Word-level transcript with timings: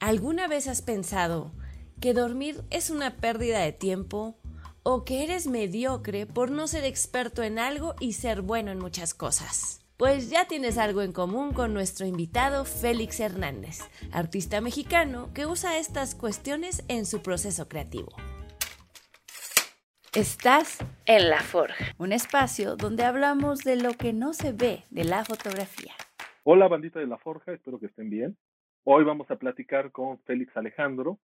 ¿Alguna 0.00 0.48
vez 0.48 0.66
has 0.66 0.80
pensado 0.80 1.52
que 2.00 2.14
dormir 2.14 2.62
es 2.70 2.88
una 2.88 3.16
pérdida 3.16 3.58
de 3.58 3.72
tiempo 3.72 4.34
o 4.82 5.04
que 5.04 5.24
eres 5.24 5.46
mediocre 5.46 6.24
por 6.24 6.50
no 6.50 6.66
ser 6.68 6.86
experto 6.86 7.42
en 7.42 7.58
algo 7.58 7.94
y 8.00 8.14
ser 8.14 8.40
bueno 8.40 8.70
en 8.70 8.78
muchas 8.78 9.12
cosas? 9.12 9.86
Pues 9.98 10.30
ya 10.30 10.46
tienes 10.46 10.78
algo 10.78 11.02
en 11.02 11.12
común 11.12 11.52
con 11.52 11.74
nuestro 11.74 12.06
invitado 12.06 12.64
Félix 12.64 13.20
Hernández, 13.20 13.80
artista 14.10 14.62
mexicano 14.62 15.28
que 15.34 15.44
usa 15.44 15.76
estas 15.76 16.14
cuestiones 16.14 16.82
en 16.88 17.04
su 17.04 17.20
proceso 17.20 17.68
creativo. 17.68 18.10
Estás 20.14 20.78
en 21.04 21.28
La 21.28 21.42
Forja, 21.42 21.94
un 21.98 22.12
espacio 22.12 22.76
donde 22.76 23.04
hablamos 23.04 23.58
de 23.58 23.76
lo 23.76 23.92
que 23.92 24.14
no 24.14 24.32
se 24.32 24.52
ve 24.52 24.82
de 24.88 25.04
la 25.04 25.26
fotografía. 25.26 25.92
Hola 26.42 26.68
bandita 26.68 27.00
de 27.00 27.06
La 27.06 27.18
Forja, 27.18 27.52
espero 27.52 27.78
que 27.78 27.86
estén 27.86 28.08
bien. 28.08 28.38
Hoy 28.92 29.04
vamos 29.04 29.30
a 29.30 29.36
platicar 29.36 29.92
con 29.92 30.18
Félix 30.22 30.56
Alejandro, 30.56 31.20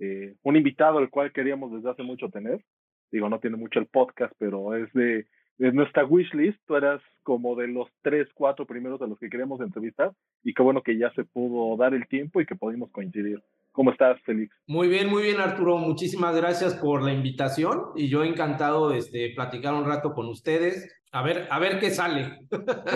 eh, 0.00 0.34
un 0.42 0.56
invitado 0.56 0.98
al 0.98 1.10
cual 1.10 1.30
queríamos 1.30 1.70
desde 1.70 1.88
hace 1.88 2.02
mucho 2.02 2.28
tener. 2.28 2.64
Digo, 3.12 3.28
no 3.28 3.38
tiene 3.38 3.56
mucho 3.56 3.78
el 3.78 3.86
podcast, 3.86 4.34
pero 4.36 4.74
es 4.74 4.92
de, 4.94 5.28
de 5.58 5.70
nuestra 5.70 6.04
wishlist. 6.04 6.58
Tú 6.66 6.74
eras 6.74 7.00
como 7.22 7.54
de 7.54 7.68
los 7.68 7.88
tres, 8.02 8.26
cuatro 8.34 8.66
primeros 8.66 8.98
de 8.98 9.06
los 9.06 9.16
que 9.20 9.30
queríamos 9.30 9.60
entrevistar 9.60 10.10
y 10.42 10.54
qué 10.54 10.62
bueno 10.64 10.82
que 10.82 10.98
ya 10.98 11.12
se 11.12 11.22
pudo 11.22 11.76
dar 11.76 11.94
el 11.94 12.08
tiempo 12.08 12.40
y 12.40 12.46
que 12.46 12.56
pudimos 12.56 12.90
coincidir. 12.90 13.40
¿Cómo 13.70 13.92
estás, 13.92 14.20
Félix? 14.22 14.52
Muy 14.66 14.88
bien, 14.88 15.08
muy 15.08 15.22
bien, 15.22 15.38
Arturo. 15.38 15.78
Muchísimas 15.78 16.34
gracias 16.34 16.74
por 16.74 17.04
la 17.04 17.12
invitación 17.12 17.92
y 17.94 18.08
yo 18.08 18.24
encantado 18.24 18.88
de 18.88 18.98
este, 18.98 19.32
platicar 19.36 19.74
un 19.74 19.86
rato 19.86 20.14
con 20.14 20.26
ustedes. 20.26 20.92
A 21.12 21.22
ver, 21.22 21.46
a 21.48 21.60
ver 21.60 21.78
qué 21.78 21.90
sale. 21.90 22.40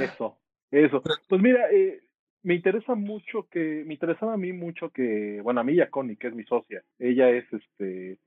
Eso, 0.02 0.40
eso. 0.72 1.02
Pues 1.28 1.40
mira, 1.40 1.70
eh, 1.70 2.00
me 2.42 2.54
interesa 2.54 2.94
mucho 2.94 3.48
que, 3.50 3.84
me 3.86 3.94
interesaba 3.94 4.34
a 4.34 4.38
mí 4.38 4.52
mucho 4.52 4.90
que, 4.90 5.40
bueno, 5.42 5.60
a 5.60 5.64
mí 5.64 5.74
y 5.74 5.80
a 5.80 5.90
Connie, 5.90 6.16
que 6.16 6.28
es 6.28 6.34
mi 6.34 6.44
socia, 6.44 6.82
ella 6.98 7.30
es 7.30 7.44
este 7.52 8.18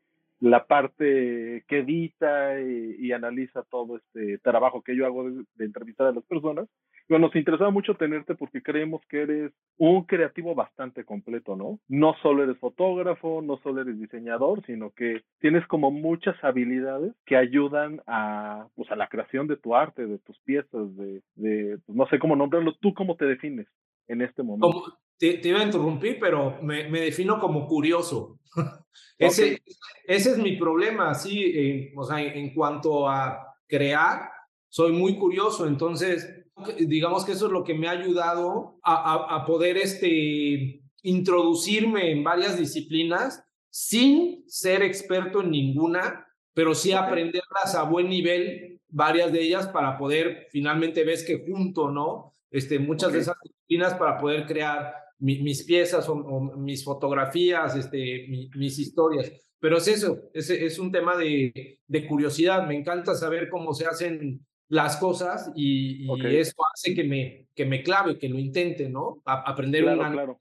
la 0.41 0.65
parte 0.65 1.63
que 1.67 1.80
edita 1.80 2.59
y, 2.59 3.11
analiza 3.11 3.63
todo 3.69 3.97
este 3.97 4.39
trabajo 4.39 4.81
que 4.81 4.95
yo 4.95 5.05
hago 5.05 5.30
de, 5.30 5.66
entrevistar 5.66 6.08
a 6.08 6.11
las 6.11 6.23
personas. 6.23 6.67
Bueno, 7.08 7.27
nos 7.27 7.36
interesaba 7.36 7.69
mucho 7.69 7.95
tenerte 7.95 8.36
porque 8.36 8.63
creemos 8.63 9.02
que 9.08 9.21
eres 9.21 9.52
un 9.77 10.05
creativo 10.05 10.55
bastante 10.55 11.03
completo, 11.03 11.55
¿no? 11.55 11.80
No 11.88 12.16
solo 12.23 12.43
eres 12.43 12.58
fotógrafo, 12.58 13.41
no 13.43 13.58
solo 13.58 13.81
eres 13.81 13.99
diseñador, 13.99 14.66
sino 14.66 14.91
que 14.91 15.21
tienes 15.39 15.67
como 15.67 15.91
muchas 15.91 16.41
habilidades 16.43 17.14
que 17.25 17.36
ayudan 17.36 18.02
a, 18.08 18.67
pues, 18.75 18.89
a 18.91 18.95
la 18.95 19.08
creación 19.08 19.47
de 19.47 19.58
tu 19.58 19.75
arte, 19.75 20.08
de 20.08 20.19
tus 20.19 20.39
piezas, 20.39 20.95
de, 20.95 21.21
de 21.36 21.77
pues, 21.86 21.95
no 21.95 22.08
sé 22.08 22.17
cómo 22.17 22.36
nombrarlo, 22.36 22.73
tú 22.80 22.93
cómo 22.93 23.16
te 23.16 23.25
defines 23.25 23.67
en 24.12 24.22
este 24.22 24.44
momento. 24.44 25.00
te, 25.17 25.40
iba 25.44 25.62
a 25.62 25.64
interrumpir, 25.64 26.20
pero 26.20 26.62
me, 26.62 26.90
me 26.90 27.02
defino 27.02 27.40
como 27.40 27.66
curioso. 27.66 28.40
ese, 29.17 29.62
ese 30.06 30.31
es 30.31 30.38
mi 30.38 30.58
problema, 30.58 31.14
sí, 31.16 31.92
o 31.95 32.04
sea, 32.04 32.22
en, 32.22 32.54
cuanto 32.54 33.08
a 33.08 33.56
crear, 33.67 34.30
soy 34.67 34.92
muy 34.92 35.17
curioso, 35.17 35.66
entonces, 35.66 36.44
digamos 36.80 37.23
que 37.23 37.32
eso 37.32 37.45
es 37.48 37.52
lo 37.52 37.64
que 37.64 37.73
me 37.73 37.88
ha 37.88 37.92
ayudado 37.92 38.78
a, 38.84 39.36
a, 39.36 39.45
poder 39.45 39.78
este, 39.78 40.84
introducirme 41.04 42.12
en 42.12 42.23
varias 42.23 42.58
disciplinas 42.58 43.44
sin 43.70 44.44
ser 44.48 44.82
experto 44.82 45.42
en 45.42 45.52
ninguna, 45.52 46.28
pero 46.54 46.76
sí 46.76 46.92
aprenderlas 46.92 47.76
a 47.76 47.84
buen 47.84 48.09
nivel, 48.09 48.82
varias 48.89 49.32
de 49.32 49.42
ellas, 49.42 49.67
para 49.67 49.98
poder, 49.98 50.48
finalmente 50.52 51.06
ves 51.06 51.23
que 51.23 51.45
junto, 51.45 51.89
¿no? 51.89 52.34
Este, 52.50 52.80
muchas 52.80 53.14
de 53.14 53.20
esas 53.20 53.38
disciplinas 53.72 53.94
para 53.95 54.17
poder 54.17 54.45
crear 54.45 54.94
mis 55.19 55.64
piezas 55.64 56.08
o, 56.09 56.16
mis 56.58 56.83
fotografías, 56.83 57.75
este, 57.75 58.27
mis 58.27 58.80
historias. 58.80 59.31
Pero 59.59 59.77
es 59.77 59.88
eso, 59.88 60.30
es, 60.33 60.50
es 60.50 60.80
un 60.80 60.91
tema 60.91 61.16
de, 61.16 61.80
de, 61.88 62.08
curiosidad. 62.08 62.67
Me 62.67 62.75
encanta 62.75 63.14
saber 63.14 63.47
cómo 63.49 63.73
se 63.73 63.86
hacen 63.86 64.44
las 64.67 64.98
cosas 64.98 65.52
y, 65.55 66.08
eso 66.26 66.55
hace 66.73 66.95
que 66.95 67.04
me, 67.04 67.48
que 67.54 67.65
me 67.65 67.83
clave, 67.83 68.17
que 68.17 68.30
lo 68.30 68.39
intente, 68.39 68.89
¿no? 68.89 69.21
aprender 69.26 69.83
una, 69.83 70.09
Nueva 70.09 70.38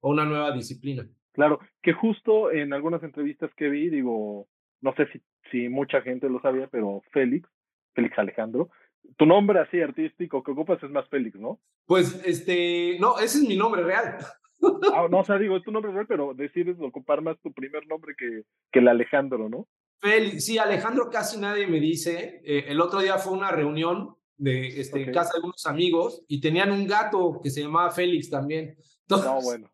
o 0.00 0.10
una 0.10 0.24
nueva 0.24 0.52
disciplina. 0.52 1.06
Claro, 1.32 1.60
que 1.82 1.92
justo 1.92 2.50
en 2.50 2.72
algunas 2.72 3.02
entrevistas 3.02 3.50
que 3.56 3.68
vi, 3.68 3.90
digo, 3.90 4.48
no 4.80 4.94
sé 4.94 5.06
si, 5.12 5.20
si 5.50 5.68
mucha 5.68 6.00
gente 6.00 6.28
lo 6.28 6.40
sabía, 6.40 6.68
pero 6.68 7.02
Félix, 7.12 7.48
Félix 7.94 8.18
Alejandro, 8.18 8.70
tu 9.16 9.26
nombre 9.26 9.60
así 9.60 9.80
artístico 9.80 10.42
que 10.42 10.52
ocupas 10.52 10.82
es 10.82 10.90
más 10.90 11.08
Félix, 11.08 11.38
¿no? 11.38 11.60
Pues, 11.86 12.20
este, 12.24 12.98
no, 13.00 13.18
ese 13.18 13.38
es 13.38 13.44
mi 13.44 13.56
nombre 13.56 13.82
real. 13.82 14.18
Ah, 14.92 15.06
no, 15.10 15.20
o 15.20 15.24
sea, 15.24 15.38
digo, 15.38 15.56
es 15.56 15.62
tu 15.62 15.70
nombre 15.70 15.92
real, 15.92 16.06
pero 16.08 16.34
decides 16.34 16.76
ocupar 16.80 17.22
más 17.22 17.38
tu 17.40 17.52
primer 17.52 17.86
nombre 17.86 18.14
que, 18.18 18.42
que 18.72 18.78
el 18.80 18.88
Alejandro, 18.88 19.48
¿no? 19.48 19.68
Félix, 20.00 20.44
sí, 20.44 20.58
Alejandro 20.58 21.10
casi 21.10 21.38
nadie 21.38 21.66
me 21.66 21.80
dice. 21.80 22.40
Eh, 22.44 22.64
el 22.68 22.80
otro 22.80 23.00
día 23.00 23.18
fue 23.18 23.32
una 23.32 23.50
reunión 23.50 24.16
de 24.36 24.80
este, 24.80 25.02
en 25.02 25.12
casa 25.12 25.38
de 25.38 25.44
unos 25.44 25.66
amigos 25.66 26.24
y 26.28 26.40
tenían 26.40 26.70
un 26.70 26.86
gato 26.86 27.40
que 27.42 27.50
se 27.50 27.62
llamaba 27.62 27.90
Félix 27.90 28.30
también. 28.30 28.76
no, 29.08 29.40
bueno. 29.42 29.70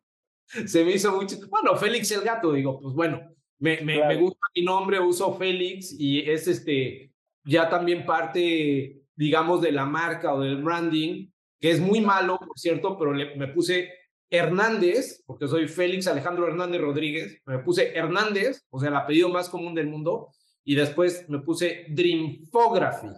Se 0.66 0.84
me 0.84 0.92
hizo 0.92 1.14
mucho. 1.14 1.36
Bueno, 1.48 1.76
Félix 1.76 2.10
el 2.12 2.20
gato, 2.20 2.52
digo, 2.52 2.78
pues 2.78 2.94
bueno, 2.94 3.20
me, 3.58 3.80
me, 3.80 4.06
me 4.06 4.16
gusta 4.16 4.46
mi 4.54 4.62
nombre, 4.62 5.00
uso 5.00 5.34
Félix 5.34 5.94
y 5.98 6.20
es 6.20 6.46
este, 6.46 7.12
ya 7.44 7.68
también 7.68 8.04
parte 8.04 9.03
digamos, 9.16 9.60
de 9.62 9.72
la 9.72 9.84
marca 9.86 10.34
o 10.34 10.40
del 10.40 10.62
branding, 10.62 11.28
que 11.60 11.70
es 11.70 11.80
muy 11.80 12.00
malo, 12.00 12.38
por 12.38 12.58
cierto, 12.58 12.98
pero 12.98 13.12
me 13.12 13.48
puse 13.48 13.90
Hernández, 14.30 15.22
porque 15.26 15.48
soy 15.48 15.68
Félix 15.68 16.06
Alejandro 16.06 16.46
Hernández 16.46 16.80
Rodríguez, 16.80 17.38
me 17.46 17.58
puse 17.58 17.96
Hernández, 17.96 18.64
o 18.70 18.80
sea, 18.80 18.88
el 18.88 18.96
apellido 18.96 19.28
más 19.28 19.48
común 19.48 19.74
del 19.74 19.88
mundo, 19.88 20.30
y 20.64 20.74
después 20.74 21.28
me 21.28 21.40
puse 21.40 21.86
Dreamphography. 21.88 23.08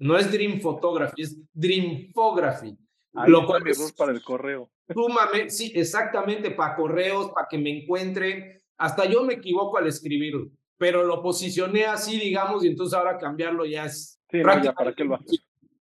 No 0.00 0.16
es 0.16 0.30
Dream 0.30 0.60
Photography, 0.60 1.22
es 1.22 1.36
Dreamphography. 1.52 2.76
lo 3.26 3.46
cual 3.46 3.66
es 3.66 3.92
para 3.92 4.12
el 4.12 4.22
correo. 4.22 4.70
Súmame, 4.92 5.50
sí, 5.50 5.72
exactamente, 5.74 6.50
para 6.50 6.76
correos, 6.76 7.30
para 7.34 7.46
que 7.48 7.58
me 7.58 7.82
encuentren. 7.82 8.60
Hasta 8.76 9.06
yo 9.06 9.24
me 9.24 9.34
equivoco 9.34 9.76
al 9.76 9.88
escribirlo, 9.88 10.50
pero 10.78 11.04
lo 11.04 11.22
posicioné 11.22 11.84
así, 11.84 12.18
digamos, 12.18 12.64
y 12.64 12.68
entonces 12.68 12.96
ahora 12.96 13.18
cambiarlo 13.18 13.66
ya 13.66 13.84
es 13.84 14.18
Sí, 14.30 14.42
¿para 14.42 14.94
qué 14.94 15.04
lo 15.04 15.18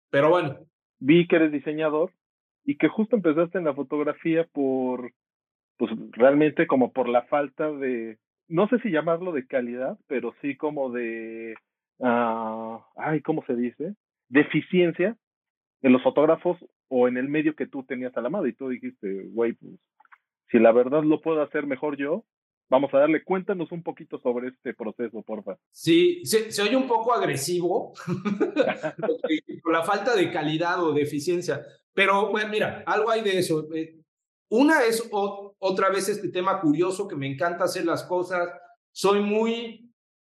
Pero 0.10 0.30
bueno. 0.30 0.58
Vi 1.00 1.28
que 1.28 1.38
eres 1.38 1.52
diseñador 1.52 2.12
y 2.66 2.78
que 2.78 2.88
justo 2.88 3.16
empezaste 3.16 3.58
en 3.58 3.66
la 3.66 3.74
fotografía 3.74 4.48
por, 4.52 5.12
pues 5.78 5.92
realmente 6.12 6.68
como 6.68 6.92
por 6.94 7.10
la 7.10 7.24
falta 7.24 7.72
de, 7.72 8.18
no 8.48 8.68
sé 8.70 8.80
si 8.80 8.90
llamarlo 8.90 9.32
de 9.32 9.48
calidad, 9.48 9.98
pero 10.08 10.34
sí 10.42 10.56
como 10.56 10.92
de, 10.92 11.56
uh, 11.98 12.80
ay, 12.96 13.22
¿cómo 13.22 13.44
se 13.46 13.56
dice? 13.56 13.96
De 14.30 14.42
eficiencia 14.42 15.18
en 15.82 15.92
los 15.92 16.04
fotógrafos 16.04 16.58
o 16.88 17.08
en 17.08 17.18
el 17.18 17.28
medio 17.28 17.56
que 17.56 17.68
tú 17.68 17.84
tenías 17.84 18.16
a 18.16 18.22
la 18.22 18.30
mano 18.30 18.48
y 18.48 18.54
tú 18.54 18.70
dijiste, 18.70 19.24
güey, 19.32 19.54
pues 19.54 19.74
si 20.52 20.60
la 20.60 20.72
verdad 20.72 21.04
lo 21.04 21.22
puedo 21.22 21.42
hacer 21.42 21.66
mejor 21.66 21.98
yo, 21.98 22.24
Vamos 22.70 22.94
a 22.94 23.00
darle, 23.00 23.24
cuéntanos 23.24 23.72
un 23.72 23.84
poquito 23.84 24.20
sobre 24.20 24.50
este 24.50 24.74
proceso, 24.74 25.22
porfa. 25.22 25.58
Sí, 25.72 26.26
se, 26.26 26.62
oye 26.62 26.76
un 26.76 26.88
poco 26.88 27.14
agresivo 27.14 27.94
por 29.64 29.72
la 29.72 29.84
falta 29.84 30.16
de 30.16 30.32
calidad 30.32 30.84
o 30.84 30.94
de 30.94 31.04
eficiencia, 31.04 31.66
pero 31.94 32.32
bueno, 32.32 32.50
mira, 32.50 32.84
algo 32.88 33.10
hay 33.10 33.22
de 33.22 33.38
eso. 33.38 33.68
Eh, 33.74 34.00
una 34.50 34.84
es 34.84 35.08
otra 35.12 35.90
vez 35.90 36.10
este 36.10 36.30
tema 36.30 36.62
curioso 36.62 37.08
que 37.08 37.16
me 37.16 37.28
encanta 37.28 37.66
hacer 37.66 37.86
las 37.86 38.04
cosas. 38.04 38.50
Soy 38.92 39.20
muy 39.22 39.92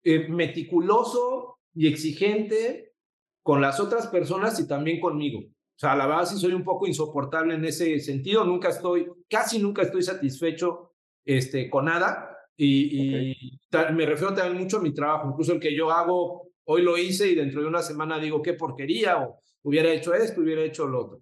eh, 0.02 0.28
meticuloso 0.28 1.58
y 1.74 1.88
exigente 1.88 2.94
con 3.42 3.60
las 3.60 3.80
otras 3.80 4.06
personas 4.06 4.58
y 4.60 4.68
también 4.68 5.00
conmigo. 5.00 5.40
O 5.40 5.78
sea, 5.78 5.96
la 5.96 6.06
verdad 6.06 6.26
sí 6.26 6.38
soy 6.38 6.52
un 6.52 6.62
poco 6.62 6.86
insoportable 6.86 7.54
en 7.54 7.64
ese 7.64 7.98
sentido. 8.00 8.44
Nunca 8.44 8.68
estoy, 8.68 9.10
casi 9.28 9.58
nunca 9.58 9.82
estoy 9.82 10.02
satisfecho 10.02 10.93
este, 11.24 11.70
con 11.70 11.86
nada. 11.86 12.30
Y, 12.56 13.58
me 13.92 14.06
refiero 14.06 14.32
también 14.34 14.62
mucho 14.62 14.78
a 14.78 14.82
mi 14.82 14.94
trabajo, 14.94 15.30
incluso 15.30 15.52
el 15.52 15.60
que 15.60 15.74
yo 15.74 15.90
hago, 15.90 16.48
hoy 16.64 16.82
lo 16.82 16.96
hice 16.96 17.28
y 17.28 17.34
dentro 17.34 17.60
de 17.60 17.66
una 17.66 17.82
semana 17.82 18.18
digo 18.18 18.40
qué 18.40 18.54
porquería 18.54 19.18
o 19.18 19.40
hubiera 19.62 19.90
hecho 19.90 20.14
esto, 20.14 20.40
hubiera 20.40 20.62
hecho 20.62 20.86
lo 20.86 21.00
otro. 21.04 21.20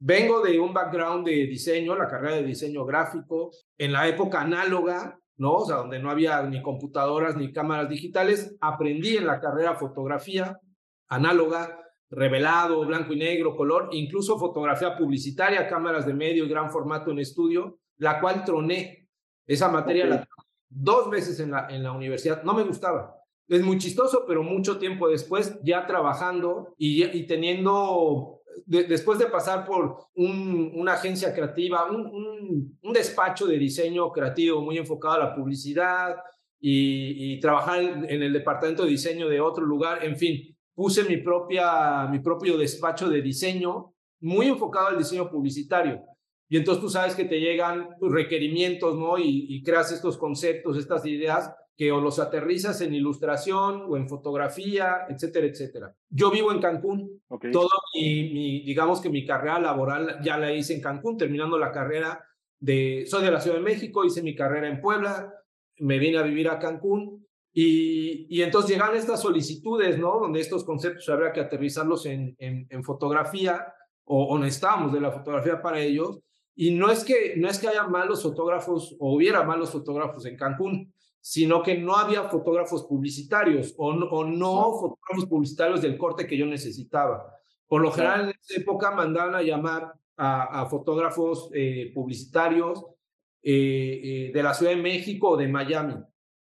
Vengo 0.00 0.42
de 0.42 0.60
un 0.60 0.72
background 0.72 1.26
de 1.26 1.46
diseño, 1.46 1.96
la 1.96 2.06
carrera 2.06 2.36
de 2.36 2.44
diseño 2.44 2.84
gráfico, 2.84 3.50
en 3.78 3.92
la 3.92 4.06
época 4.06 4.42
análoga, 4.42 5.18
¿no? 5.38 5.54
O 5.54 5.66
sea, 5.66 5.76
donde 5.76 5.98
no 5.98 6.10
había 6.10 6.42
ni 6.42 6.62
computadoras 6.62 7.36
ni 7.36 7.52
cámaras 7.52 7.88
digitales, 7.88 8.56
aprendí 8.60 9.16
en 9.16 9.26
la 9.26 9.40
carrera 9.40 9.74
fotografía 9.74 10.58
análoga, 11.08 11.80
revelado, 12.10 12.84
blanco 12.86 13.12
y 13.12 13.18
negro, 13.18 13.56
color, 13.56 13.88
incluso 13.92 14.38
fotografía 14.38 14.96
publicitaria, 14.96 15.66
cámaras 15.66 16.06
de 16.06 16.14
medio 16.14 16.44
y 16.44 16.48
gran 16.48 16.70
formato 16.70 17.10
en 17.10 17.18
estudio, 17.18 17.78
la 17.96 18.20
cual 18.20 18.44
troné 18.44 19.07
esa 19.48 19.68
materia 19.68 20.06
la 20.06 20.28
dos 20.70 21.10
veces 21.10 21.40
en 21.40 21.50
la, 21.50 21.66
en 21.68 21.82
la 21.82 21.92
universidad. 21.92 22.42
No 22.42 22.54
me 22.54 22.62
gustaba. 22.62 23.16
Es 23.48 23.62
muy 23.62 23.78
chistoso, 23.78 24.24
pero 24.26 24.42
mucho 24.42 24.78
tiempo 24.78 25.08
después, 25.08 25.58
ya 25.62 25.86
trabajando 25.86 26.74
y, 26.76 27.02
y 27.04 27.26
teniendo 27.26 28.42
después 28.66 29.18
de 29.18 29.26
pasar 29.26 29.64
por 29.64 30.08
una 30.14 30.94
agencia 30.94 31.32
creativa, 31.32 31.90
un, 31.90 32.76
un, 32.82 32.92
despacho 32.92 33.46
de 33.46 33.56
diseño 33.56 34.10
creativo 34.10 34.60
muy 34.60 34.76
enfocado 34.76 35.14
a 35.14 35.18
la 35.18 35.34
publicidad 35.34 36.16
y, 36.60 37.34
y, 37.34 37.40
trabajar 37.40 37.80
en 37.80 38.22
el 38.22 38.32
departamento 38.32 38.84
de 38.84 38.90
diseño 38.90 39.28
de 39.28 39.40
otro 39.40 39.64
lugar, 39.64 40.04
en 40.04 40.16
fin, 40.16 40.56
puse 40.74 41.04
mi, 41.04 41.18
propia, 41.18 42.06
mi 42.10 42.18
propio 42.18 42.58
despacho 42.58 43.08
de 43.08 43.22
diseño 43.22 43.94
muy 44.20 44.46
enfocado 44.46 44.88
al 44.88 44.98
diseño 44.98 45.30
publicitario. 45.30 46.02
Y 46.48 46.56
entonces 46.56 46.82
tú 46.82 46.88
sabes 46.88 47.14
que 47.14 47.24
te 47.24 47.40
llegan 47.40 47.88
requerimientos, 48.00 48.96
¿no? 48.98 49.18
Y, 49.18 49.46
y 49.48 49.62
creas 49.62 49.92
estos 49.92 50.16
conceptos, 50.16 50.78
estas 50.78 51.04
ideas 51.06 51.52
que 51.78 51.92
o 51.92 52.00
los 52.00 52.18
aterrizas 52.18 52.80
en 52.80 52.92
ilustración 52.92 53.84
o 53.88 53.96
en 53.96 54.08
fotografía, 54.08 55.06
etcétera, 55.08 55.46
etcétera. 55.46 55.94
Yo 56.10 56.28
vivo 56.28 56.50
en 56.50 56.60
Cancún. 56.60 57.22
Todo 57.52 57.70
mi, 57.94 58.64
digamos 58.64 59.00
que 59.00 59.08
mi 59.08 59.24
carrera 59.24 59.60
laboral 59.60 60.18
ya 60.20 60.36
la 60.38 60.52
hice 60.52 60.74
en 60.74 60.80
Cancún, 60.80 61.16
terminando 61.16 61.56
la 61.56 61.70
carrera 61.70 62.20
de, 62.58 63.04
soy 63.06 63.24
de 63.24 63.30
la 63.30 63.40
Ciudad 63.40 63.58
de 63.58 63.62
México, 63.62 64.04
hice 64.04 64.22
mi 64.22 64.34
carrera 64.34 64.68
en 64.68 64.80
Puebla, 64.80 65.32
me 65.78 66.00
vine 66.00 66.18
a 66.18 66.22
vivir 66.22 66.48
a 66.48 66.58
Cancún 66.58 67.24
y, 67.52 68.26
y 68.28 68.42
entonces 68.42 68.72
llegan 68.72 68.96
estas 68.96 69.22
solicitudes, 69.22 70.00
¿no? 70.00 70.18
Donde 70.18 70.40
estos 70.40 70.64
conceptos 70.64 71.08
habría 71.08 71.32
que 71.32 71.40
aterrizarlos 71.40 72.06
en, 72.06 72.34
en, 72.40 72.66
en 72.68 72.82
fotografía 72.82 73.72
o, 74.04 74.24
o 74.24 74.38
necesitábamos 74.40 74.92
de 74.92 75.00
la 75.00 75.12
fotografía 75.12 75.62
para 75.62 75.78
ellos. 75.78 76.18
Y 76.60 76.72
no 76.72 76.90
es 76.90 77.04
que 77.04 77.36
no 77.36 77.48
es 77.48 77.56
que 77.60 77.68
haya 77.68 77.84
malos 77.84 78.20
fotógrafos 78.20 78.96
o 78.98 79.14
hubiera 79.14 79.44
malos 79.44 79.70
fotógrafos 79.70 80.26
en 80.26 80.36
Cancún, 80.36 80.92
sino 81.20 81.62
que 81.62 81.78
no 81.78 81.94
había 81.94 82.24
fotógrafos 82.24 82.82
publicitarios 82.82 83.74
o 83.76 83.92
no, 83.92 84.06
o 84.06 84.24
no 84.24 84.72
fotógrafos 84.72 85.26
publicitarios 85.26 85.82
del 85.82 85.96
corte 85.96 86.26
que 86.26 86.36
yo 86.36 86.46
necesitaba. 86.46 87.32
Por 87.68 87.80
lo 87.80 87.92
general, 87.92 88.22
en 88.22 88.30
esa 88.30 88.60
época 88.60 88.90
mandaban 88.90 89.36
a 89.36 89.42
llamar 89.42 89.92
a, 90.16 90.66
fotógrafos 90.66 91.48
eh, 91.54 91.92
publicitarios 91.94 92.84
eh, 93.40 94.00
eh, 94.02 94.30
de 94.34 94.42
la 94.42 94.52
Ciudad 94.52 94.72
de 94.72 94.82
México 94.82 95.28
o 95.28 95.36
de 95.36 95.46
Miami. 95.46 95.94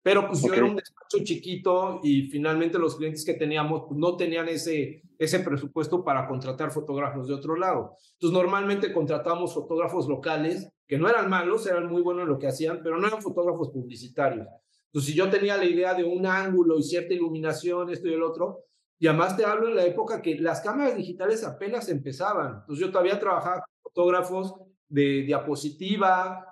Pero 0.02 0.26
pues 0.26 0.42
yo 0.42 0.52
era 0.52 0.64
un 0.64 0.74
despacho 0.74 1.22
chiquito 1.22 2.00
y 2.02 2.22
finalmente 2.22 2.78
los 2.78 2.96
clientes 2.96 3.24
que 3.24 3.34
teníamos 3.34 3.84
pues, 3.86 3.98
no 3.98 4.16
tenían 4.16 4.48
ese, 4.48 5.02
ese 5.18 5.40
presupuesto 5.40 6.02
para 6.02 6.26
contratar 6.26 6.72
fotógrafos 6.72 7.28
de 7.28 7.34
otro 7.34 7.54
lado. 7.54 7.96
Entonces 8.14 8.36
normalmente 8.36 8.92
contratamos 8.92 9.54
fotógrafos 9.54 10.08
locales 10.08 10.68
que 10.88 10.98
no 10.98 11.08
eran 11.08 11.30
malos, 11.30 11.66
eran 11.66 11.86
muy 11.86 12.02
buenos 12.02 12.24
en 12.24 12.28
lo 12.30 12.38
que 12.38 12.48
hacían, 12.48 12.80
pero 12.82 12.98
no 12.98 13.06
eran 13.06 13.22
fotógrafos 13.22 13.70
publicitarios. 13.70 14.46
Entonces, 14.92 15.10
si 15.10 15.16
yo 15.16 15.30
tenía 15.30 15.56
la 15.56 15.64
idea 15.64 15.94
de 15.94 16.04
un 16.04 16.26
ángulo 16.26 16.78
y 16.78 16.82
cierta 16.82 17.14
iluminación, 17.14 17.88
esto 17.88 18.08
y 18.08 18.12
el 18.12 18.22
otro, 18.22 18.66
y 18.98 19.06
además 19.06 19.34
te 19.36 19.46
hablo 19.46 19.68
en 19.68 19.76
la 19.76 19.86
época 19.86 20.20
que 20.20 20.34
las 20.38 20.60
cámaras 20.60 20.96
digitales 20.96 21.44
apenas 21.44 21.88
empezaban. 21.88 22.58
Entonces, 22.60 22.84
yo 22.84 22.92
todavía 22.92 23.18
trabajaba 23.18 23.62
con 23.62 23.90
fotógrafos 23.90 24.54
de 24.88 25.22
diapositiva, 25.22 26.51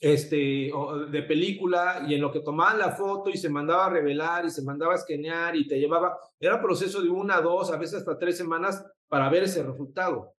este, 0.00 0.70
de 1.10 1.22
película, 1.22 2.04
y 2.06 2.14
en 2.14 2.20
lo 2.20 2.30
que 2.30 2.40
tomaban 2.40 2.78
la 2.78 2.92
foto 2.92 3.30
y 3.30 3.36
se 3.36 3.48
mandaba 3.48 3.86
a 3.86 3.90
revelar 3.90 4.44
y 4.44 4.50
se 4.50 4.62
mandaba 4.62 4.92
a 4.92 4.96
escanear 4.96 5.56
y 5.56 5.66
te 5.66 5.78
llevaba, 5.78 6.18
era 6.38 6.60
proceso 6.60 7.02
de 7.02 7.08
una, 7.08 7.40
dos, 7.40 7.72
a 7.72 7.78
veces 7.78 8.00
hasta 8.00 8.18
tres 8.18 8.36
semanas 8.36 8.84
para 9.08 9.28
ver 9.30 9.44
ese 9.44 9.62
resultado. 9.62 10.34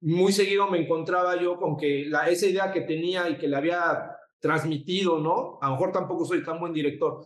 Muy 0.00 0.32
seguido 0.32 0.68
me 0.68 0.82
encontraba 0.82 1.40
yo 1.40 1.56
con 1.56 1.76
que 1.76 2.06
la, 2.06 2.28
esa 2.28 2.46
idea 2.46 2.72
que 2.72 2.80
tenía 2.82 3.28
y 3.28 3.38
que 3.38 3.48
le 3.48 3.56
había 3.56 4.16
transmitido, 4.40 5.20
¿no? 5.20 5.58
A 5.60 5.66
lo 5.66 5.72
mejor 5.72 5.92
tampoco 5.92 6.24
soy 6.24 6.42
tan 6.42 6.58
buen 6.58 6.72
director. 6.72 7.24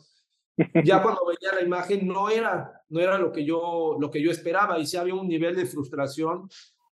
Ya 0.84 1.02
cuando 1.02 1.20
veía 1.26 1.54
la 1.54 1.62
imagen 1.62 2.06
no 2.06 2.28
era, 2.28 2.82
no 2.88 3.00
era 3.00 3.18
lo 3.18 3.30
que 3.30 3.44
yo, 3.44 3.96
lo 3.98 4.10
que 4.10 4.22
yo 4.22 4.30
esperaba 4.30 4.78
y 4.78 4.86
sí 4.86 4.96
había 4.96 5.14
un 5.14 5.28
nivel 5.28 5.54
de 5.54 5.66
frustración, 5.66 6.48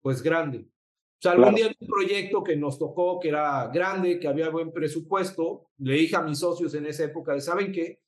pues 0.01 0.21
grande. 0.21 0.65
O 1.19 1.21
sea, 1.21 1.33
algún 1.33 1.53
día 1.53 1.67
un 1.67 1.87
proyecto 1.87 2.43
que 2.43 2.55
nos 2.55 2.79
tocó, 2.79 3.19
que 3.19 3.29
era 3.29 3.67
grande, 3.67 4.19
que 4.19 4.27
había 4.27 4.49
buen 4.49 4.71
presupuesto, 4.71 5.67
le 5.79 5.93
dije 5.93 6.15
a 6.15 6.21
mis 6.21 6.39
socios 6.39 6.73
en 6.75 6.85
esa 6.85 7.03
época, 7.03 7.39
¿saben 7.41 7.71
qué? 7.73 7.99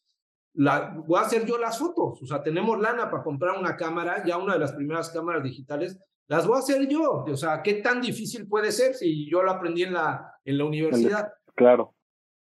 La, 0.53 0.95
voy 1.05 1.19
a 1.19 1.23
hacer 1.23 1.45
yo 1.45 1.57
las 1.57 1.77
fotos. 1.77 2.21
O 2.21 2.25
sea, 2.25 2.41
tenemos 2.41 2.79
lana 2.79 3.11
para 3.11 3.23
comprar 3.23 3.59
una 3.59 3.75
cámara, 3.75 4.23
ya 4.25 4.37
una 4.37 4.53
de 4.53 4.59
las 4.59 4.71
primeras 4.71 5.09
cámaras 5.09 5.43
digitales, 5.43 5.99
las 6.27 6.47
voy 6.47 6.55
a 6.55 6.59
hacer 6.59 6.87
yo. 6.87 7.25
O 7.27 7.37
sea, 7.37 7.61
¿qué 7.61 7.75
tan 7.75 8.01
difícil 8.01 8.47
puede 8.47 8.71
ser 8.71 8.93
si 8.95 9.29
yo 9.29 9.43
lo 9.43 9.51
aprendí 9.51 9.83
en 9.83 9.93
la, 9.93 10.39
en 10.45 10.57
la 10.57 10.65
universidad? 10.65 11.33
Claro 11.53 11.93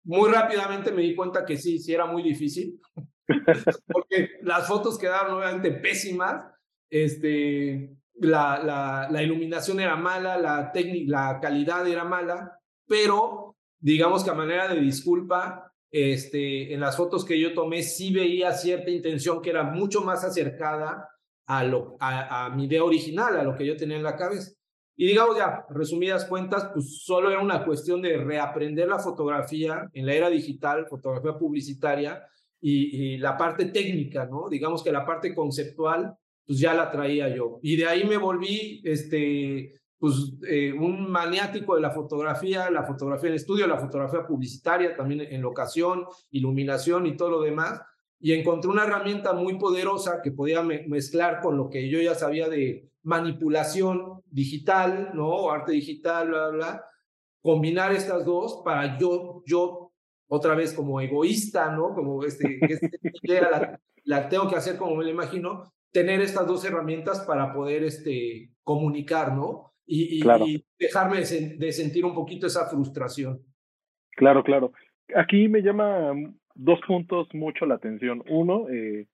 muy 0.04 0.30
rápidamente 0.30 0.92
me 0.92 1.02
di 1.02 1.14
cuenta 1.14 1.44
que 1.44 1.56
sí, 1.56 1.78
sí 1.78 1.92
era 1.92 2.06
muy 2.06 2.22
difícil, 2.22 2.80
porque 3.86 4.30
las 4.42 4.66
fotos 4.66 4.98
quedaron 4.98 5.34
obviamente 5.34 5.72
pésimas, 5.72 6.44
este, 6.88 7.96
la, 8.20 9.08
la, 9.10 9.22
iluminación 9.22 9.80
era 9.80 9.96
mala, 9.96 10.38
la, 10.38 10.72
la 11.06 11.40
calidad 11.40 11.86
era 11.86 12.04
mala, 12.04 12.58
pero 12.86 13.56
digamos 13.78 14.22
que 14.22 14.30
a 14.30 14.34
manera 14.34 14.68
de 14.68 14.80
disculpa, 14.80 15.72
este, 15.90 16.72
en 16.72 16.80
las 16.80 16.96
fotos 16.96 17.24
que 17.24 17.40
yo 17.40 17.52
tomé 17.52 17.82
sí 17.82 18.12
veía 18.12 18.52
cierta 18.52 18.90
intención 18.90 19.42
que 19.42 19.50
era 19.50 19.64
mucho 19.64 20.02
más 20.02 20.24
acercada 20.24 21.08
a, 21.46 21.64
lo, 21.64 21.96
a, 21.98 22.48
mi 22.54 22.66
idea 22.66 22.84
original, 22.84 23.36
a 23.36 23.42
lo 23.42 23.56
que 23.56 23.66
yo 23.66 23.76
tenía 23.76 23.96
en 23.96 24.04
la 24.04 24.16
cabeza. 24.16 24.52
Y 24.96 25.06
digamos 25.06 25.36
ya, 25.36 25.64
resumidas 25.70 26.26
cuentas, 26.26 26.70
pues 26.72 27.02
solo 27.02 27.30
era 27.30 27.40
una 27.40 27.64
cuestión 27.64 28.02
de 28.02 28.18
reaprender 28.18 28.86
la 28.86 28.98
fotografía 28.98 29.88
en 29.92 30.06
la 30.06 30.14
era 30.14 30.28
digital, 30.28 30.86
fotografía 30.86 31.36
publicitaria 31.38 32.24
y, 32.60 33.16
la 33.16 33.36
parte 33.36 33.66
técnica, 33.66 34.26
¿no? 34.26 34.48
Digamos 34.48 34.84
que 34.84 34.92
la 34.92 35.06
parte 35.06 35.34
conceptual, 35.34 36.14
pues 36.46 36.58
ya 36.58 36.74
la 36.74 36.90
traía 36.90 37.34
yo. 37.34 37.58
Y 37.62 37.76
de 37.76 37.86
ahí 37.86 38.04
me 38.04 38.16
volví, 38.16 38.80
este, 38.84 39.80
pues, 39.98 40.32
eh, 40.48 40.72
un 40.72 41.10
maniático 41.10 41.74
de 41.74 41.82
la 41.82 41.90
fotografía, 41.90 42.70
la 42.70 42.84
fotografía 42.84 43.30
en 43.30 43.36
estudio, 43.36 43.66
la 43.66 43.78
fotografía 43.78 44.26
publicitaria, 44.26 44.96
también 44.96 45.20
en 45.20 45.42
locación, 45.42 46.06
iluminación 46.30 47.06
y 47.06 47.16
todo 47.16 47.30
lo 47.30 47.42
demás. 47.42 47.80
Y 48.18 48.32
encontré 48.32 48.70
una 48.70 48.84
herramienta 48.84 49.32
muy 49.32 49.58
poderosa 49.58 50.20
que 50.22 50.32
podía 50.32 50.62
mezclar 50.62 51.40
con 51.40 51.56
lo 51.56 51.70
que 51.70 51.88
yo 51.88 52.00
ya 52.00 52.14
sabía 52.14 52.48
de, 52.48 52.90
manipulación 53.02 54.22
digital, 54.30 55.10
¿no? 55.14 55.50
Arte 55.50 55.72
digital, 55.72 56.28
bla, 56.28 56.48
bla, 56.48 56.84
Combinar 57.42 57.92
estas 57.92 58.26
dos 58.26 58.60
para 58.64 58.98
yo, 58.98 59.42
yo, 59.46 59.92
otra 60.28 60.54
vez 60.54 60.74
como 60.74 61.00
egoísta, 61.00 61.70
¿no? 61.70 61.94
Como 61.94 62.22
este, 62.24 62.58
este 62.60 62.90
idea 63.22 63.80
la, 64.04 64.28
tengo 64.28 64.48
que 64.48 64.56
hacer 64.56 64.76
como 64.76 64.96
me 64.96 65.04
lo 65.04 65.10
imagino, 65.10 65.72
tener 65.92 66.20
estas 66.20 66.46
dos 66.46 66.64
herramientas 66.64 67.20
para 67.26 67.52
poder 67.52 67.84
este, 67.84 68.50
comunicar, 68.62 69.34
¿no? 69.34 69.72
Y, 69.86 70.22
y, 70.22 70.64
dejarme 70.78 71.18
de, 71.18 71.72
sentir 71.72 72.04
un 72.04 72.14
poquito 72.14 72.46
esa 72.46 72.68
frustración. 72.68 73.40
Claro, 74.12 74.44
claro. 74.44 74.72
Aquí 75.16 75.48
me 75.48 75.62
llama 75.62 76.12
dos 76.54 76.78
puntos 76.86 77.26
mucho 77.34 77.66
la 77.66 77.74
atención. 77.74 78.22
Uno, 78.28 78.68
eh, 78.68 79.08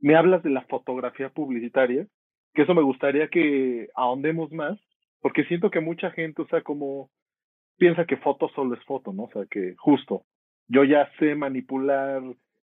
me 0.00 0.16
hablas 0.16 0.42
de 0.42 0.50
la 0.50 0.62
fotografía 0.62 1.28
publicitaria 1.28 2.06
que 2.54 2.62
eso 2.62 2.74
me 2.74 2.82
gustaría 2.82 3.28
que 3.28 3.88
ahondemos 3.94 4.52
más, 4.52 4.78
porque 5.20 5.44
siento 5.44 5.70
que 5.70 5.80
mucha 5.80 6.10
gente, 6.10 6.42
o 6.42 6.46
sea, 6.48 6.62
como 6.62 7.10
piensa 7.78 8.04
que 8.04 8.16
foto 8.18 8.48
solo 8.54 8.74
es 8.74 8.84
foto, 8.84 9.12
¿no? 9.12 9.24
O 9.24 9.30
sea, 9.32 9.44
que 9.50 9.74
justo, 9.78 10.24
yo 10.68 10.84
ya 10.84 11.10
sé 11.18 11.34
manipular 11.34 12.22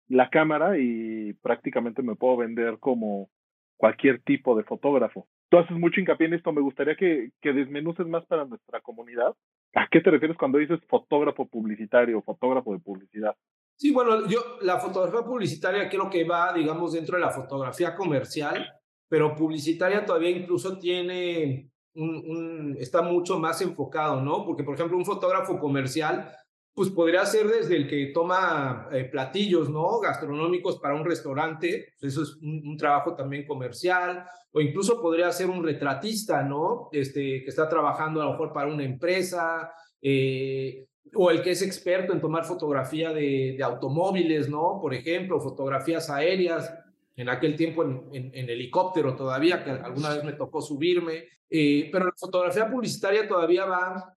la 0.08 0.30
cámara 0.30 0.78
y 0.78 1.34
prácticamente 1.42 2.02
me 2.02 2.16
puedo 2.16 2.38
vender 2.38 2.80
como 2.80 3.30
cualquier 3.78 4.22
tipo 4.22 4.56
de 4.56 4.64
fotógrafo. 4.64 5.28
Tú 5.50 5.58
haces 5.58 5.78
mucho 5.78 6.00
hincapié 6.00 6.28
en 6.28 6.34
esto, 6.34 6.52
me 6.52 6.62
gustaría 6.62 6.96
que, 6.96 7.32
que 7.42 7.54
desmenuces 7.54 8.08
más 8.08 8.26
para 8.26 8.46
nuestra 8.46 8.82
comunidad. 8.82 9.36
¿A 9.76 9.88
qué 9.90 10.02
te 10.02 10.10
refieres 10.10 10.38
cuando 10.38 10.58
dices 10.58 10.80
fotógrafo 10.88 11.46
publicitario, 11.46 12.22
fotógrafo 12.22 12.74
de 12.74 12.80
publicidad? 12.80 13.36
Sí, 13.78 13.92
bueno, 13.92 14.28
yo 14.28 14.40
la 14.62 14.80
fotografía 14.80 15.22
publicitaria 15.22 15.90
creo 15.90 16.10
que 16.10 16.24
va, 16.24 16.54
digamos, 16.54 16.94
dentro 16.94 17.18
de 17.18 17.22
la 17.22 17.32
fotografía 17.32 17.94
comercial, 17.94 18.66
pero 19.10 19.36
publicitaria 19.36 20.06
todavía 20.06 20.30
incluso 20.30 20.80
tiene 20.80 21.70
un, 21.96 22.76
está 22.80 23.02
mucho 23.02 23.38
más 23.38 23.62
enfocado, 23.62 24.22
¿no? 24.22 24.46
Porque, 24.46 24.64
por 24.64 24.76
ejemplo, 24.76 24.98
un 24.98 25.06
fotógrafo 25.06 25.60
comercial, 25.60 26.32
pues 26.76 26.90
podría 26.90 27.26
ser 27.26 27.48
desde 27.48 27.78
el 27.78 27.88
que 27.88 28.08
toma 28.08 28.90
eh, 28.92 29.06
platillos, 29.06 29.70
¿no? 29.70 30.02
Gastronómicos 30.02 30.78
para 30.78 30.94
un 30.94 31.06
restaurante, 31.06 31.94
pues 31.98 32.12
eso 32.12 32.24
es 32.24 32.36
un, 32.42 32.76
trabajo 32.76 33.16
también 33.16 33.48
comercial, 33.48 34.26
o 34.52 34.60
incluso 34.60 35.02
podría 35.02 35.32
ser 35.32 35.50
un 35.50 35.64
retratista, 35.64 36.44
¿no? 36.44 36.90
Este, 36.92 37.44
que 37.44 37.50
está 37.50 37.70
trabajando 37.70 38.22
a 38.22 38.26
lo 38.26 38.32
mejor 38.32 38.52
para 38.52 38.68
una 38.68 38.84
empresa, 38.84 39.72
eh, 40.02 40.86
o 41.14 41.32
el 41.32 41.42
que 41.42 41.52
es 41.52 41.62
experto 41.62 42.12
en 42.12 42.20
tomar 42.20 42.44
fotografía 42.44 43.14
de, 43.14 43.58
automóviles, 43.64 44.50
¿no? 44.50 44.80
Por 44.82 44.94
ejemplo, 44.94 45.40
fotografías 45.40 46.10
aéreas 46.10 46.74
en 47.16 47.30
aquel 47.30 47.56
tiempo 47.56 47.84
en, 47.84 48.34
helicóptero 48.34 49.16
todavía, 49.16 49.64
que 49.64 49.72
alguna 49.72 50.10
vez 50.10 50.26
me 50.26 50.34
tocó 50.34 50.62
subirme, 50.62 51.24
eh, 51.50 51.88
pero 51.90 52.06
la 52.06 52.14
fotografía 52.18 52.70
publicitaria 52.70 53.30
todavía 53.30 53.64
va, 53.64 54.15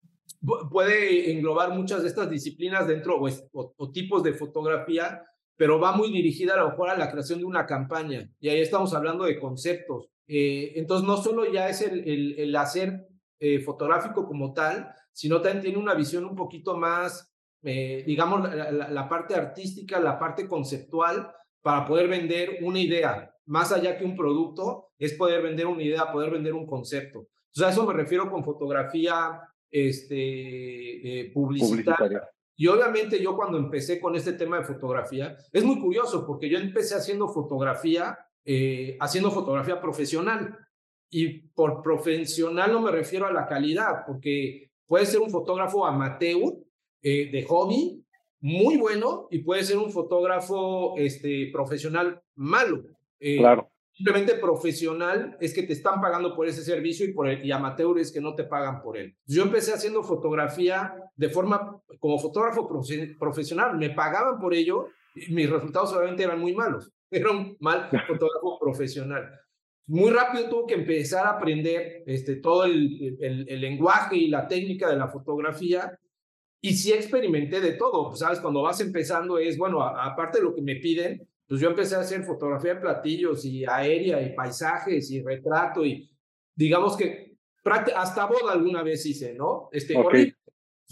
puede 0.70 1.32
englobar 1.32 1.74
muchas 1.74 2.02
de 2.02 2.08
estas 2.08 2.30
disciplinas 2.30 2.86
dentro 2.86 3.20
o, 3.20 3.90
tipos 3.90 4.22
de 4.22 4.34
fotografía, 4.34 5.22
pero 5.56 5.80
va 5.80 5.92
muy 5.92 6.12
dirigida 6.12 6.54
a 6.54 6.58
lo 6.58 6.70
mejor 6.70 6.90
a 6.90 6.96
la 6.96 7.10
creación 7.10 7.40
de 7.40 7.44
una 7.44 7.66
campaña. 7.66 8.30
Y 8.38 8.48
ahí 8.48 8.60
estamos 8.60 8.94
hablando 8.94 9.24
de 9.24 9.38
conceptos. 9.38 10.08
Eh, 10.26 10.72
entonces, 10.76 11.06
no 11.06 11.16
solo 11.16 11.50
ya 11.50 11.68
es 11.68 11.82
el, 11.82 12.08
el, 12.08 12.38
el 12.38 12.56
hacer 12.56 13.08
eh, 13.40 13.60
fotográfico 13.60 14.26
como 14.26 14.52
tal, 14.52 14.92
sino 15.12 15.40
también 15.40 15.62
tiene 15.62 15.78
una 15.78 15.94
visión 15.94 16.24
un 16.24 16.36
poquito 16.36 16.76
más, 16.76 17.32
eh, 17.62 18.04
digamos, 18.06 18.42
la, 18.54 18.70
la, 18.70 19.08
parte 19.08 19.34
artística, 19.34 19.98
la 19.98 20.18
parte 20.18 20.46
conceptual, 20.46 21.32
para 21.60 21.84
poder 21.84 22.08
vender 22.08 22.58
una 22.62 22.78
idea. 22.78 23.34
Más 23.46 23.72
allá 23.72 23.96
que 23.96 24.04
un 24.04 24.14
producto, 24.14 24.90
es 24.98 25.14
poder 25.14 25.42
vender 25.42 25.66
una 25.66 25.82
idea, 25.82 26.12
poder 26.12 26.30
vender 26.30 26.54
un 26.54 26.66
concepto. 26.66 27.26
Entonces, 27.46 27.64
a 27.64 27.70
eso 27.70 27.86
me 27.86 27.94
refiero 27.94 28.30
con 28.30 28.44
fotografía 28.44 29.40
este, 29.70 31.30
publicitaria. 31.32 32.22
Y 32.60 32.66
obviamente 32.66 33.22
yo 33.22 33.36
cuando 33.36 33.56
empecé 33.56 34.00
con 34.00 34.16
este 34.16 34.32
tema 34.32 34.58
de 34.58 34.64
fotografía, 34.64 35.36
es 35.52 35.62
muy 35.62 35.78
curioso 35.78 36.26
porque 36.26 36.48
yo 36.50 36.58
empecé 36.58 36.96
haciendo 36.96 37.28
fotografía, 37.28 38.18
eh, 38.44 38.96
haciendo 39.00 39.30
fotografía 39.30 39.80
profesional. 39.80 40.58
Y 41.08 41.48
por 41.50 41.82
profesional 41.82 42.72
no 42.72 42.80
me 42.80 42.90
refiero 42.90 43.26
a 43.26 43.32
la 43.32 43.46
calidad, 43.46 44.04
porque 44.04 44.72
puede 44.86 45.06
ser 45.06 45.20
un 45.20 45.30
fotógrafo 45.30 45.86
amateur 45.86 46.54
eh, 47.00 47.30
de 47.30 47.44
hobby 47.44 48.04
muy 48.40 48.76
bueno 48.76 49.28
y 49.30 49.38
puede 49.38 49.62
ser 49.62 49.78
un 49.78 49.92
fotógrafo 49.92 50.94
este, 50.96 51.50
profesional 51.52 52.20
malo. 52.34 52.82
Eh, 53.20 53.38
claro. 53.38 53.70
Simplemente 53.98 54.36
profesional 54.36 55.36
es 55.40 55.52
que 55.52 55.64
te 55.64 55.72
están 55.72 56.00
pagando 56.00 56.36
por 56.36 56.46
ese 56.46 56.62
servicio 56.62 57.04
y, 57.04 57.12
por 57.12 57.26
el, 57.26 57.44
y 57.44 57.50
amateur 57.50 57.98
es 57.98 58.12
que 58.12 58.20
no 58.20 58.36
te 58.36 58.44
pagan 58.44 58.80
por 58.80 58.96
él. 58.96 59.16
Yo 59.26 59.42
empecé 59.42 59.72
haciendo 59.72 60.04
fotografía 60.04 60.94
de 61.16 61.28
forma, 61.28 61.82
como 61.98 62.16
fotógrafo 62.16 62.68
profesional, 63.18 63.76
me 63.76 63.90
pagaban 63.90 64.38
por 64.38 64.54
ello 64.54 64.86
y 65.16 65.34
mis 65.34 65.50
resultados 65.50 65.92
obviamente 65.94 66.22
eran 66.22 66.38
muy 66.38 66.54
malos. 66.54 66.92
Era 67.10 67.32
un 67.32 67.56
mal 67.58 67.90
fotógrafo 68.06 68.60
profesional. 68.60 69.32
Muy 69.88 70.12
rápido 70.12 70.48
tuve 70.48 70.66
que 70.68 70.74
empezar 70.74 71.26
a 71.26 71.30
aprender 71.30 72.04
este, 72.06 72.36
todo 72.36 72.66
el, 72.66 73.16
el, 73.20 73.48
el 73.48 73.60
lenguaje 73.60 74.16
y 74.16 74.28
la 74.28 74.46
técnica 74.46 74.88
de 74.88 74.96
la 74.96 75.08
fotografía 75.08 75.98
y 76.60 76.74
sí 76.74 76.92
experimenté 76.92 77.60
de 77.60 77.72
todo, 77.72 78.10
pues, 78.10 78.20
¿sabes? 78.20 78.38
Cuando 78.38 78.62
vas 78.62 78.80
empezando 78.80 79.38
es, 79.38 79.58
bueno, 79.58 79.82
aparte 79.82 80.38
de 80.38 80.44
lo 80.44 80.54
que 80.54 80.62
me 80.62 80.76
piden, 80.76 81.27
pues 81.48 81.60
yo 81.62 81.70
empecé 81.70 81.96
a 81.96 82.00
hacer 82.00 82.24
fotografía 82.24 82.74
de 82.74 82.80
platillos 82.80 83.44
y 83.46 83.64
aérea 83.64 84.20
y 84.20 84.34
paisajes 84.34 85.10
y 85.10 85.22
retrato 85.22 85.84
y 85.84 86.08
digamos 86.54 86.94
que 86.94 87.38
hasta 87.96 88.26
boda 88.26 88.52
alguna 88.52 88.82
vez 88.82 89.04
hice, 89.06 89.34
¿no? 89.34 89.68
Este, 89.72 89.94
pues, 89.94 90.34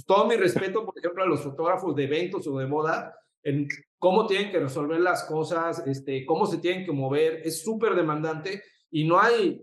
todo 0.07 0.27
mi 0.27 0.37
respeto, 0.37 0.85
por 0.85 0.99
ejemplo, 0.99 1.23
a 1.23 1.27
los 1.27 1.43
fotógrafos 1.43 1.95
de 1.95 2.05
eventos 2.05 2.47
o 2.47 2.59
de 2.59 2.67
boda, 2.67 3.15
en 3.43 3.69
cómo 3.99 4.27
tienen 4.27 4.51
que 4.51 4.61
resolver 4.61 5.01
las 5.01 5.25
cosas, 5.25 5.87
este, 5.87 6.25
cómo 6.27 6.47
se 6.47 6.59
tienen 6.59 6.85
que 6.85 6.93
mover, 6.93 7.43
es 7.45 7.63
súper 7.63 7.95
demandante 7.95 8.63
y 8.91 9.05
no 9.05 9.21
hay, 9.21 9.61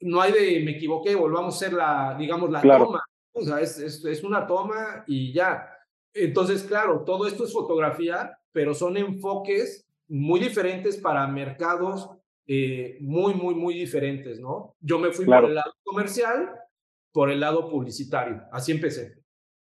no 0.00 0.20
hay 0.20 0.32
de 0.32 0.64
me 0.64 0.72
equivoqué, 0.72 1.14
volvamos 1.14 1.54
a 1.54 1.56
hacer 1.56 1.72
la, 1.72 2.16
digamos, 2.18 2.50
la 2.50 2.60
toma, 2.60 3.02
o 3.32 3.42
sea, 3.42 3.60
es, 3.60 3.78
es, 3.78 4.04
es 4.04 4.22
una 4.22 4.46
toma 4.46 5.04
y 5.06 5.32
ya. 5.32 5.68
Entonces, 6.12 6.64
claro, 6.64 7.04
todo 7.04 7.26
esto 7.26 7.44
es 7.44 7.52
fotografía, 7.52 8.38
pero 8.52 8.74
son 8.74 8.96
enfoques 8.96 9.87
muy 10.08 10.40
diferentes 10.40 10.96
para 10.96 11.26
mercados 11.26 12.10
eh, 12.50 12.96
muy, 13.02 13.34
muy, 13.34 13.54
muy 13.54 13.74
diferentes, 13.74 14.40
¿no? 14.40 14.74
Yo 14.80 14.98
me 14.98 15.10
fui 15.10 15.26
por 15.26 15.44
el 15.44 15.54
lado 15.54 15.74
comercial, 15.82 16.50
por 17.12 17.30
el 17.30 17.40
lado 17.40 17.68
publicitario. 17.68 18.42
Así 18.50 18.72
empecé. 18.72 19.22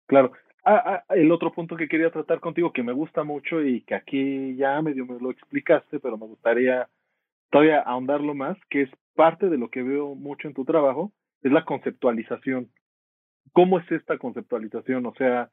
Claro. 0.07 0.30
Ah, 0.64 1.02
ah, 1.09 1.14
el 1.14 1.33
otro 1.33 1.52
punto 1.52 1.76
que 1.76 1.88
quería 1.88 2.12
tratar 2.12 2.38
contigo 2.38 2.73
que 2.73 2.85
me 2.85 2.92
gusta 2.92 3.25
mucho 3.25 3.62
y 3.62 3.83
que 3.83 3.97
aquí 3.97 4.54
ya 4.57 4.80
medio 4.80 5.07
me 5.07 5.18
lo 5.18 5.33
explicaste, 5.33 5.99
pero 5.99 6.16
me 6.18 6.26
gustaría 6.26 6.88
todavía 7.50 7.80
ahondarlo 7.80 8.35
más, 8.35 8.57
que 8.71 8.83
es 8.83 8.90
parte 9.16 9.49
de 9.49 9.59
lo 9.59 9.71
que 9.71 9.83
veo 9.83 10.14
mucho 10.14 10.47
en 10.47 10.54
tu 10.54 10.64
trabajo, 10.64 11.12
es 11.42 11.50
la 11.50 11.64
conceptualización. 11.64 12.71
¿Cómo 13.52 13.80
es 13.80 13.90
esta 13.90 14.18
conceptualización? 14.18 15.04
O 15.07 15.14
sea, 15.14 15.50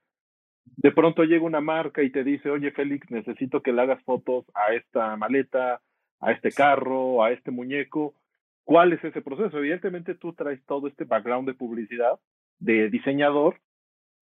de 0.66 0.92
pronto 0.92 1.24
llega 1.24 1.46
una 1.46 1.62
marca 1.62 2.04
y 2.04 2.12
te 2.12 2.24
dice, 2.24 2.50
oye 2.50 2.72
Félix, 2.72 3.10
necesito 3.10 3.62
que 3.62 3.72
le 3.72 3.82
hagas 3.82 4.04
fotos 4.04 4.46
a 4.54 4.74
esta 4.74 5.16
maleta, 5.16 5.82
a 6.20 6.32
este 6.32 6.52
carro, 6.52 7.24
a 7.24 7.32
este 7.32 7.52
muñeco. 7.52 8.16
¿Cuál 8.64 8.94
es 8.94 9.04
ese 9.04 9.22
proceso? 9.22 9.58
Evidentemente 9.58 10.16
tú 10.16 10.34
traes 10.34 10.64
todo 10.66 10.88
este 10.88 11.06
background 11.06 11.48
de 11.48 11.54
publicidad, 11.54 12.20
de 12.60 12.90
diseñador, 12.90 13.62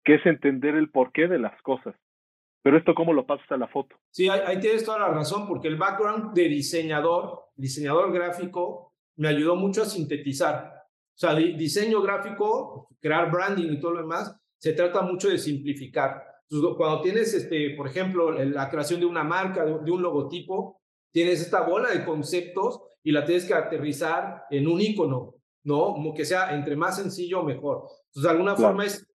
que 0.04 0.14
es 0.14 0.26
entender 0.26 0.74
el 0.74 0.90
porqué 0.90 1.28
de 1.28 1.38
las 1.38 1.60
cosas. 1.62 1.94
Pero 2.62 2.76
esto, 2.76 2.94
¿cómo 2.94 3.12
lo 3.12 3.26
pasas 3.26 3.50
a 3.52 3.56
la 3.56 3.68
foto? 3.68 3.96
Sí, 4.10 4.28
ahí, 4.28 4.60
tienes 4.60 4.84
toda 4.84 4.98
la 4.98 5.08
razón, 5.08 5.46
porque 5.46 5.68
el 5.68 5.76
background 5.76 6.34
de 6.34 6.48
diseñador, 6.48 7.44
diseñador 7.56 8.12
gráfico, 8.12 8.94
me 9.16 9.28
ayudó 9.28 9.56
mucho 9.56 9.82
a 9.82 9.86
sintetizar. 9.86 10.72
O 11.14 11.18
sea, 11.20 11.34
diseño 11.34 12.02
gráfico, 12.02 12.88
crear 13.00 13.30
branding 13.30 13.72
y 13.72 13.80
todo 13.80 13.92
lo 13.92 14.00
demás, 14.02 14.38
se 14.58 14.72
trata 14.72 15.02
mucho 15.02 15.28
de 15.28 15.38
simplificar 15.38 16.29
cuando 16.76 17.00
tienes, 17.00 17.32
este, 17.34 17.74
por 17.76 17.86
ejemplo, 17.86 18.32
la 18.32 18.68
creación 18.68 19.00
de 19.00 19.06
una 19.06 19.22
marca, 19.22 19.64
de, 19.64 19.90
un 19.90 20.02
logotipo, 20.02 20.80
tienes 21.12 21.40
esta 21.40 21.62
bola 21.62 21.90
de 21.90 22.04
conceptos 22.04 22.80
y 23.02 23.12
la 23.12 23.24
tienes 23.24 23.44
que 23.44 23.54
aterrizar 23.54 24.44
en 24.50 24.66
un 24.66 24.80
icono, 24.80 25.34
¿no? 25.64 25.92
Como 25.92 26.12
que 26.12 26.24
sea 26.24 26.54
entre 26.54 26.76
más 26.76 26.96
sencillo, 26.96 27.44
mejor. 27.44 27.84
Entonces, 28.06 28.22
de 28.22 28.30
alguna 28.30 28.56
forma 28.56 28.84
es 28.84 29.06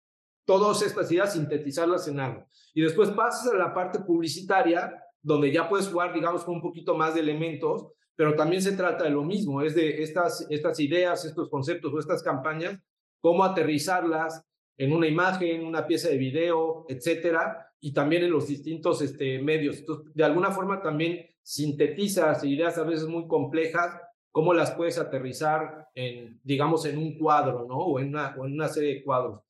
todas 0.46 0.82
estas 0.82 1.10
ideas 1.10 1.32
sintetizarlas 1.32 2.06
en 2.06 2.20
algo. 2.20 2.46
Y 2.72 2.82
después 2.82 3.10
pasas 3.10 3.52
a 3.52 3.56
la 3.56 3.74
parte 3.74 4.00
publicitaria, 4.00 4.92
donde 5.20 5.52
ya 5.52 5.68
puedes 5.68 5.88
jugar, 5.88 6.12
digamos, 6.12 6.44
con 6.44 6.56
un 6.56 6.62
poquito 6.62 6.94
más 6.94 7.14
de 7.14 7.20
elementos, 7.20 7.88
pero 8.14 8.36
también 8.36 8.62
se 8.62 8.76
trata 8.76 9.04
de 9.04 9.10
lo 9.10 9.24
mismo, 9.24 9.60
es 9.62 9.74
de 9.74 10.02
estas, 10.02 10.46
estas 10.50 10.78
ideas, 10.78 11.24
estos 11.24 11.48
conceptos 11.48 11.92
o 11.92 11.98
estas 11.98 12.22
campañas, 12.22 12.78
cómo 13.20 13.42
aterrizarlas 13.42 14.44
en 14.76 14.92
una 14.92 15.06
imagen, 15.06 15.64
una 15.64 15.86
pieza 15.86 16.08
de 16.08 16.18
video, 16.18 16.86
etcétera, 16.88 17.70
y 17.80 17.92
también 17.92 18.24
en 18.24 18.30
los 18.30 18.48
distintos 18.48 19.02
este, 19.02 19.40
medios. 19.40 19.78
Entonces, 19.78 20.14
de 20.14 20.24
alguna 20.24 20.50
forma 20.50 20.82
también 20.82 21.26
sintetizas 21.42 22.42
ideas 22.44 22.78
a 22.78 22.84
veces 22.84 23.06
muy 23.06 23.26
complejas, 23.28 24.00
cómo 24.30 24.52
las 24.52 24.72
puedes 24.72 24.98
aterrizar 24.98 25.88
en, 25.94 26.40
digamos, 26.42 26.84
en 26.86 26.98
un 26.98 27.18
cuadro, 27.18 27.66
¿no? 27.68 27.76
O 27.76 28.00
en 28.00 28.08
una, 28.08 28.34
o 28.36 28.46
en 28.46 28.54
una 28.54 28.68
serie 28.68 28.94
de 28.94 29.04
cuadros. 29.04 29.40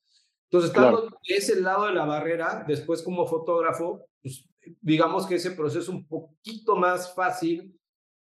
Entonces, 0.49 0.69
estando 0.69 1.09
de 1.27 1.35
ese 1.35 1.59
lado 1.59 1.87
de 1.87 1.93
la 1.93 2.05
barrera, 2.05 2.63
después 2.67 3.01
como 3.01 3.25
fotógrafo, 3.25 4.05
pues, 4.21 4.47
digamos 4.81 5.25
que 5.25 5.35
ese 5.35 5.51
proceso 5.51 5.79
es 5.79 5.89
un 5.89 6.07
poquito 6.07 6.75
más 6.75 7.13
fácil 7.15 7.75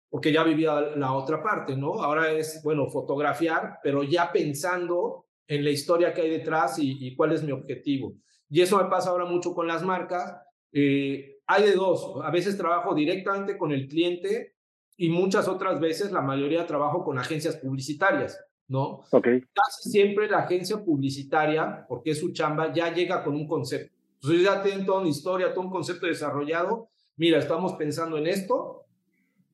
porque 0.10 0.32
ya 0.32 0.44
vivía 0.44 0.80
la 0.96 1.14
otra 1.14 1.42
parte, 1.42 1.76
¿no? 1.76 2.04
Ahora 2.04 2.32
es, 2.32 2.62
bueno, 2.64 2.88
fotografiar, 2.88 3.80
pero 3.82 4.04
ya 4.04 4.32
pensando 4.32 5.26
en 5.48 5.64
la 5.64 5.70
historia 5.70 6.14
que 6.14 6.22
hay 6.22 6.30
detrás 6.30 6.78
y, 6.80 7.16
cuál 7.16 7.32
es 7.32 7.44
mi 7.44 7.52
objetivo. 7.52 8.16
Y 8.50 8.62
eso 8.62 8.78
me 8.78 8.90
pasa 8.90 9.10
ahora 9.10 9.26
mucho 9.26 9.54
con 9.54 9.68
las 9.68 9.84
marcas. 9.84 10.36
Eh, 10.72 11.40
hay 11.46 11.64
de 11.64 11.74
dos, 11.74 12.16
a 12.24 12.32
veces 12.32 12.58
trabajo 12.58 12.96
directamente 12.96 13.58
con 13.58 13.72
el 13.72 13.88
cliente 13.88 14.56
y 14.96 15.10
muchas 15.10 15.48
otras 15.48 15.80
veces, 15.80 16.12
la 16.12 16.22
mayoría 16.22 16.66
trabajo 16.66 17.04
con 17.04 17.18
agencias 17.18 17.58
publicitarias, 17.58 18.40
¿no? 18.68 19.02
Okay. 19.12 19.42
Casi 19.54 19.90
siempre 19.90 20.30
la 20.30 20.40
agencia 20.40 20.84
publicitaria, 20.84 21.86
porque 21.88 22.12
es 22.12 22.20
su 22.20 22.32
chamba, 22.32 22.74
ya 22.74 22.94
llega 22.94 23.24
con 23.24 23.36
un 23.36 23.48
concepto. 23.48 23.94
Entonces 24.16 24.44
ya 24.44 24.64
tienen 24.64 24.86
toda 24.86 25.02
una 25.02 25.10
historia, 25.10 25.54
todo 25.54 25.66
un 25.66 25.72
concepto 25.72 26.06
desarrollado. 26.08 26.90
Mira, 27.18 27.40
estamos 27.40 27.74
pensando 27.74 28.18
en 28.18 28.28
esto 28.28 28.86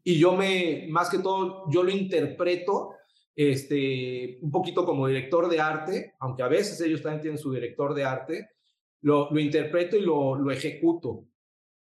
y 0.04 0.20
yo 0.20 0.34
me, 0.34 0.88
más 0.90 1.10
que 1.10 1.20
todo, 1.20 1.66
yo 1.72 1.84
lo 1.84 1.90
interpreto 1.90 2.92
este, 3.42 4.38
un 4.42 4.52
poquito 4.52 4.86
como 4.86 5.08
director 5.08 5.48
de 5.48 5.62
arte, 5.62 6.16
aunque 6.20 6.44
a 6.44 6.50
veces 6.50 6.82
ellos 6.82 7.02
también 7.02 7.22
tienen 7.22 7.38
su 7.38 7.54
director 7.54 7.94
de 7.94 8.04
arte, 8.04 8.50
lo, 9.00 9.32
lo 9.32 9.40
interpreto 9.40 9.96
y 9.96 10.02
lo, 10.02 10.36
lo, 10.36 10.52
ejecuto. 10.52 11.24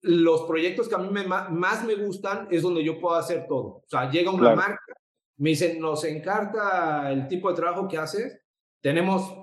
Los 0.00 0.44
proyectos 0.44 0.88
que 0.88 0.94
a 0.94 0.98
mí 0.98 1.10
me, 1.10 1.26
más 1.26 1.84
me 1.84 1.94
gustan 1.96 2.48
es 2.50 2.62
donde 2.62 2.82
yo 2.82 2.98
puedo 2.98 3.16
hacer 3.16 3.44
todo. 3.46 3.66
O 3.66 3.84
sea, 3.86 4.10
llega 4.10 4.30
una 4.30 4.54
marca, 4.54 4.94
me 5.36 5.50
dicen, 5.50 5.78
nos 5.78 6.04
encanta 6.04 7.12
el 7.12 7.28
tipo 7.28 7.50
de 7.50 7.56
trabajo 7.56 7.86
que 7.86 7.98
haces, 7.98 8.40
tenemos 8.80 9.36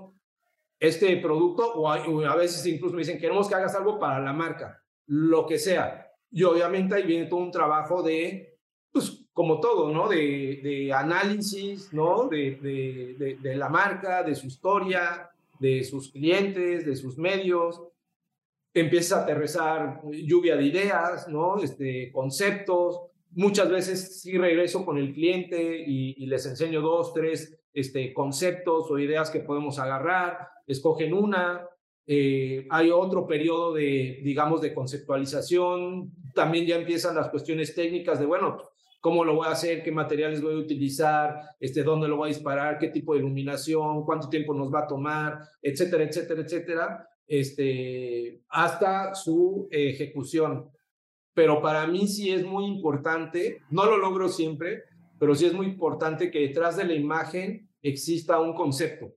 este 0.79 1.15
producto, 1.17 1.73
o 1.75 1.87
a, 1.91 2.35
veces 2.35 2.65
incluso 2.65 2.95
me 2.95 3.03
dicen, 3.03 3.19
queremos 3.19 3.47
que 3.47 3.53
hagas 3.53 3.75
algo 3.75 3.99
para 3.99 4.19
la 4.19 4.33
marca, 4.33 4.81
lo 5.05 5.45
que 5.45 5.59
sea. 5.59 6.07
Y 6.31 6.41
obviamente 6.41 6.95
ahí 6.95 7.03
viene 7.03 7.27
todo 7.27 7.41
un 7.41 7.51
trabajo 7.51 8.01
de, 8.01 8.57
como 9.39 9.61
todo, 9.61 9.93
¿no? 9.93 10.09
De, 10.09 10.59
de 10.61 10.91
análisis, 10.91 11.93
¿no? 11.93 12.27
De, 12.27 12.57
de, 12.61 13.37
de, 13.41 13.55
la 13.55 13.69
marca, 13.69 14.21
de 14.21 14.35
su 14.35 14.47
historia, 14.47 15.31
de 15.57 15.81
sus 15.85 16.11
clientes, 16.11 16.85
de 16.85 16.93
sus 16.97 17.17
medios. 17.17 17.81
Empieza 18.73 19.15
a 19.15 19.23
aterrizar 19.23 20.01
lluvia 20.11 20.57
de 20.57 20.65
ideas, 20.65 21.29
¿no? 21.29 21.57
Este, 21.63 22.11
conceptos. 22.11 22.99
Muchas 23.31 23.69
veces 23.69 24.19
sí 24.19 24.37
regreso 24.37 24.85
con 24.85 24.97
el 24.97 25.13
cliente 25.13 25.85
y, 25.87 26.25
les 26.25 26.45
enseño 26.45 26.81
dos, 26.81 27.13
tres 27.13 27.57
este, 27.73 28.13
conceptos 28.13 28.91
o 28.91 28.99
ideas 28.99 29.29
que 29.29 29.39
podemos 29.39 29.79
agarrar. 29.79 30.49
Escogen 30.67 31.13
una, 31.13 31.65
eh, 32.05 32.67
hay 32.69 32.91
otro 32.91 33.25
periodo 33.25 33.73
de, 33.73 34.19
digamos, 34.21 34.59
de 34.59 34.73
conceptualización. 34.73 36.11
También 36.35 36.65
ya 36.65 36.75
empiezan 36.75 37.15
las 37.15 37.29
cuestiones 37.29 37.73
técnicas 37.73 38.19
de, 38.19 38.25
bueno, 38.25 38.69
cómo 38.99 39.23
lo 39.23 39.35
voy 39.35 39.47
a 39.47 39.51
hacer, 39.51 39.83
qué 39.83 39.91
materiales 39.91 40.41
voy 40.41 40.55
a 40.55 40.57
utilizar, 40.57 41.55
este, 41.59 41.83
dónde 41.83 42.07
lo 42.07 42.17
voy 42.17 42.29
a 42.29 42.33
disparar, 42.33 42.77
qué 42.77 42.89
tipo 42.89 43.13
de 43.13 43.19
iluminación, 43.19 44.03
cuánto 44.03 44.29
tiempo 44.29 44.53
nos 44.53 44.73
va 44.73 44.81
a 44.81 44.87
tomar, 44.87 45.39
etcétera, 45.61 46.03
etcétera, 46.03 46.41
etcétera, 46.41 47.09
este, 47.27 48.43
hasta 48.49 49.15
su 49.15 49.67
ejecución. 49.71 50.69
Pero 51.33 51.61
para 51.61 51.87
mí 51.87 52.07
sí 52.07 52.31
es 52.31 52.45
muy 52.45 52.65
importante, 52.65 53.61
no 53.69 53.85
lo 53.85 53.97
logro 53.97 54.27
siempre, 54.27 54.83
pero 55.17 55.35
sí 55.35 55.45
es 55.45 55.53
muy 55.53 55.67
importante 55.67 56.31
que 56.31 56.39
detrás 56.39 56.75
de 56.75 56.85
la 56.85 56.93
imagen 56.93 57.69
exista 57.81 58.39
un 58.39 58.53
concepto. 58.53 59.13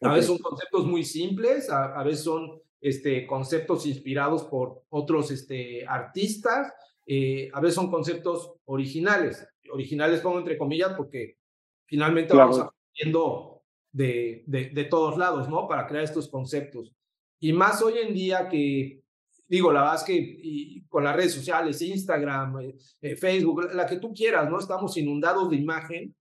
A 0.00 0.14
veces 0.14 0.26
son 0.26 0.38
conceptos 0.38 0.86
muy 0.86 1.04
simples, 1.04 1.70
a, 1.70 2.02
veces 2.02 2.24
son 2.24 2.60
este, 2.80 3.26
conceptos 3.26 3.86
inspirados 3.86 4.42
por 4.44 4.82
otros 4.88 5.30
este, 5.30 5.86
artistas, 5.86 6.72
eh, 7.06 7.50
a 7.52 7.60
veces 7.60 7.74
son 7.74 7.90
conceptos 7.90 8.54
originales. 8.64 9.46
Originales 9.70 10.20
pongo 10.20 10.38
entre 10.38 10.58
comillas 10.58 10.94
porque 10.96 11.38
finalmente 11.86 12.34
vamos 12.34 12.58
aprendiendo 12.58 13.62
de, 13.92 14.44
de, 14.46 14.70
de, 14.70 14.84
todos 14.84 15.18
lados, 15.18 15.48
¿no? 15.48 15.68
Para 15.68 15.86
crear 15.86 16.04
estos 16.04 16.28
conceptos. 16.28 16.92
Y 17.40 17.52
más 17.52 17.82
hoy 17.82 17.98
en 17.98 18.14
día 18.14 18.48
que, 18.48 19.02
digo, 19.48 19.72
la 19.72 19.80
verdad 19.80 19.96
es 19.96 20.04
que 20.04 20.14
y 20.14 20.82
con 20.86 21.04
las 21.04 21.16
redes 21.16 21.34
sociales, 21.34 21.82
Instagram, 21.82 22.60
eh, 22.60 22.78
eh, 23.00 23.16
Facebook, 23.16 23.68
la 23.74 23.86
que 23.86 23.96
tú 23.96 24.12
quieras, 24.14 24.48
¿no? 24.48 24.58
Estamos 24.58 24.96
inundados 24.96 25.50
de 25.50 25.56
imagen. 25.56 26.14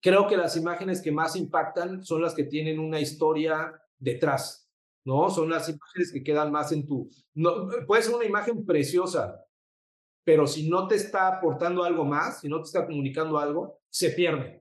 Creo 0.00 0.26
que 0.26 0.36
las 0.36 0.56
imágenes 0.56 1.02
que 1.02 1.12
más 1.12 1.36
impactan 1.36 2.04
son 2.04 2.22
las 2.22 2.34
que 2.34 2.44
tienen 2.44 2.78
una 2.78 3.00
historia 3.00 3.72
detrás, 3.98 4.68
¿no? 5.04 5.28
Son 5.28 5.50
las 5.50 5.68
imágenes 5.68 6.12
que 6.12 6.22
quedan 6.22 6.50
más 6.50 6.72
en 6.72 6.86
tu... 6.86 7.10
No, 7.34 7.68
puede 7.86 8.02
ser 8.02 8.14
una 8.14 8.24
imagen 8.24 8.64
preciosa, 8.64 9.44
pero 10.28 10.46
si 10.46 10.68
no 10.68 10.86
te 10.86 10.96
está 10.96 11.26
aportando 11.26 11.84
algo 11.84 12.04
más, 12.04 12.42
si 12.42 12.50
no 12.50 12.58
te 12.58 12.64
está 12.64 12.84
comunicando 12.84 13.38
algo, 13.38 13.78
se 13.88 14.10
pierde. 14.10 14.60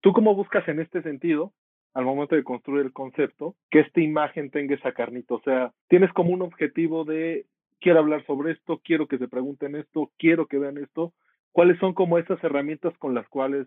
¿Tú 0.00 0.12
cómo 0.12 0.36
buscas 0.36 0.68
en 0.68 0.78
este 0.78 1.02
sentido, 1.02 1.52
al 1.92 2.04
momento 2.04 2.36
de 2.36 2.44
construir 2.44 2.86
el 2.86 2.92
concepto, 2.92 3.56
que 3.68 3.80
esta 3.80 4.00
imagen 4.00 4.52
tenga 4.52 4.76
esa 4.76 4.92
carnita? 4.92 5.34
O 5.34 5.40
sea, 5.40 5.72
tienes 5.88 6.12
como 6.12 6.30
un 6.30 6.42
objetivo 6.42 7.04
de, 7.04 7.46
quiero 7.80 7.98
hablar 7.98 8.24
sobre 8.26 8.52
esto, 8.52 8.80
quiero 8.84 9.08
que 9.08 9.18
se 9.18 9.26
pregunten 9.26 9.74
esto, 9.74 10.12
quiero 10.18 10.46
que 10.46 10.60
vean 10.60 10.78
esto. 10.78 11.12
¿Cuáles 11.50 11.80
son 11.80 11.94
como 11.94 12.18
esas 12.18 12.38
herramientas 12.44 12.96
con 12.98 13.16
las 13.16 13.28
cuales 13.28 13.66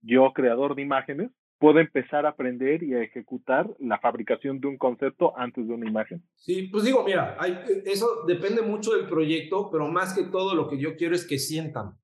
yo, 0.00 0.32
creador 0.32 0.74
de 0.74 0.82
imágenes, 0.82 1.30
puedo 1.58 1.80
empezar 1.80 2.24
a 2.24 2.30
aprender 2.30 2.82
y 2.82 2.94
a 2.94 3.02
ejecutar 3.02 3.68
la 3.78 3.98
fabricación 3.98 4.60
de 4.60 4.68
un 4.68 4.78
concepto 4.78 5.36
antes 5.36 5.66
de 5.66 5.74
una 5.74 5.88
imagen. 5.88 6.22
Sí, 6.36 6.62
pues 6.64 6.84
digo, 6.84 7.04
mira, 7.04 7.36
eso 7.84 8.24
depende 8.26 8.62
mucho 8.62 8.92
del 8.94 9.06
proyecto, 9.06 9.68
pero 9.70 9.88
más 9.88 10.14
que 10.14 10.24
todo 10.24 10.54
lo 10.54 10.68
que 10.68 10.78
yo 10.78 10.96
quiero 10.96 11.14
es 11.14 11.26
que 11.26 11.38
sientan. 11.38 11.98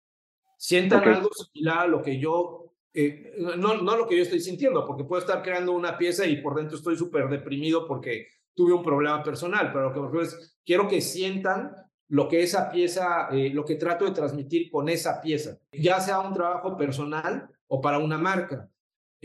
Sientan 0.58 1.04
algo 1.04 1.30
similar 1.32 1.78
a 1.80 1.86
lo 1.86 2.02
que 2.02 2.18
yo, 2.18 2.74
eh, 2.92 3.34
no, 3.58 3.76
no 3.76 3.96
lo 3.96 4.06
que 4.06 4.16
yo 4.16 4.22
estoy 4.22 4.40
sintiendo, 4.40 4.84
porque 4.84 5.04
puedo 5.04 5.20
estar 5.20 5.42
creando 5.42 5.72
una 5.72 5.96
pieza 5.96 6.26
y 6.26 6.42
por 6.42 6.56
dentro 6.56 6.76
estoy 6.76 6.96
súper 6.96 7.28
deprimido 7.28 7.86
porque 7.86 8.28
tuve 8.54 8.72
un 8.72 8.82
problema 8.82 9.22
personal, 9.22 9.72
pero 9.72 9.92
lo 9.92 10.10
que 10.10 10.22
es, 10.22 10.58
quiero 10.64 10.88
que 10.88 11.00
sientan 11.00 11.74
lo 12.08 12.28
que 12.28 12.42
esa 12.42 12.70
pieza, 12.70 13.28
eh, 13.30 13.50
lo 13.50 13.64
que 13.64 13.76
trato 13.76 14.04
de 14.04 14.12
transmitir 14.12 14.70
con 14.70 14.88
esa 14.88 15.20
pieza, 15.20 15.58
ya 15.72 16.00
sea 16.00 16.20
un 16.20 16.34
trabajo 16.34 16.76
personal 16.76 17.48
o 17.66 17.80
para 17.80 17.98
una 17.98 18.18
marca. 18.18 18.68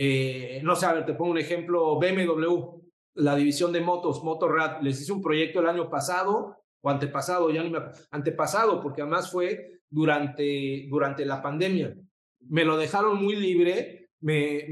Eh, 0.02 0.62
no 0.64 0.78
sé, 0.78 0.86
a 0.86 0.94
ver, 0.94 1.06
te 1.06 1.14
pongo 1.14 1.32
un 1.32 1.40
ejemplo, 1.40 2.00
BMW, 2.00 2.80
la 3.16 3.36
división 3.36 3.74
de 3.74 3.82
motos, 3.82 4.24
Motorrad, 4.24 4.82
les 4.82 5.02
hice 5.02 5.12
un 5.12 5.22
proyecto 5.22 5.60
el 5.60 5.68
año 5.68 5.90
pasado 5.90 6.56
o 6.80 6.90
antepasado, 6.90 7.50
ya 7.50 7.62
ni 7.62 7.70
me, 7.70 7.80
antepasado, 8.10 8.82
porque 8.82 9.02
además 9.02 9.30
fue 9.30 9.82
durante, 9.90 10.88
durante 10.90 11.26
la 11.26 11.42
pandemia. 11.42 11.98
Me 12.48 12.64
lo 12.64 12.78
dejaron 12.78 13.22
muy 13.22 13.36
libre, 13.36 14.12
me, 14.22 14.68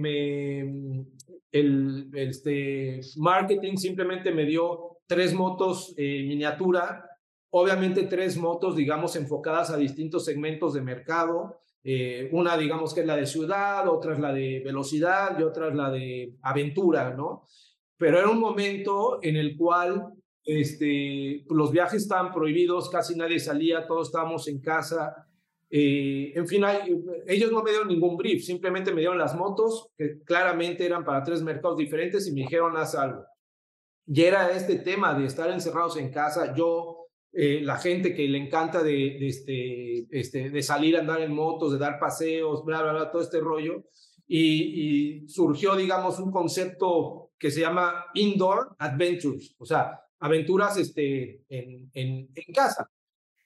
el 1.51 2.09
este, 2.13 3.01
marketing 3.17 3.75
simplemente 3.75 4.31
me 4.31 4.45
dio 4.45 4.99
tres 5.07 5.33
motos 5.33 5.93
eh, 5.97 6.23
miniatura, 6.25 7.03
obviamente 7.49 8.03
tres 8.03 8.37
motos, 8.37 8.77
digamos, 8.77 9.17
enfocadas 9.17 9.71
a 9.71 9.77
distintos 9.77 10.23
segmentos 10.23 10.73
de 10.73 10.83
mercado, 10.83 11.59
eh, 11.89 12.27
una, 12.33 12.57
digamos, 12.57 12.93
que 12.93 12.99
es 12.99 13.07
la 13.07 13.15
de 13.15 13.25
ciudad, 13.25 13.87
otra 13.87 14.11
es 14.11 14.19
la 14.19 14.33
de 14.33 14.59
velocidad 14.59 15.39
y 15.39 15.43
otra 15.43 15.69
es 15.69 15.73
la 15.73 15.89
de 15.89 16.33
aventura, 16.41 17.13
¿no? 17.13 17.47
Pero 17.95 18.19
era 18.19 18.29
un 18.29 18.41
momento 18.41 19.19
en 19.21 19.37
el 19.37 19.55
cual 19.55 20.11
este, 20.43 21.45
los 21.49 21.71
viajes 21.71 22.01
estaban 22.01 22.33
prohibidos, 22.33 22.89
casi 22.89 23.15
nadie 23.15 23.39
salía, 23.39 23.87
todos 23.87 24.09
estábamos 24.09 24.49
en 24.49 24.59
casa. 24.59 25.29
Eh, 25.69 26.33
en 26.35 26.45
fin, 26.45 26.65
ellos 27.25 27.53
no 27.53 27.63
me 27.63 27.69
dieron 27.69 27.87
ningún 27.87 28.17
brief, 28.17 28.43
simplemente 28.43 28.91
me 28.91 28.99
dieron 28.99 29.17
las 29.17 29.33
motos, 29.33 29.87
que 29.97 30.21
claramente 30.25 30.85
eran 30.85 31.05
para 31.05 31.23
tres 31.23 31.41
mercados 31.41 31.77
diferentes, 31.77 32.27
y 32.27 32.33
me 32.33 32.41
dijeron, 32.41 32.75
haz 32.75 32.95
algo. 32.95 33.23
Y 34.05 34.23
era 34.23 34.51
este 34.51 34.79
tema 34.79 35.17
de 35.17 35.25
estar 35.25 35.49
encerrados 35.49 35.95
en 35.95 36.11
casa. 36.11 36.53
Yo 36.53 36.96
eh, 37.33 37.61
la 37.61 37.77
gente 37.77 38.15
que 38.15 38.27
le 38.27 38.37
encanta 38.37 38.81
de, 38.81 39.27
este, 39.27 40.07
este, 40.11 40.49
de 40.49 40.63
salir 40.63 40.95
a 40.95 41.01
andar 41.01 41.21
en 41.21 41.33
motos, 41.33 41.71
de 41.71 41.77
dar 41.77 41.99
paseos, 41.99 42.63
bla, 42.65 42.81
bla, 42.81 42.93
bla, 42.93 43.11
todo 43.11 43.21
este 43.21 43.39
rollo. 43.39 43.83
Y, 44.27 45.27
surgió, 45.27 45.75
digamos, 45.75 46.19
un 46.19 46.31
concepto 46.31 47.31
que 47.37 47.51
se 47.51 47.61
llama 47.61 48.07
Indoor 48.13 48.75
Adventures, 48.79 49.55
o 49.59 49.65
sea, 49.65 50.01
aventuras 50.19 50.77
este, 50.77 51.43
en, 51.47 51.89
en, 51.93 52.29
en 52.33 52.53
casa. 52.53 52.89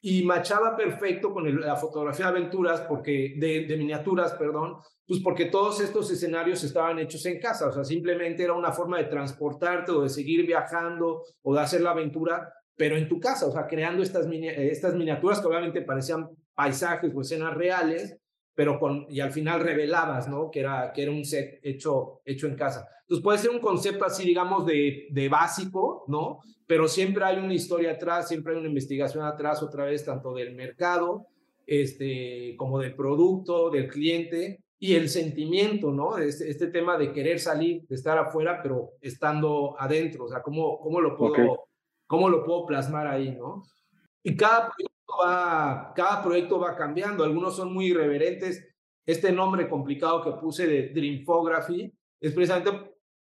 Y 0.04 0.24
machaba 0.24 0.76
perfecto 0.76 1.32
con 1.32 1.62
la 1.62 1.76
fotografía 1.76 2.26
de 2.26 2.32
aventuras, 2.32 2.82
porque, 2.82 3.36
de, 3.38 3.66
de 3.66 3.78
miniaturas, 3.78 4.34
perdón, 4.34 4.78
pues 5.12 5.20
porque 5.20 5.46
todos 5.46 5.82
estos 5.82 6.10
escenarios 6.10 6.64
estaban 6.64 6.98
hechos 6.98 7.26
en 7.26 7.38
casa, 7.38 7.68
o 7.68 7.72
sea, 7.74 7.84
simplemente 7.84 8.44
era 8.44 8.54
una 8.54 8.72
forma 8.72 8.98
de 8.98 9.04
transportarte 9.04 9.92
o 9.92 10.04
de 10.04 10.10
seguir 10.10 10.48
viajando 10.48 11.24
o 11.42 11.54
de 11.54 11.60
hacer 11.60 11.82
la 11.82 11.92
aventura 11.92 12.52
pero 12.82 12.98
en 12.98 13.08
tu 13.08 13.20
casa, 13.20 13.46
o 13.46 13.52
sea, 13.52 13.68
creando 13.68 14.02
estas, 14.02 14.26
estas 14.26 14.96
miniaturas 14.96 15.40
que 15.40 15.46
obviamente 15.46 15.84
parecían 15.84 16.32
paisajes 16.56 17.14
o 17.14 17.22
escenas 17.22 17.54
reales, 17.54 18.18
pero 18.56 18.80
con, 18.80 19.06
y 19.08 19.20
al 19.20 19.32
final 19.32 19.62
revelabas, 19.62 20.28
¿no? 20.28 20.50
Que 20.50 20.62
era, 20.62 20.92
que 20.92 21.04
era 21.04 21.12
un 21.12 21.24
set 21.24 21.60
hecho, 21.62 22.22
hecho 22.26 22.48
en 22.48 22.56
casa. 22.56 22.88
Entonces 23.02 23.24
puede 23.24 23.38
ser 23.38 23.52
un 23.52 23.60
concepto 23.60 24.04
así, 24.04 24.26
digamos, 24.26 24.66
de, 24.66 25.10
de 25.12 25.30
básico, 25.30 26.06
¿no? 26.08 26.40
Pero 26.66 26.88
siempre 26.88 27.24
hay 27.24 27.38
una 27.38 27.54
historia 27.54 27.92
atrás, 27.92 28.28
siempre 28.28 28.54
hay 28.54 28.60
una 28.60 28.70
investigación 28.70 29.24
atrás, 29.26 29.62
otra 29.62 29.86
vez, 29.86 30.04
tanto 30.04 30.34
del 30.34 30.56
mercado, 30.56 31.28
este, 31.68 32.56
como 32.58 32.80
del 32.80 32.96
producto, 32.96 33.70
del 33.70 33.90
cliente, 33.90 34.64
y 34.80 34.96
el 34.96 35.08
sentimiento, 35.08 35.92
¿no? 35.92 36.18
Este, 36.18 36.50
este 36.50 36.66
tema 36.66 36.98
de 36.98 37.14
querer 37.14 37.40
salir, 37.40 37.86
de 37.88 37.94
estar 37.94 38.18
afuera, 38.18 38.60
pero 38.64 38.94
estando 39.02 39.76
adentro, 39.78 40.26
o 40.26 40.30
sea, 40.30 40.42
¿cómo, 40.42 40.80
cómo 40.80 41.00
lo 41.00 41.16
puedo... 41.16 41.68
¿Cómo 42.12 42.28
lo 42.28 42.44
puedo 42.44 42.66
plasmar 42.66 43.08
ahí, 43.08 43.32
no? 43.38 43.64
Y 44.22 44.36
cada 44.36 44.70
proyecto 46.22 46.60
va, 46.60 46.76
cambiando. 46.76 47.24
Algunos 47.24 47.56
son 47.56 47.74
muy 47.74 47.86
irreverentes. 47.86 48.68
Este 49.06 49.32
nombre 49.32 49.70
complicado 49.70 50.22
que 50.22 50.32
puse 50.34 50.68
de 50.68 50.90
Dreamphography 50.90 51.90
es 52.20 52.34
precisamente 52.34 52.98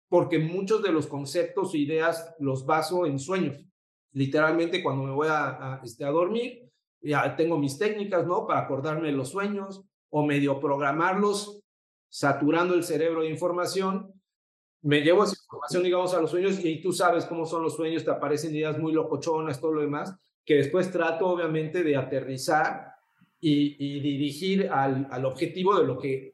porque 0.09 0.39
muchos 0.39 0.81
de 0.81 0.91
los 0.91 1.05
conceptos 1.05 1.75
e 1.75 1.77
ideas 1.77 2.33
los 2.39 2.65
baso 2.65 3.05
en 3.05 3.19
sueños. 3.19 3.63
Literalmente 4.11 4.81
cuando 4.81 5.03
me 5.03 5.11
voy 5.11 5.27
a, 5.27 5.75
a, 5.75 5.81
este, 5.83 6.03
a 6.03 6.09
dormir, 6.09 6.67
ya 6.99 7.35
tengo 7.35 7.59
mis 7.59 7.77
técnicas, 7.77 8.25
¿no? 8.25 8.47
Para 8.47 8.61
acordarme 8.61 9.09
de 9.09 9.13
los 9.13 9.29
sueños 9.29 9.83
o 10.09 10.25
medio 10.25 10.59
programarlos, 10.59 11.61
saturando 12.09 12.73
el 12.73 12.83
cerebro 12.83 13.21
de 13.21 13.29
información 13.29 14.12
me 14.83 15.01
llevo 15.01 15.23
esa 15.23 15.35
información, 15.41 15.83
digamos, 15.83 16.13
a 16.13 16.21
los 16.21 16.29
sueños 16.29 16.63
y 16.63 16.81
tú 16.81 16.91
sabes 16.91 17.25
cómo 17.25 17.45
son 17.45 17.63
los 17.63 17.75
sueños, 17.75 18.03
te 18.03 18.11
aparecen 18.11 18.53
ideas 18.53 18.77
muy 18.77 18.91
locochonas, 18.91 19.59
todo 19.59 19.73
lo 19.73 19.81
demás, 19.81 20.19
que 20.45 20.55
después 20.55 20.91
trato, 20.91 21.27
obviamente, 21.27 21.83
de 21.83 21.95
aterrizar 21.95 22.93
y, 23.39 23.99
dirigir 23.99 24.69
al, 24.69 25.07
al, 25.11 25.25
objetivo 25.25 25.77
de 25.77 25.85
lo 25.85 25.97
que 25.97 26.33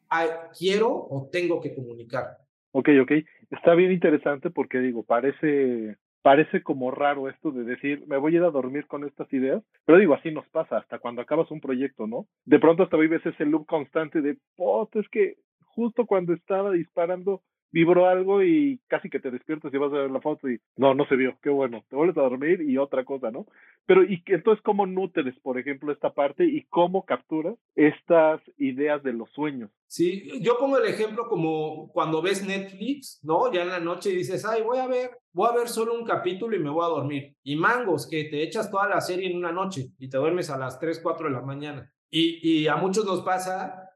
quiero 0.57 0.89
o 0.89 1.27
tengo 1.31 1.59
que 1.59 1.73
comunicar. 1.73 2.37
Ok, 2.71 2.89
ok. 3.01 3.11
Está 3.49 3.73
bien 3.73 3.91
interesante 3.91 4.51
porque 4.51 4.79
digo, 4.79 5.03
parece, 5.03 5.97
parece 6.21 6.61
como 6.61 6.91
raro 6.91 7.27
esto 7.27 7.51
de 7.51 7.63
decir, 7.63 8.03
me 8.05 8.17
voy 8.17 8.33
a 8.33 8.37
ir 8.37 8.43
a 8.43 8.51
dormir 8.51 8.85
con 8.85 9.05
estas 9.05 9.31
ideas, 9.33 9.63
pero 9.85 9.97
digo, 9.97 10.13
así 10.13 10.31
nos 10.31 10.47
pasa 10.49 10.77
hasta 10.77 10.99
cuando 10.99 11.21
acabas 11.21 11.49
un 11.49 11.61
proyecto, 11.61 12.05
¿no? 12.05 12.27
De 12.45 12.59
pronto 12.59 12.83
hasta 12.83 12.97
vives 12.97 13.25
ese 13.25 13.45
loop 13.45 13.65
constante 13.65 14.21
de, 14.21 14.37
pues 14.55 14.89
es 14.93 15.09
que 15.09 15.37
justo 15.63 16.05
cuando 16.05 16.33
estaba 16.33 16.71
disparando 16.71 17.41
vibró 17.71 18.07
algo 18.07 18.43
y 18.43 18.79
casi 18.87 19.09
que 19.09 19.19
te 19.19 19.31
despiertas 19.31 19.73
y 19.73 19.77
vas 19.77 19.93
a 19.93 19.97
ver 19.97 20.11
la 20.11 20.21
foto 20.21 20.49
y 20.49 20.59
no, 20.75 20.93
no 20.93 21.05
se 21.07 21.15
vio, 21.15 21.37
qué 21.41 21.49
bueno, 21.49 21.83
te 21.89 21.95
vuelves 21.95 22.17
a 22.17 22.21
dormir 22.21 22.61
y 22.61 22.77
otra 22.77 23.05
cosa, 23.05 23.31
¿no? 23.31 23.45
Pero 23.85 24.03
y 24.03 24.23
entonces, 24.27 24.61
¿cómo 24.63 24.85
nutres, 24.85 25.33
por 25.41 25.57
ejemplo, 25.57 25.91
esta 25.91 26.13
parte 26.13 26.45
y 26.45 26.63
cómo 26.65 27.05
capturas 27.05 27.55
estas 27.75 28.41
ideas 28.57 29.01
de 29.03 29.13
los 29.13 29.29
sueños? 29.31 29.71
Sí, 29.87 30.29
yo 30.41 30.57
pongo 30.59 30.77
el 30.77 30.87
ejemplo 30.87 31.27
como 31.27 31.91
cuando 31.91 32.21
ves 32.21 32.45
Netflix, 32.45 33.19
¿no? 33.23 33.51
Ya 33.51 33.63
en 33.63 33.69
la 33.69 33.79
noche 33.79 34.11
dices, 34.11 34.45
ay, 34.45 34.61
voy 34.61 34.77
a 34.77 34.87
ver, 34.87 35.09
voy 35.33 35.49
a 35.49 35.57
ver 35.57 35.67
solo 35.67 35.95
un 35.95 36.05
capítulo 36.05 36.55
y 36.55 36.59
me 36.59 36.69
voy 36.69 36.85
a 36.85 36.89
dormir. 36.89 37.35
Y 37.43 37.55
mangos, 37.55 38.07
que 38.07 38.25
te 38.25 38.43
echas 38.43 38.69
toda 38.69 38.87
la 38.87 39.01
serie 39.01 39.31
en 39.31 39.37
una 39.37 39.51
noche 39.51 39.87
y 39.97 40.07
te 40.07 40.17
duermes 40.17 40.51
a 40.51 40.57
las 40.59 40.79
3, 40.79 40.99
4 41.01 41.27
de 41.27 41.33
la 41.33 41.41
mañana. 41.41 41.91
Y, 42.11 42.39
y 42.47 42.67
a 42.67 42.75
muchos 42.75 43.05
nos 43.05 43.21
pasa, 43.21 43.88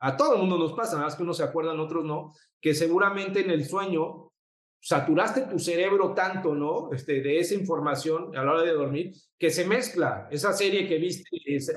a 0.00 0.16
todo 0.16 0.34
el 0.34 0.40
mundo 0.40 0.58
nos 0.58 0.72
pasa, 0.72 0.94
nada 0.94 1.06
más 1.06 1.14
que 1.14 1.22
unos 1.22 1.36
se 1.36 1.44
acuerdan, 1.44 1.78
otros 1.78 2.04
no, 2.04 2.32
que 2.60 2.74
seguramente 2.74 3.40
en 3.40 3.50
el 3.50 3.64
sueño 3.64 4.32
saturaste 4.80 5.42
tu 5.42 5.58
cerebro 5.58 6.14
tanto, 6.14 6.54
¿no? 6.54 6.90
Este, 6.92 7.20
de 7.20 7.38
esa 7.38 7.54
información 7.54 8.34
a 8.36 8.42
la 8.42 8.52
hora 8.52 8.62
de 8.62 8.72
dormir, 8.72 9.12
que 9.38 9.50
se 9.50 9.66
mezcla. 9.66 10.26
Esa 10.30 10.52
serie 10.52 10.88
que 10.88 10.98
viste 10.98 11.28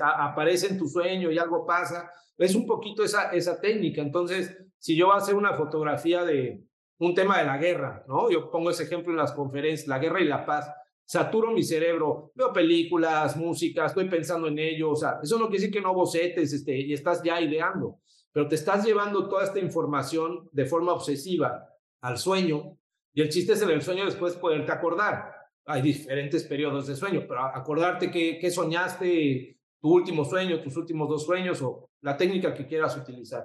aparece 0.02 0.68
en 0.68 0.78
tu 0.78 0.88
sueño 0.88 1.30
y 1.30 1.38
algo 1.38 1.66
pasa. 1.66 2.10
Es 2.38 2.54
un 2.54 2.66
poquito 2.66 3.04
esa, 3.04 3.30
esa 3.32 3.60
técnica. 3.60 4.00
Entonces, 4.00 4.56
si 4.78 4.96
yo 4.96 5.06
voy 5.06 5.16
a 5.16 5.18
hacer 5.18 5.34
una 5.34 5.54
fotografía 5.54 6.24
de 6.24 6.64
un 6.98 7.14
tema 7.14 7.38
de 7.38 7.44
la 7.44 7.58
guerra, 7.58 8.04
¿no? 8.08 8.30
Yo 8.30 8.50
pongo 8.50 8.70
ese 8.70 8.84
ejemplo 8.84 9.12
en 9.12 9.18
las 9.18 9.32
conferencias, 9.32 9.86
la 9.86 9.98
guerra 9.98 10.20
y 10.20 10.24
la 10.24 10.46
paz. 10.46 10.70
Saturo 11.04 11.50
mi 11.50 11.62
cerebro, 11.62 12.32
veo 12.34 12.52
películas, 12.52 13.36
música, 13.36 13.86
estoy 13.86 14.08
pensando 14.08 14.48
en 14.48 14.58
ello. 14.58 14.90
O 14.90 14.96
sea, 14.96 15.18
eso 15.22 15.38
no 15.38 15.48
quiere 15.48 15.62
decir 15.62 15.74
que 15.74 15.80
no 15.80 15.94
bocetes 15.94 16.52
este, 16.52 16.78
y 16.78 16.92
estás 16.92 17.22
ya 17.22 17.40
ideando, 17.40 18.00
pero 18.32 18.48
te 18.48 18.54
estás 18.54 18.84
llevando 18.84 19.28
toda 19.28 19.44
esta 19.44 19.58
información 19.58 20.48
de 20.52 20.64
forma 20.64 20.92
obsesiva 20.92 21.68
al 22.00 22.18
sueño 22.18 22.78
y 23.14 23.22
el 23.22 23.28
chiste 23.28 23.52
es 23.52 23.62
el 23.62 23.80
sueño 23.80 24.04
después 24.04 24.34
poderte 24.34 24.72
acordar. 24.72 25.32
Hay 25.66 25.80
diferentes 25.82 26.42
periodos 26.42 26.88
de 26.88 26.96
sueño, 26.96 27.24
pero 27.28 27.44
acordarte 27.44 28.10
qué, 28.10 28.50
soñaste, 28.50 29.60
tu 29.80 29.92
último 29.92 30.24
sueño, 30.24 30.60
tus 30.60 30.76
últimos 30.76 31.08
dos 31.08 31.24
sueños 31.24 31.62
o 31.62 31.90
la 32.00 32.16
técnica 32.16 32.52
que 32.52 32.66
quieras 32.66 32.96
utilizar. 32.96 33.44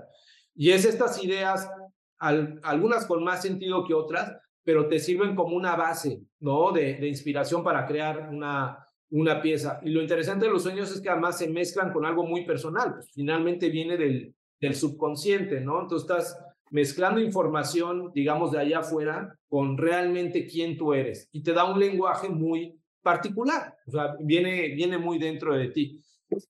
Y 0.55 0.71
es 0.71 0.85
estas 0.85 1.23
ideas, 1.23 1.69
algunas 2.17 3.05
con 3.05 3.23
más 3.23 3.43
sentido 3.43 3.85
que 3.85 3.93
otras, 3.93 4.35
pero 4.63 4.87
te 4.87 4.99
sirven 4.99 5.35
como 5.35 5.55
una 5.55 5.75
base, 5.75 6.21
¿no? 6.39 6.71
De, 6.71 7.07
inspiración 7.07 7.63
para 7.63 7.85
crear 7.85 8.29
una, 8.31 8.85
una 9.09 9.41
pieza. 9.41 9.79
Y 9.83 9.89
lo 9.89 10.01
interesante 10.01 10.45
de 10.45 10.51
los 10.51 10.63
sueños 10.63 10.91
es 10.91 11.01
que 11.01 11.09
además 11.09 11.37
se 11.37 11.49
mezclan 11.49 11.91
con 11.91 12.05
algo 12.05 12.25
muy 12.25 12.45
personal, 12.45 12.93
pues 12.93 13.11
finalmente 13.13 13.69
viene 13.69 13.97
del, 13.97 14.35
del 14.59 14.75
subconsciente, 14.75 15.61
¿no? 15.61 15.81
Entonces 15.81 16.09
estás 16.09 16.37
mezclando 16.71 17.19
información, 17.19 18.11
digamos, 18.13 18.51
de 18.51 18.59
allá 18.59 18.79
afuera 18.79 19.35
con 19.47 19.77
realmente 19.77 20.45
quién 20.45 20.77
tú 20.77 20.93
eres 20.93 21.27
y 21.31 21.41
te 21.41 21.53
da 21.53 21.71
un 21.71 21.79
lenguaje 21.79 22.29
muy 22.29 22.79
particular, 23.01 23.75
o 23.87 23.91
sea, 23.91 24.15
viene, 24.19 24.69
viene 24.75 24.97
muy 24.97 25.17
dentro 25.17 25.55
de 25.55 25.69
ti. 25.69 26.01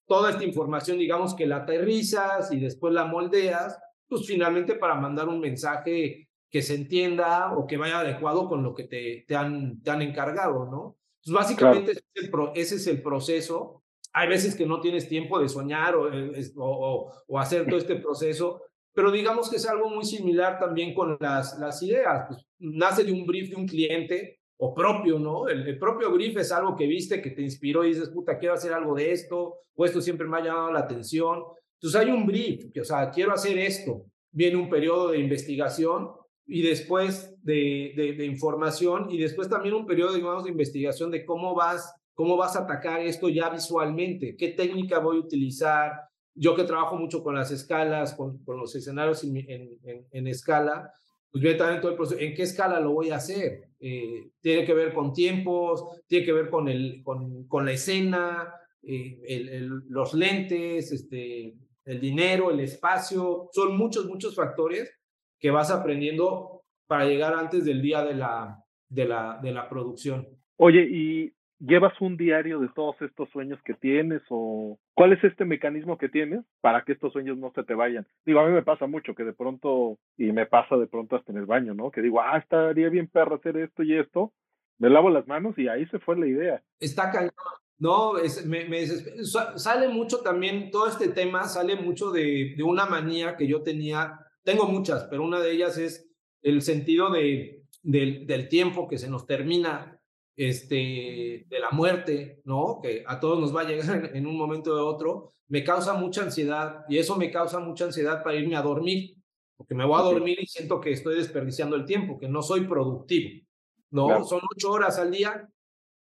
Toda 0.08 0.32
esta 0.32 0.44
información, 0.44 0.98
digamos, 0.98 1.36
que 1.36 1.46
la 1.46 1.58
aterrizas 1.58 2.52
y 2.52 2.60
después 2.60 2.94
la 2.94 3.06
moldeas, 3.06 3.80
pues 4.08 4.26
finalmente 4.26 4.76
para 4.76 4.96
mandar 4.96 5.30
un 5.30 5.40
mensaje 5.40 6.29
que 6.50 6.62
se 6.62 6.76
entienda 6.76 7.54
o 7.56 7.68
que 7.68 7.78
vaya 7.78 8.00
adecuado 8.00 8.48
con 8.48 8.64
lo 8.64 8.74
que 8.74 8.86
te, 8.86 9.26
te, 9.28 9.36
han, 9.36 9.82
te 9.82 9.92
han 9.92 10.02
encargado, 10.02 10.66
¿no? 10.66 10.98
Pues 11.24 11.34
básicamente 11.34 11.92
ese, 11.92 12.02
es 12.14 12.24
el 12.24 12.32
ese, 12.56 12.76
es 12.76 12.88
el 12.88 13.02
proceso. 13.02 13.84
Hay 14.14 14.28
veces 14.28 14.56
que 14.56 14.66
no 14.66 14.80
tienes 14.80 15.08
tiempo 15.08 15.40
de 15.40 15.50
soñar 15.50 15.96
o, 15.96 16.12
eh, 16.12 16.52
o, 16.58 17.12
o 17.28 17.40
hacer 17.40 17.68
todo 17.68 17.78
este 17.78 17.98
proceso, 17.98 18.62
pero 18.94 19.12
digamos 19.12 19.50
que 19.50 19.58
es 19.58 19.68
algo 19.68 19.90
muy 19.90 20.04
similar 20.04 20.60
también 20.60 20.94
con 20.94 21.18
las, 21.20 21.58
las 21.60 21.82
ideas. 21.84 22.26
Pues, 22.28 22.46
nace 22.60 23.04
de 23.04 23.12
un 23.12 23.26
brief 23.26 23.50
de 23.50 23.56
un 23.56 23.68
cliente 23.68 24.40
o 24.58 24.74
propio, 24.74 25.20
¿no? 25.20 25.48
El, 25.48 25.78
propio 25.80 26.12
brief 26.12 26.38
es 26.38 26.52
algo 26.52 26.76
que 26.76 26.86
viste, 26.86 27.22
que 27.22 27.32
te 27.32 27.42
inspiró 27.42 27.86
y 27.86 27.90
dices, 27.90 28.10
puta, 28.10 28.38
quiero 28.38 28.56
hacer 28.56 28.74
algo 28.74 28.96
de 28.96 29.12
esto, 29.12 29.60
o 29.74 29.86
esto 29.86 30.02
siempre 30.02 30.28
me 30.28 30.38
ha 30.38 30.44
llamado 30.44 30.74
la 30.74 30.80
atención. 30.80 31.44
Entonces 31.76 32.02
hay 32.02 32.12
un 32.12 32.26
brief, 32.26 32.72
que, 32.74 32.82
o 32.82 32.84
sea, 32.84 33.10
quiero 33.10 33.32
hacer 33.32 33.58
esto. 33.58 34.06
Viene 34.32 34.58
un 34.58 34.70
periodo 34.70 35.12
de 35.12 35.20
investigación 35.20 36.10
y 36.52 36.64
después 36.64 37.36
de, 37.44 37.94
de, 38.18 38.26
información 38.26 39.06
y 39.12 39.20
después 39.20 39.48
también 39.48 39.76
un 39.76 39.86
periodo, 39.86 40.16
digamos, 40.16 40.44
de 40.44 40.50
investigación 40.50 41.12
de 41.12 41.24
cómo 41.24 41.54
vas, 41.54 41.94
cómo 42.16 42.38
vas 42.38 42.56
a 42.56 42.62
atacar 42.62 43.02
esto 43.02 43.30
ya 43.30 43.50
visualmente, 43.50 44.36
qué 44.36 44.50
técnica 44.50 44.98
voy 44.98 45.18
a 45.18 45.22
utilizar, 45.22 45.92
yo 46.34 46.56
que 46.56 46.64
trabajo 46.64 46.98
mucho 46.98 47.22
con 47.22 47.36
las 47.36 47.52
escalas, 47.52 48.16
con, 48.16 48.44
con 48.44 48.58
los 48.58 48.76
escenarios 48.76 49.24
en, 49.24 49.38
en, 49.38 50.08
en, 50.12 50.28
escala, 50.28 50.92
pues 51.30 51.44
viene 51.44 51.60
también 51.60 51.82
todo 51.82 51.92
el 51.92 51.98
proceso, 51.98 52.20
¿en 52.20 52.34
qué 52.34 52.42
escala 52.42 52.80
lo 52.80 52.94
voy 52.94 53.12
a 53.12 53.18
hacer? 53.18 53.70
Eh, 53.80 54.32
tiene 54.42 54.66
que 54.66 54.74
ver 54.74 54.92
con 54.92 55.14
tiempos, 55.14 55.86
tiene 56.08 56.26
que 56.26 56.34
ver 56.34 56.50
con, 56.50 56.68
el, 56.68 57.04
con, 57.04 57.48
con 57.48 57.64
la 57.64 57.74
escena, 57.74 58.56
eh, 58.82 59.68
los 59.88 60.16
lentes, 60.16 60.92
este, 60.92 61.54
el 61.86 62.02
dinero, 62.02 62.50
el 62.50 62.62
espacio, 62.62 63.50
son 63.54 63.78
muchos, 63.78 64.08
muchos 64.08 64.34
factores 64.34 64.99
que 65.40 65.52
vas 65.52 65.72
aprendiendo 65.72 66.64
para 66.88 67.06
llegar 67.06 67.34
antes 67.34 67.66
del 67.66 67.82
día 67.82 68.04
de 68.04 68.16
la, 68.16 68.64
de 68.90 69.06
la, 69.06 69.40
de 69.42 69.52
la 69.52 69.70
producción. 69.70 70.28
Oye, 70.58 70.88
y 70.90 71.34
¿Llevas 71.60 71.92
un 72.00 72.16
diario 72.16 72.60
de 72.60 72.70
todos 72.70 72.96
estos 73.02 73.30
sueños 73.32 73.60
que 73.66 73.74
tienes 73.74 74.22
o 74.30 74.80
cuál 74.94 75.12
es 75.12 75.22
este 75.26 75.44
mecanismo 75.44 75.98
que 75.98 76.08
tienes 76.08 76.46
para 76.62 76.86
que 76.86 76.94
estos 76.94 77.12
sueños 77.12 77.38
no 77.38 77.52
se 77.54 77.64
te 77.64 77.74
vayan? 77.74 78.08
Digo, 78.26 78.40
a 78.40 78.48
mí 78.48 78.54
me 78.54 78.64
pasa 78.64 78.88
mucho 78.88 79.14
que 79.14 79.26
de 79.26 79.34
pronto, 79.34 79.98
y 80.18 80.32
me 80.32 80.46
pasa 80.46 80.78
de 80.78 80.88
pronto 80.88 81.18
hasta 81.18 81.34
en 81.34 81.38
el 81.38 81.46
baño, 81.46 81.74
¿no? 81.74 81.92
Que 81.92 82.02
digo, 82.02 82.22
ah, 82.22 82.38
estaría 82.38 82.88
bien 82.88 83.10
perro 83.10 83.36
hacer 83.36 83.58
esto 83.58 83.84
y 83.84 83.98
esto, 83.98 84.32
me 84.78 84.90
lavo 84.90 85.10
las 85.10 85.28
manos 85.28 85.58
y 85.58 85.68
ahí 85.68 85.86
se 85.88 86.00
fue 86.00 86.18
la 86.18 86.28
idea. 86.28 86.64
Está 86.80 87.12
cañón. 87.12 87.34
No, 87.78 88.18
es, 88.18 88.46
me, 88.46 88.64
me 88.64 88.86
sale 88.86 89.90
mucho 89.90 90.20
también, 90.20 90.72
todo 90.72 90.88
este 90.88 91.10
tema 91.10 91.44
sale 91.44 91.76
mucho 91.76 92.10
de, 92.12 92.54
de 92.56 92.64
una 92.64 92.86
manía 92.86 93.36
que 93.36 93.48
yo 93.48 93.64
tenía, 93.64 94.18
tengo 94.44 94.66
muchas, 94.68 95.06
pero 95.06 95.24
una 95.24 95.40
de 95.40 95.52
ellas 95.52 95.78
es 95.78 96.10
el 96.42 96.62
sentido 96.62 97.10
de, 97.12 97.64
del, 97.84 98.26
del 98.26 98.48
tiempo 98.48 98.88
que 98.88 98.98
se 98.98 99.10
nos 99.10 99.26
termina 99.26 100.00
este, 100.40 101.46
de 101.50 101.60
la 101.60 101.70
muerte, 101.72 102.42
¿no? 102.46 102.80
Que 102.82 103.04
a 103.06 103.20
todos 103.20 103.40
nos 103.40 103.54
va 103.54 103.62
a 103.62 103.66
llegar 103.66 104.12
en 104.16 104.26
un 104.26 104.38
momento 104.38 104.72
u 104.72 104.88
otro, 104.88 105.34
me 105.50 105.64
causa 105.64 105.94
mucha 105.94 106.22
ansiedad 106.22 106.86
y 106.88 106.98
eso 106.98 107.18
me 107.18 107.30
causa 107.30 107.60
mucha 107.60 107.86
ansiedad 107.86 108.24
para 108.24 108.38
irme 108.38 108.56
a 108.56 108.62
dormir, 108.62 109.18
porque 109.58 109.76
me 109.76 109.84
voy 109.84 110.00
a 110.00 110.04
dormir 110.04 110.38
y 110.40 110.48
siento 110.48 110.80
que 110.80 110.94
estoy 110.94 111.16
desperdiciando 111.16 111.76
el 111.76 111.86
tiempo, 111.86 112.18
que 112.18 112.30
no 112.30 112.42
soy 112.42 112.62
productivo, 112.62 113.46
¿no? 113.92 114.24
Son 114.24 114.40
ocho 114.56 114.72
horas 114.72 114.98
al 114.98 115.12
día, 115.12 115.50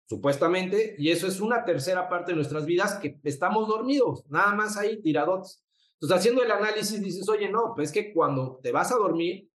supuestamente, 0.08 0.96
y 1.00 1.10
eso 1.10 1.26
es 1.26 1.42
una 1.42 1.66
tercera 1.66 2.08
parte 2.08 2.32
de 2.32 2.36
nuestras 2.36 2.68
vidas 2.68 3.00
que 3.00 3.20
estamos 3.24 3.68
dormidos, 3.68 4.26
nada 4.30 4.54
más 4.54 4.78
ahí 4.78 5.02
tirados. 5.02 5.64
Entonces, 6.02 6.18
haciendo 6.18 6.44
el 6.44 6.52
análisis, 6.52 7.02
dices, 7.02 7.28
oye, 7.28 7.50
no, 7.50 7.74
pues 7.76 7.90
es 7.90 7.94
que 7.94 8.14
cuando 8.14 8.60
te 8.64 8.72
vas 8.72 8.92
a 8.92 8.96
dormir, 8.96 9.50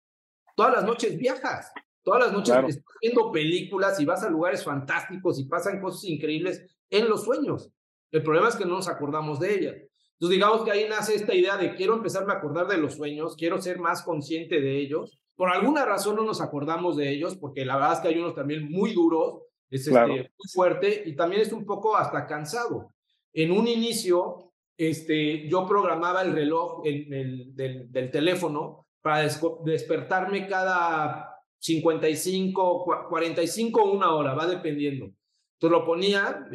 todas 0.56 0.72
las 0.72 0.84
noches 0.84 1.16
viajas, 1.18 1.72
Todas 2.02 2.24
las 2.24 2.32
noches 2.32 2.56
estás 2.66 2.84
viendo 3.00 3.30
películas 3.30 4.00
y 4.00 4.04
vas 4.04 4.22
a 4.22 4.30
lugares 4.30 4.64
fantásticos 4.64 5.38
y 5.38 5.44
pasan 5.44 5.80
cosas 5.80 6.04
increíbles 6.04 6.64
en 6.88 7.08
los 7.08 7.24
sueños. 7.24 7.70
El 8.10 8.22
problema 8.22 8.48
es 8.48 8.56
que 8.56 8.64
no 8.64 8.76
nos 8.76 8.88
acordamos 8.88 9.38
de 9.38 9.54
ellas. 9.54 9.74
Entonces, 10.14 10.36
digamos 10.36 10.64
que 10.64 10.70
ahí 10.70 10.88
nace 10.88 11.14
esta 11.14 11.34
idea 11.34 11.56
de 11.56 11.74
quiero 11.74 11.94
empezarme 11.94 12.32
a 12.32 12.36
acordar 12.36 12.66
de 12.66 12.78
los 12.78 12.94
sueños, 12.94 13.36
quiero 13.36 13.60
ser 13.60 13.78
más 13.78 14.02
consciente 14.02 14.60
de 14.60 14.78
ellos. 14.78 15.18
Por 15.36 15.50
alguna 15.50 15.84
razón 15.84 16.16
no 16.16 16.24
nos 16.24 16.40
acordamos 16.40 16.96
de 16.96 17.10
ellos, 17.10 17.36
porque 17.36 17.64
la 17.64 17.76
verdad 17.76 17.94
es 17.94 17.98
que 18.00 18.08
hay 18.08 18.18
unos 18.18 18.34
también 18.34 18.70
muy 18.70 18.92
duros, 18.92 19.42
es 19.70 19.86
este, 19.86 20.06
muy 20.06 20.48
fuerte 20.52 21.02
y 21.06 21.14
también 21.14 21.42
es 21.42 21.52
un 21.52 21.64
poco 21.64 21.96
hasta 21.96 22.26
cansado. 22.26 22.92
En 23.32 23.52
un 23.52 23.68
inicio, 23.68 24.49
este, 24.88 25.48
yo 25.48 25.66
programaba 25.66 26.22
el 26.22 26.32
reloj 26.32 26.82
el, 26.84 27.54
del, 27.54 27.92
del 27.92 28.10
teléfono 28.10 28.86
para 29.02 29.28
despertarme 29.64 30.46
cada 30.46 31.30
55, 31.58 33.06
45 33.08 33.92
una 33.92 34.14
hora, 34.14 34.34
va 34.34 34.46
dependiendo. 34.46 35.10
Tú 35.58 35.68
lo 35.68 35.84
ponía, 35.84 36.48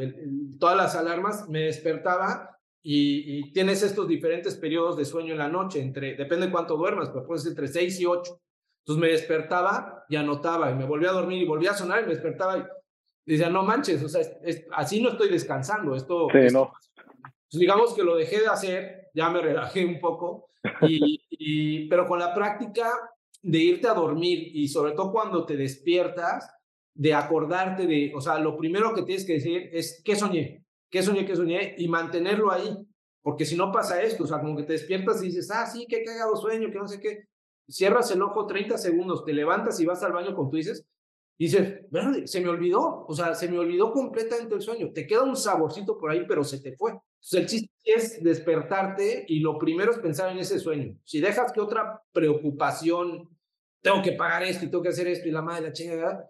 todas 0.60 0.76
las 0.76 0.96
alarmas, 0.96 1.48
me 1.48 1.62
despertaba 1.62 2.58
y, 2.84 3.52
tienes 3.52 3.84
estos 3.84 4.08
diferentes 4.08 4.56
periodos 4.56 4.98
de 4.98 5.06
sueño 5.06 5.34
en 5.34 5.40
la 5.40 5.50
noche, 5.50 5.82
entre, 5.82 6.16
depende 6.16 6.48
de 6.48 6.52
cuánto 6.52 6.76
duermas, 6.76 7.10
pero 7.10 7.26
puede 7.26 7.42
ser 7.42 7.52
entre 7.52 7.68
6 7.68 8.00
y 8.00 8.06
8. 8.06 8.42
Entonces 8.82 9.02
me 9.02 9.12
despertaba 9.12 10.06
y 10.10 10.16
anotaba 10.16 10.72
y 10.72 10.76
me 10.76 10.86
volvía 10.86 11.10
a 11.10 11.14
dormir 11.14 11.42
y 11.42 11.48
volvía 11.48 11.72
a 11.72 11.76
sonar 11.76 12.00
y 12.00 12.04
me 12.04 12.14
despertaba 12.14 12.58
y 12.60 12.64
decía, 13.26 13.50
no 13.50 13.64
manches, 13.64 14.04
o 14.04 14.10
sea, 14.10 14.22
así 14.74 15.02
no 15.02 15.10
estoy 15.10 15.30
descansando, 15.30 15.96
esto... 15.96 16.28
Sí, 16.32 16.54
no. 16.54 16.72
Digamos 17.52 17.94
que 17.94 18.04
lo 18.04 18.16
dejé 18.16 18.42
de 18.42 18.48
hacer, 18.48 19.10
ya 19.14 19.30
me 19.30 19.42
relajé 19.42 19.86
un 19.86 20.00
poco, 20.00 20.50
y, 20.82 21.88
pero 21.88 22.08
con 22.08 22.20
la 22.20 22.34
práctica 22.34 22.90
de 23.42 23.60
irte 23.60 23.88
a 23.88 23.94
dormir 23.94 24.52
y 24.54 24.68
sobre 24.68 24.94
todo 24.94 25.12
cuando 25.12 25.46
te 25.46 25.56
despiertas, 25.56 26.50
de 26.96 27.14
acordarte 27.14 27.86
de, 27.86 28.14
o 28.16 28.22
sea, 28.22 28.40
lo 28.40 28.58
primero 28.58 28.94
que 28.94 29.04
tienes 29.04 29.26
que 29.26 29.34
decir 29.34 29.70
es, 29.74 30.02
¿qué 30.04 30.16
soñé? 30.16 30.64
¿Qué 30.90 31.04
soñé? 31.04 31.26
¿Qué 31.26 31.36
soñé? 31.36 31.76
Y 31.78 31.90
mantenerlo 31.90 32.52
ahí, 32.52 32.74
porque 33.22 33.46
si 33.46 33.58
no 33.58 33.72
pasa 33.72 34.02
esto, 34.02 34.24
o 34.24 34.28
sea, 34.28 34.40
como 34.40 34.56
que 34.56 34.64
te 34.64 34.74
despiertas 34.74 35.22
y 35.22 35.26
dices, 35.26 35.52
ah, 35.52 35.66
sí, 35.66 35.86
qué 35.90 36.04
cagado 36.04 36.38
sueño, 36.38 36.72
que 36.72 36.78
no 36.78 36.88
sé 36.88 37.02
qué, 37.02 37.26
cierras 37.68 38.10
el 38.12 38.22
ojo 38.22 38.48
30 38.48 38.78
segundos, 38.78 39.26
te 39.26 39.34
levantas 39.34 39.80
y 39.80 39.86
vas 39.86 40.04
al 40.04 40.14
baño 40.14 40.36
con 40.36 40.50
tú 40.50 40.56
dices, 40.56 40.86
y 41.38 41.46
dices, 41.46 41.82
se 42.26 42.40
me 42.40 42.48
olvidó, 42.48 43.06
o 43.08 43.14
sea, 43.14 43.36
se 43.36 43.50
me 43.50 43.60
olvidó 43.60 43.92
completamente 43.92 44.56
el 44.56 44.62
sueño, 44.62 44.92
te 44.94 45.06
queda 45.06 45.24
un 45.24 45.36
saborcito 45.36 45.98
por 45.98 46.12
ahí, 46.12 46.26
pero 46.28 46.44
se 46.46 46.62
te 46.62 46.78
fue. 46.78 46.94
Entonces 47.26 47.40
el 47.40 47.46
chiste 47.48 47.72
es 47.84 48.24
despertarte 48.24 49.26
y 49.28 49.40
lo 49.40 49.58
primero 49.58 49.92
es 49.92 49.98
pensar 49.98 50.32
en 50.32 50.38
ese 50.38 50.60
sueño. 50.60 50.96
Si 51.04 51.20
dejas 51.20 51.52
que 51.52 51.60
otra 51.60 52.04
preocupación 52.12 53.30
tengo 53.82 54.04
que 54.04 54.12
pagar 54.12 54.44
esto 54.44 54.66
y 54.66 54.70
tengo 54.70 54.84
que 54.84 54.90
hacer 54.90 55.08
esto 55.08 55.28
y 55.28 55.32
la 55.32 55.42
madre 55.42 55.64
la 55.64 55.74
chingada, 55.74 56.30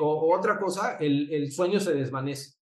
o, 0.00 0.34
otra 0.34 0.58
cosa, 0.58 0.96
el, 0.98 1.30
el, 1.32 1.50
sueño 1.52 1.78
se 1.78 1.94
desvanece. 1.94 2.54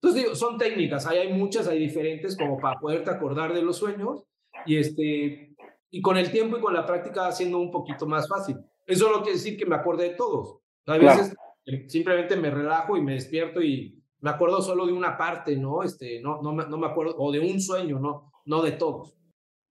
Entonces 0.00 0.22
digo, 0.22 0.34
son 0.34 0.56
técnicas, 0.56 1.06
hay, 1.06 1.18
hay 1.18 1.32
muchas, 1.32 1.68
hay 1.68 1.78
diferentes 1.78 2.36
como 2.36 2.58
para 2.58 2.78
poderte 2.78 3.10
acordar 3.10 3.52
de 3.52 3.62
los 3.62 3.76
sueños 3.76 4.24
y, 4.64 4.76
este, 4.76 5.54
y 5.90 6.00
con 6.00 6.16
el 6.16 6.30
tiempo 6.30 6.56
y 6.56 6.60
con 6.60 6.72
la 6.72 6.86
práctica 6.86 7.26
haciendo 7.26 7.58
un 7.58 7.70
poquito 7.70 8.06
más 8.06 8.28
fácil. 8.28 8.56
Eso 8.86 9.10
no 9.10 9.22
quiere 9.22 9.36
decir 9.36 9.58
que 9.58 9.66
me 9.66 9.76
acuerde 9.76 10.10
de 10.10 10.16
todos. 10.16 10.58
A 10.86 10.96
veces 10.96 11.34
simplemente 11.88 12.36
me 12.36 12.50
relajo 12.50 12.96
y 12.96 13.02
me 13.02 13.12
despierto 13.12 13.62
y 13.62 13.99
me 14.20 14.30
acuerdo 14.30 14.62
solo 14.62 14.86
de 14.86 14.92
una 14.92 15.16
parte, 15.16 15.56
¿no? 15.56 15.82
Este, 15.82 16.20
no, 16.20 16.42
no, 16.42 16.52
no 16.52 16.78
me 16.78 16.86
acuerdo, 16.86 17.16
o 17.18 17.32
de 17.32 17.40
un 17.40 17.60
sueño, 17.60 17.98
¿no? 17.98 18.32
No 18.44 18.62
de 18.62 18.72
todos 18.72 19.20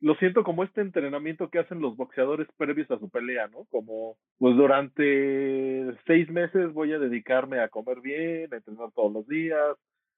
lo 0.01 0.15
siento 0.15 0.43
como 0.43 0.63
este 0.63 0.81
entrenamiento 0.81 1.49
que 1.49 1.59
hacen 1.59 1.81
los 1.81 1.97
boxeadores 1.97 2.47
previos 2.57 2.89
a 2.91 2.99
su 2.99 3.09
pelea, 3.09 3.47
¿no? 3.47 3.65
Como, 3.69 4.17
pues 4.38 4.55
durante 4.55 5.93
seis 6.07 6.29
meses 6.29 6.73
voy 6.73 6.93
a 6.93 6.99
dedicarme 6.99 7.59
a 7.59 7.67
comer 7.67 7.99
bien, 7.99 8.53
a 8.53 8.57
entrenar 8.57 8.91
todos 8.95 9.12
los 9.12 9.27
días, 9.27 9.75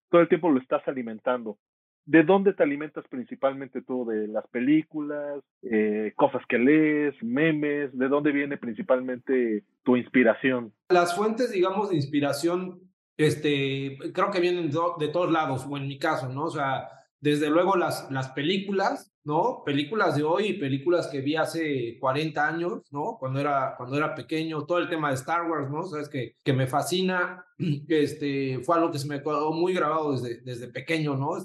todo 0.09 0.21
el 0.21 0.29
tiempo 0.29 0.51
lo 0.51 0.59
estás 0.59 0.87
alimentando. 0.87 1.57
¿De 2.05 2.23
dónde 2.23 2.53
te 2.53 2.63
alimentas 2.63 3.05
principalmente 3.09 3.81
tú? 3.81 4.05
¿De 4.05 4.27
las 4.27 4.47
películas, 4.47 5.43
eh, 5.61 6.13
cosas 6.15 6.41
que 6.47 6.57
lees, 6.57 7.15
memes? 7.23 7.95
¿De 7.97 8.07
dónde 8.07 8.31
viene 8.31 8.57
principalmente 8.57 9.63
tu 9.83 9.95
inspiración? 9.95 10.73
Las 10.89 11.15
fuentes, 11.15 11.51
digamos, 11.51 11.89
de 11.89 11.95
inspiración, 11.95 12.90
este, 13.17 13.97
creo 14.13 14.31
que 14.31 14.39
vienen 14.39 14.71
de 14.71 15.07
todos 15.09 15.31
lados, 15.31 15.65
o 15.69 15.77
en 15.77 15.87
mi 15.87 15.99
caso, 15.99 16.29
¿no? 16.29 16.45
O 16.45 16.49
sea, 16.49 16.89
desde 17.19 17.49
luego 17.49 17.75
las, 17.75 18.09
las 18.11 18.29
películas, 18.29 19.13
¿no? 19.23 19.61
Películas 19.63 20.15
de 20.15 20.23
hoy 20.23 20.53
películas 20.53 21.07
que 21.07 21.21
vi 21.21 21.35
hace 21.35 21.97
40 21.99 22.47
años, 22.47 22.81
¿no? 22.91 23.17
Cuando 23.19 23.39
era, 23.39 23.75
cuando 23.77 23.97
era 23.97 24.15
pequeño, 24.15 24.65
todo 24.65 24.79
el 24.79 24.89
tema 24.89 25.09
de 25.09 25.15
Star 25.15 25.49
Wars, 25.49 25.69
¿no? 25.69 25.83
Sabes 25.83 26.09
que, 26.09 26.35
que 26.43 26.53
me 26.53 26.67
fascina, 26.67 27.45
este, 27.87 28.59
fue 28.63 28.75
algo 28.75 28.91
que 28.91 28.99
se 28.99 29.07
me 29.07 29.21
quedó 29.21 29.51
muy 29.51 29.73
grabado 29.73 30.13
desde, 30.13 30.41
desde 30.41 30.67
pequeño, 30.67 31.15
¿no? 31.15 31.37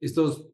Estos 0.00 0.48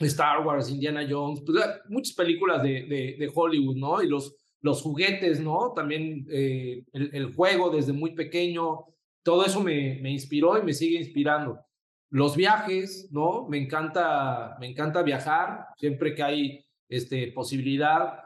Star 0.00 0.46
Wars, 0.46 0.70
Indiana 0.70 1.06
Jones, 1.08 1.42
pues, 1.44 1.58
muchas 1.88 2.14
películas 2.14 2.62
de, 2.62 3.16
de, 3.18 3.30
Hollywood, 3.34 3.76
¿no? 3.76 4.02
Y 4.02 4.08
los, 4.08 4.36
los 4.60 4.82
juguetes, 4.82 5.40
¿no? 5.40 5.72
También 5.74 6.26
eh, 6.30 6.84
el, 6.92 7.34
juego 7.34 7.70
desde 7.70 7.92
muy 7.92 8.14
pequeño, 8.14 8.84
todo 9.26 9.44
eso 9.44 9.60
me, 9.60 9.98
me 10.00 10.12
inspiró 10.12 10.56
y 10.56 10.62
me 10.62 10.72
sigue 10.72 10.98
inspirando. 10.98 11.58
Los 12.10 12.36
viajes, 12.36 13.08
¿no? 13.10 13.48
Me 13.48 13.58
encanta, 13.58 14.56
me 14.60 14.68
encanta 14.68 15.02
viajar, 15.02 15.66
siempre 15.76 16.14
que 16.14 16.22
hay 16.22 16.64
este, 16.88 17.32
posibilidad, 17.32 18.20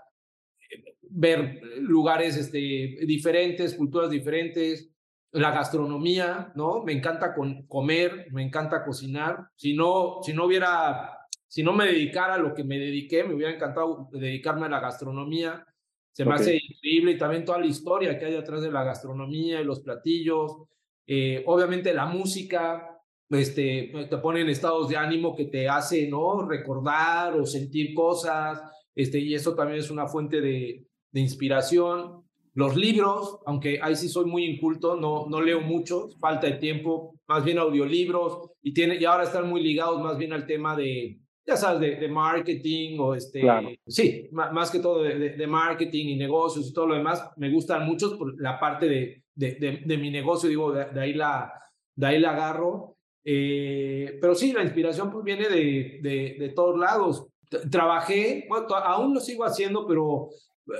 ver 1.01 1.63
lugares 1.79 2.37
este, 2.37 2.59
diferentes, 3.07 3.75
culturas 3.77 4.11
diferentes, 4.11 4.91
la 5.33 5.51
gastronomía, 5.53 6.53
¿no? 6.55 6.83
Me 6.85 6.93
encanta 6.93 7.35
con, 7.35 7.67
comer, 7.67 8.27
me 8.31 8.43
encanta 8.43 8.85
cocinar. 8.85 9.49
Si 9.57 9.73
no, 9.73 10.19
si 10.23 10.35
no 10.35 10.45
hubiera, 10.45 11.17
si 11.49 11.63
no 11.63 11.73
me 11.73 11.87
dedicara 11.87 12.35
a 12.35 12.39
lo 12.39 12.53
que 12.53 12.63
me 12.63 12.79
dediqué, 12.79 13.25
me 13.25 13.33
hubiera 13.33 13.55
encantado 13.55 14.11
dedicarme 14.13 14.67
a 14.67 14.69
la 14.69 14.81
gastronomía. 14.81 15.65
Se 16.13 16.27
me 16.27 16.35
hace 16.35 16.57
increíble 16.57 17.13
y 17.13 17.17
también 17.17 17.47
toda 17.47 17.59
la 17.59 17.67
historia 17.67 18.19
que 18.19 18.27
hay 18.27 18.33
detrás 18.33 18.61
de 18.61 18.71
la 18.71 18.85
gastronomía 18.85 19.63
y 19.63 19.65
los 19.65 19.81
platillos. 19.81 20.67
Eh, 21.07 21.43
obviamente 21.47 21.93
la 21.93 22.07
música, 22.07 22.99
este, 23.29 23.93
te 24.09 24.19
ponen 24.19 24.49
estados 24.49 24.89
de 24.89 24.97
ánimo 24.97 25.35
que 25.35 25.47
te 25.47 25.69
hace, 25.69 26.09
¿no? 26.09 26.47
Recordar 26.47 27.37
o 27.37 27.47
sentir 27.47 27.95
cosas, 27.95 28.61
este, 28.95 29.19
y 29.19 29.35
eso 29.35 29.55
también 29.55 29.79
es 29.79 29.91
una 29.91 30.07
fuente 30.07 30.41
de, 30.41 30.87
de 31.13 31.21
inspiración. 31.21 32.25
Los 32.55 32.77
libros, 32.77 33.39
aunque 33.47 33.79
ahí 33.81 33.95
sí 33.95 34.09
soy 34.09 34.25
muy 34.25 34.45
inculto, 34.45 34.97
no, 34.97 35.27
no 35.29 35.41
leo 35.41 35.61
mucho, 35.61 36.09
falta 36.21 36.49
de 36.49 36.55
tiempo, 36.55 37.21
más 37.29 37.45
bien 37.45 37.59
audiolibros, 37.59 38.51
y, 38.63 38.75
tiene, 38.75 38.97
y 38.97 39.05
ahora 39.05 39.25
están 39.25 39.49
muy 39.49 39.63
ligados 39.63 40.03
más 40.03 40.19
bien 40.19 40.33
al 40.33 40.47
tema 40.47 40.75
de, 40.77 41.21
ya 41.47 41.57
sabes, 41.57 41.81
de, 41.81 41.97
de 41.97 42.09
marketing 42.09 42.99
o 42.99 43.15
este, 43.15 43.43
sí, 43.87 44.29
más, 44.33 44.71
que 44.71 44.81
todo 44.81 45.03
de, 45.03 45.37
de, 45.37 45.47
marketing 45.47 46.07
y 46.09 46.17
negocios 46.17 46.69
y 46.69 46.73
todo 46.73 46.89
lo 46.89 46.95
demás, 46.95 47.31
me 47.37 47.51
gustan 47.53 47.87
muchos 47.87 48.15
por 48.15 48.41
la 48.41 48.59
parte 48.59 48.89
de, 48.89 49.25
de, 49.49 49.83
de 49.85 49.97
mi 49.99 50.11
negocio, 50.11 50.49
digo, 50.49 50.73
de, 50.73 51.01
ahí 51.01 51.15
la, 51.15 51.53
de 51.95 52.07
ahí 52.07 52.19
la 52.19 52.31
agarro. 52.31 52.97
Eh, 53.25 54.19
pero 54.21 54.35
sí, 54.35 54.53
la 54.53 54.63
inspiración 54.63 55.11
pues 55.11 55.25
viene 55.25 55.49
de, 55.49 56.01
de, 56.03 56.37
de 56.39 56.49
todos 56.51 56.79
lados. 56.79 57.27
Trabajé, 57.71 58.47
bueno, 58.49 58.67
aún 58.75 59.15
lo 59.15 59.21
sigo 59.21 59.45
haciendo, 59.45 59.87
pero 59.87 60.29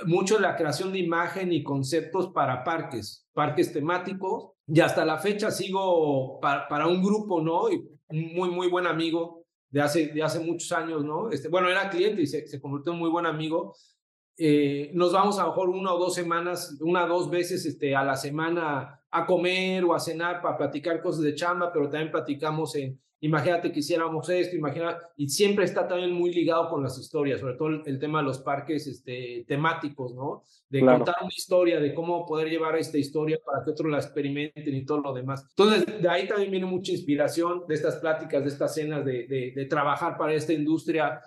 mucho 0.05 0.39
la 0.39 0.55
creación 0.55 0.93
de 0.93 0.99
imagen 0.99 1.51
y 1.51 1.63
conceptos 1.63 2.29
para 2.29 2.63
parques, 2.63 3.27
parques 3.33 3.73
temáticos. 3.73 4.51
Y 4.67 4.79
hasta 4.79 5.03
la 5.03 5.17
fecha 5.17 5.51
sigo 5.51 6.39
para, 6.39 6.67
para 6.67 6.87
un 6.87 7.03
grupo, 7.03 7.41
¿no? 7.41 7.69
Y 7.69 7.83
muy, 8.09 8.49
muy 8.49 8.69
buen 8.69 8.87
amigo 8.87 9.43
de 9.69 9.81
hace, 9.81 10.07
de 10.07 10.23
hace 10.23 10.39
muchos 10.39 10.71
años, 10.71 11.03
¿no? 11.03 11.29
Este, 11.29 11.49
bueno, 11.49 11.69
era 11.69 11.89
cliente 11.89 12.21
y 12.21 12.27
se, 12.27 12.47
se 12.47 12.61
convirtió 12.61 12.93
en 12.93 12.99
muy 12.99 13.09
buen 13.09 13.25
amigo. 13.25 13.75
Eh, 14.43 14.89
nos 14.95 15.13
vamos 15.13 15.37
a 15.37 15.43
lo 15.43 15.49
mejor 15.49 15.69
una 15.69 15.93
o 15.93 15.99
dos 15.99 16.15
semanas, 16.15 16.75
una 16.81 17.05
o 17.05 17.07
dos 17.07 17.29
veces 17.29 17.63
este, 17.63 17.95
a 17.95 18.03
la 18.03 18.15
semana 18.15 18.99
a 19.11 19.25
comer 19.27 19.83
o 19.83 19.93
a 19.93 19.99
cenar 19.99 20.41
para 20.41 20.57
platicar 20.57 20.99
cosas 20.99 21.21
de 21.21 21.35
chamba, 21.35 21.71
pero 21.71 21.87
también 21.87 22.09
platicamos 22.09 22.73
en, 22.75 22.99
imagínate 23.19 23.71
que 23.71 23.81
hiciéramos 23.81 24.27
esto, 24.29 24.55
imagina, 24.55 24.97
y 25.15 25.29
siempre 25.29 25.63
está 25.63 25.87
también 25.87 26.11
muy 26.13 26.33
ligado 26.33 26.69
con 26.69 26.81
las 26.81 26.97
historias, 26.97 27.39
sobre 27.39 27.53
todo 27.53 27.67
el, 27.85 27.99
tema 27.99 28.17
de 28.17 28.25
los 28.25 28.39
parques 28.39 28.87
este, 28.87 29.45
temáticos, 29.47 30.15
¿no? 30.15 30.41
De 30.67 30.79
contar 30.79 31.17
una 31.21 31.31
historia, 31.31 31.79
de 31.79 31.93
cómo 31.93 32.25
poder 32.25 32.49
llevar 32.49 32.75
esta 32.77 32.97
historia 32.97 33.37
para 33.45 33.63
que 33.63 33.69
otros 33.69 33.91
la 33.91 33.97
experimenten 33.97 34.73
y 34.73 34.83
todo 34.85 35.01
lo 35.01 35.13
demás. 35.13 35.45
Entonces, 35.49 36.01
de 36.01 36.09
ahí 36.09 36.27
también 36.27 36.49
viene 36.49 36.65
mucha 36.65 36.93
inspiración 36.93 37.65
de 37.67 37.75
estas 37.75 37.97
pláticas, 37.97 38.41
de 38.41 38.49
estas 38.49 38.73
cenas, 38.73 39.05
de, 39.05 39.27
de, 39.27 39.53
de 39.55 39.65
trabajar 39.65 40.17
para 40.17 40.33
esta 40.33 40.51
industria 40.51 41.21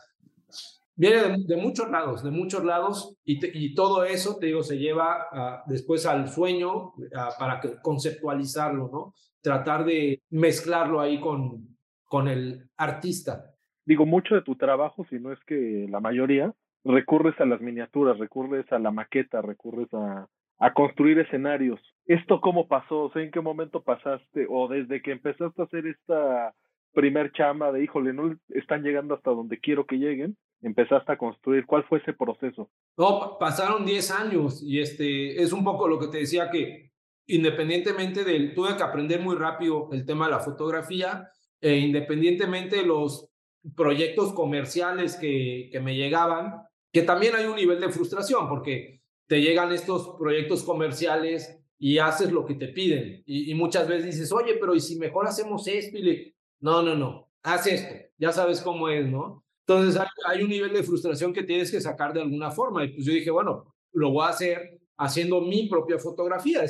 Viene 0.97 1.45
de, 1.45 1.57
muchos 1.57 1.91
lados, 1.91 2.23
de 2.23 2.31
muchos 2.31 2.65
lados, 2.65 3.17
y, 3.25 3.41
y, 3.53 3.75
todo 3.75 4.05
eso, 4.05 4.39
te 4.39 4.47
digo, 4.47 4.63
se 4.63 4.79
lleva 4.79 5.65
después 5.67 6.07
al 6.07 6.29
sueño 6.29 6.93
para 7.39 7.61
que, 7.61 7.77
conceptualizarlo, 7.83 8.89
¿no? 8.93 9.15
Tratar 9.43 9.85
de 9.85 10.23
mezclarlo 10.31 11.01
ahí 11.01 11.21
con, 11.21 11.77
con 12.05 12.29
el 12.29 12.71
artista. 12.77 13.55
Digo, 13.85 14.07
mucho 14.07 14.37
de 14.37 14.43
tu 14.43 14.57
trabajo, 14.57 15.05
si 15.11 15.19
no 15.19 15.33
es 15.33 15.39
que 15.47 15.87
la 15.91 16.01
mayoría, 16.01 16.55
recurres 16.85 17.39
a 17.41 17.45
las 17.45 17.61
miniaturas, 17.61 18.19
recurres 18.19 18.71
a 18.73 18.79
la 18.79 18.91
maqueta, 18.91 19.43
recurres 19.43 19.93
a, 19.93 20.29
a 20.59 20.75
construir 20.75 21.19
escenarios. 21.19 21.81
¿Esto 22.07 22.41
cómo 22.41 22.69
pasó? 22.69 23.07
O 23.07 23.19
¿en 23.19 23.31
qué 23.31 23.41
momento 23.41 23.83
pasaste? 23.83 24.47
O 24.49 24.69
desde 24.69 25.03
que 25.03 25.13
empezaste 25.13 25.61
a 25.61 25.65
hacer 25.65 25.87
esta 25.87 26.55
primer 26.93 27.33
chamba 27.33 27.73
de, 27.73 27.83
híjole, 27.83 28.13
no 28.13 28.37
están 28.51 28.83
llegando 28.83 29.15
hasta 29.15 29.31
donde 29.31 29.59
quiero 29.59 29.85
que 29.85 29.97
lleguen, 29.97 30.37
empezaste 30.67 31.13
a 31.13 31.19
construir? 31.19 31.67
¿Cuál 31.67 31.85
fue 31.85 31.99
ese 31.99 32.13
proceso? 32.13 32.71
No, 32.97 33.37
pasaron 33.39 33.85
10 33.85 34.11
años 34.11 34.63
y 34.63 34.81
este 34.81 35.43
es 35.43 35.53
un 35.53 35.65
poco 35.65 35.89
lo 35.89 35.99
que 35.99 36.09
te 36.09 36.19
decía 36.19 36.51
que 36.51 36.93
independientemente 37.27 38.25
del, 38.25 38.55
tuve 38.55 38.77
que 38.77 38.83
aprender 38.83 39.21
muy 39.21 39.37
rápido 39.37 39.89
el 39.93 40.05
tema 40.05 40.27
de 40.27 40.33
la 40.33 40.41
fotografía, 40.41 41.31
e 41.61 41.77
independientemente 41.79 42.77
de 42.77 42.87
los 42.87 43.31
proyectos 43.75 44.33
comerciales 44.35 45.17
que, 45.17 45.71
que 45.73 45.81
me 45.81 45.97
llegaban, 45.97 46.63
que 46.93 47.03
también 47.03 47.35
hay 47.35 47.47
un 47.47 47.57
nivel 47.57 47.81
de 47.81 47.89
frustración 47.89 48.49
porque 48.49 49.01
te 49.27 49.41
llegan 49.41 49.73
estos 49.73 50.17
proyectos 50.19 50.63
comerciales 50.63 51.59
y 51.79 51.99
haces 51.99 52.31
lo 52.31 52.45
que 52.45 52.55
te 52.55 52.69
piden 52.69 53.23
y, 53.27 53.51
y 53.51 53.55
muchas 53.55 53.89
veces 53.89 54.07
dices, 54.07 54.33
oye, 54.33 54.57
pero 54.61 54.75
¿y 54.75 54.81
si 54.81 54.97
mejor 54.97 55.27
hacemos 55.27 55.67
esto? 55.67 55.97
Y 55.97 56.03
le, 56.03 56.37
no, 56.61 56.83
no, 56.83 56.95
no, 56.95 57.31
haz 57.43 57.67
esto, 57.67 57.95
ya 58.19 58.33
sabes 58.33 58.61
cómo 58.61 58.91
es, 58.91 59.07
¿no? 59.07 59.44
Entonces 59.67 60.01
hay, 60.27 60.43
un 60.43 60.51
nivel 60.51 60.73
de 60.73 60.83
frustración 60.83 61.33
que 61.33 61.43
tienes 61.43 61.71
que 61.71 61.81
sacar 61.81 62.13
de 62.13 62.21
alguna 62.21 62.51
forma. 62.51 62.85
Y 62.85 62.89
pues 62.89 63.07
yo 63.07 63.13
dije, 63.13 63.31
bueno, 63.31 63.75
lo 63.93 64.11
voy 64.11 64.27
a 64.27 64.31
hacer 64.31 64.79
haciendo 64.99 65.41
mi 65.41 65.69
propia 65.69 65.99
fotografía. 65.99 66.65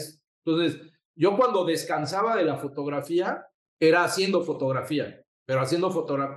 Entonces, 0.45 0.81
yo 1.17 1.37
cuando 1.37 1.65
descansaba 1.65 2.37
de 2.37 2.45
la 2.45 2.57
fotografía, 2.57 3.47
era 3.81 4.05
haciendo 4.05 4.43
fotografía, 4.43 5.23
pero 5.45 5.61
haciendo 5.61 5.91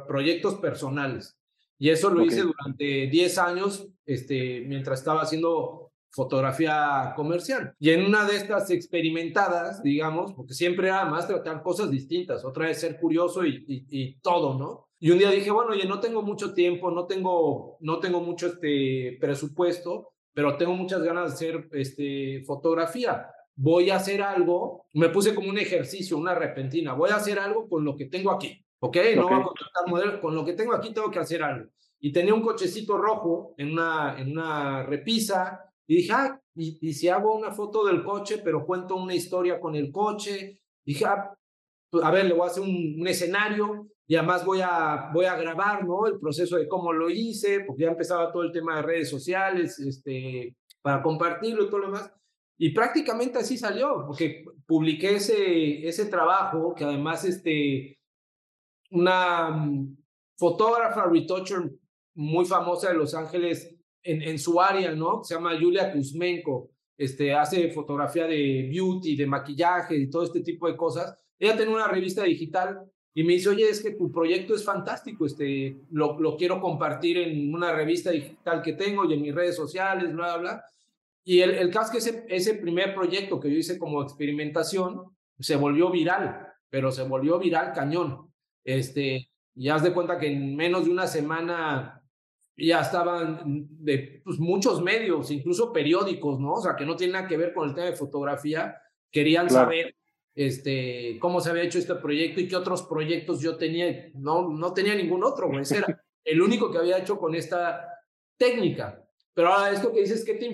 proyectos 0.08 0.56
personales. 0.56 1.38
Y 1.78 1.90
eso 1.90 2.10
lo 2.10 2.26
hice 2.26 2.42
durante 2.42 3.08
10 3.08 3.38
años, 3.38 3.88
este, 4.04 4.62
mientras 4.62 5.00
estaba 5.00 5.22
haciendo 5.22 5.92
fotografía 6.10 7.14
comercial. 7.16 7.76
Y 7.78 7.92
en 7.92 8.04
una 8.04 8.26
de 8.26 8.38
estas 8.38 8.72
experimentadas, 8.72 9.84
digamos, 9.84 10.34
porque 10.34 10.56
siempre 10.56 10.88
era 10.88 11.06
más 11.06 11.28
tratar 11.28 11.62
cosas 11.62 11.92
distintas, 11.92 12.44
otra 12.44 12.66
vez 12.66 12.80
ser 12.80 13.00
curioso 13.00 13.46
y, 13.46 13.64
y 13.68 14.16
todo, 14.22 14.58
¿no? 14.58 14.87
Y 15.00 15.12
un 15.12 15.20
día 15.20 15.30
dije, 15.30 15.52
bueno, 15.52 15.72
oye, 15.72 15.86
no 15.86 16.00
tengo 16.00 16.22
mucho 16.24 16.54
tiempo, 16.54 16.90
no 16.90 17.06
tengo, 17.06 17.78
no 17.82 18.00
tengo 18.00 18.20
mucho 18.22 18.48
este 18.48 19.18
presupuesto, 19.22 20.14
pero 20.34 20.58
tengo 20.58 20.74
muchas 20.74 21.04
ganas 21.04 21.30
de 21.30 21.34
hacer 21.36 21.70
este, 21.74 22.44
fotografía. 22.46 23.28
Voy 23.56 23.90
a 23.90 23.98
hacer 23.98 24.22
algo, 24.22 24.86
me 24.94 25.10
puse 25.10 25.36
como 25.36 25.50
un 25.50 25.58
ejercicio, 25.58 26.18
una 26.18 26.36
repentina, 26.36 26.94
voy 26.94 27.12
a 27.12 27.16
hacer 27.16 27.40
algo 27.40 27.68
con 27.70 27.84
lo 27.84 27.96
que 27.96 28.06
tengo 28.06 28.32
aquí, 28.32 28.64
¿ok? 28.80 28.98
No 29.16 29.24
voy 29.24 29.40
a 29.40 29.44
contratar 29.44 29.88
modelo, 29.88 30.22
con 30.22 30.36
lo 30.36 30.46
que 30.46 30.54
tengo 30.54 30.74
aquí 30.74 30.94
tengo 30.94 31.12
que 31.12 31.20
hacer 31.20 31.44
algo. 31.44 31.70
Y 32.00 32.12
tenía 32.12 32.34
un 32.34 32.42
cochecito 32.42 32.98
rojo 32.98 33.56
en 33.58 33.72
una, 33.72 34.16
en 34.20 34.32
una 34.32 34.84
repisa 34.84 35.60
y 35.88 35.98
dije, 35.98 36.12
ah, 36.14 36.40
y, 36.56 36.78
y 36.82 36.94
si 36.94 37.08
hago 37.08 37.36
una 37.36 37.52
foto 37.52 37.86
del 37.86 38.04
coche, 38.04 38.40
pero 38.44 38.66
cuento 38.66 38.96
una 38.96 39.16
historia 39.16 39.60
con 39.60 39.76
el 39.76 39.92
coche, 39.92 40.60
dije, 40.84 41.06
ah, 41.06 41.38
pues, 41.90 42.04
a 42.04 42.12
ver, 42.12 42.26
le 42.26 42.34
voy 42.34 42.44
a 42.44 42.52
hacer 42.52 42.64
un, 42.64 42.96
un, 43.00 43.08
escenario 43.08 43.88
y 44.08 44.16
además 44.16 44.46
voy 44.46 44.62
a, 44.64 45.12
voy 45.14 45.26
a 45.26 45.36
grabar, 45.36 45.86
¿no? 45.86 46.08
El 46.08 46.18
proceso 46.18 46.56
de 46.56 46.68
cómo 46.68 46.94
lo 46.94 47.10
hice, 47.10 47.60
porque 47.66 47.84
ya 47.84 47.90
empezaba 47.90 48.32
todo 48.32 48.44
el 48.44 48.54
tema 48.54 48.78
de 48.78 48.82
redes 48.84 49.10
sociales, 49.10 49.78
este, 49.80 50.56
para 50.82 51.04
compartirlo 51.04 51.66
y 51.66 51.68
todo 51.68 51.80
lo 51.80 51.88
demás. 51.88 52.14
Y 52.58 52.70
prácticamente 52.70 53.38
así 53.38 53.58
salió, 53.58 54.06
porque 54.08 54.46
publiqué 54.66 55.16
ese, 55.16 55.86
ese 55.86 56.06
trabajo, 56.06 56.74
que 56.74 56.86
además 56.86 57.26
este, 57.26 58.00
una 58.92 59.50
mm, 59.50 59.98
fotógrafa, 60.38 61.06
retoucher 61.06 61.70
muy 62.16 62.46
famosa 62.46 62.90
de 62.90 62.96
Los 62.96 63.14
Ángeles 63.14 63.76
en, 64.04 64.22
en 64.22 64.40
su 64.40 64.62
área, 64.62 64.96
¿no? 64.96 65.22
Se 65.22 65.36
llama 65.36 65.60
Julia 65.60 65.92
Kuzmenko, 65.92 66.72
este, 66.98 67.34
hace 67.34 67.72
fotografía 67.72 68.26
de 68.26 68.70
beauty, 68.72 69.18
de 69.18 69.28
maquillaje 69.28 69.98
y 69.98 70.10
todo 70.10 70.24
este 70.24 70.40
tipo 70.40 70.68
de 70.68 70.78
cosas. 70.78 71.14
Ella 71.38 71.58
tiene 71.58 71.74
una 71.74 71.90
revista 71.90 72.24
digital 72.24 72.90
y 73.18 73.24
me 73.24 73.34
dice, 73.34 73.50
oye, 73.50 73.68
es 73.68 73.82
que 73.82 73.96
tu 73.96 74.12
proyecto 74.12 74.54
es 74.54 74.64
fantástico, 74.64 75.26
este, 75.26 75.76
lo, 75.90 76.20
lo 76.20 76.38
quiero 76.38 76.62
compartir 76.62 77.18
en 77.18 77.52
una 77.52 77.74
revista 77.74 78.12
digital 78.12 78.62
que 78.62 78.74
tengo 78.74 79.06
y 79.06 79.16
en 79.16 79.24
mis 79.24 79.34
redes 79.34 79.56
sociales, 79.56 80.14
bla, 80.14 80.38
bla, 80.38 80.38
bla. 80.38 80.66
Y 81.24 81.42
el, 81.42 81.50
el 81.56 81.72
caso 81.72 81.86
es 81.86 81.92
que 81.92 82.10
ese, 82.12 82.26
ese 82.30 82.54
primer 82.60 82.94
proyecto 82.94 83.40
que 83.40 83.50
yo 83.50 83.58
hice 83.58 83.80
como 83.80 84.04
experimentación 84.04 85.02
se 85.40 85.56
volvió 85.56 85.90
viral, 85.90 86.48
pero 86.70 86.92
se 86.92 87.02
volvió 87.08 87.40
viral 87.40 87.74
cañón. 87.74 88.32
Este, 88.64 89.28
y 89.56 89.70
haz 89.70 89.82
de 89.82 89.94
cuenta 89.94 90.20
que 90.20 90.28
en 90.28 90.56
menos 90.56 90.86
de 90.86 90.92
una 90.92 91.08
semana 91.08 92.04
ya 92.56 92.82
estaban 92.82 93.66
de 93.80 94.22
pues, 94.24 94.38
muchos 94.38 94.84
medios, 94.84 95.32
incluso 95.32 95.74
periódicos, 95.74 96.40
¿no? 96.40 96.54
O 96.54 96.62
sea, 96.62 96.76
que 96.76 96.86
no 96.86 96.96
tienen 96.96 97.14
nada 97.14 97.28
que 97.28 97.38
ver 97.38 97.52
con 97.52 97.68
el 97.68 97.74
tema 97.74 97.88
de 97.88 97.96
fotografía, 97.96 98.78
querían 99.10 99.50
saber 99.50 99.96
este, 100.38 101.18
cómo 101.20 101.42
se 101.42 101.50
había 101.50 101.64
hecho 101.64 101.80
este 101.80 101.96
proyecto 101.96 102.40
y 102.40 102.48
qué 102.48 102.56
otros 102.56 102.84
proyectos 102.84 103.42
yo 103.42 103.58
tenía. 103.58 104.12
No, 104.14 104.50
no 104.50 104.72
tenía 104.72 104.94
ningún 104.94 105.24
otro, 105.24 105.48
güey. 105.48 105.62
Ese 105.62 105.78
era 105.78 105.88
el 106.24 106.42
único 106.44 106.72
que 106.72 106.78
había 106.78 107.00
hecho 107.00 107.18
con 107.18 107.34
esta 107.34 107.90
técnica. 108.38 109.04
Pero 109.34 109.52
ahora 109.52 109.74
esto 109.74 109.92
que 109.92 110.02
dices, 110.02 110.24
¿qué 110.24 110.36
te, 110.36 110.54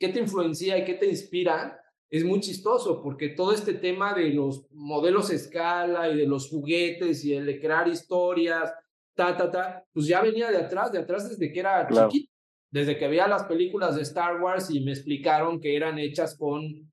qué 0.00 0.08
te 0.08 0.18
influencia 0.18 0.76
y 0.76 0.84
qué 0.84 0.94
te 0.94 1.06
inspira, 1.06 1.80
es 2.10 2.24
muy 2.24 2.40
chistoso, 2.40 3.00
porque 3.02 3.28
todo 3.28 3.52
este 3.52 3.74
tema 3.74 4.14
de 4.14 4.30
los 4.30 4.66
modelos 4.72 5.30
escala 5.30 6.08
y 6.10 6.16
de 6.16 6.26
los 6.26 6.48
juguetes 6.48 7.24
y 7.24 7.34
el 7.34 7.46
de 7.46 7.60
crear 7.60 7.86
historias, 7.86 8.72
ta, 9.14 9.36
ta, 9.36 9.48
ta, 9.48 9.84
pues 9.92 10.08
ya 10.08 10.22
venía 10.22 10.50
de 10.50 10.58
atrás, 10.58 10.90
de 10.90 10.98
atrás 10.98 11.28
desde 11.28 11.52
que 11.52 11.60
era 11.60 11.86
chiquito, 11.88 12.32
desde 12.68 12.98
que 12.98 13.06
veía 13.06 13.28
las 13.28 13.44
películas 13.44 13.94
de 13.94 14.02
Star 14.02 14.40
Wars 14.40 14.70
y 14.70 14.80
me 14.80 14.90
explicaron 14.90 15.60
que 15.60 15.76
eran 15.76 16.00
hechas 16.00 16.36
con 16.36 16.92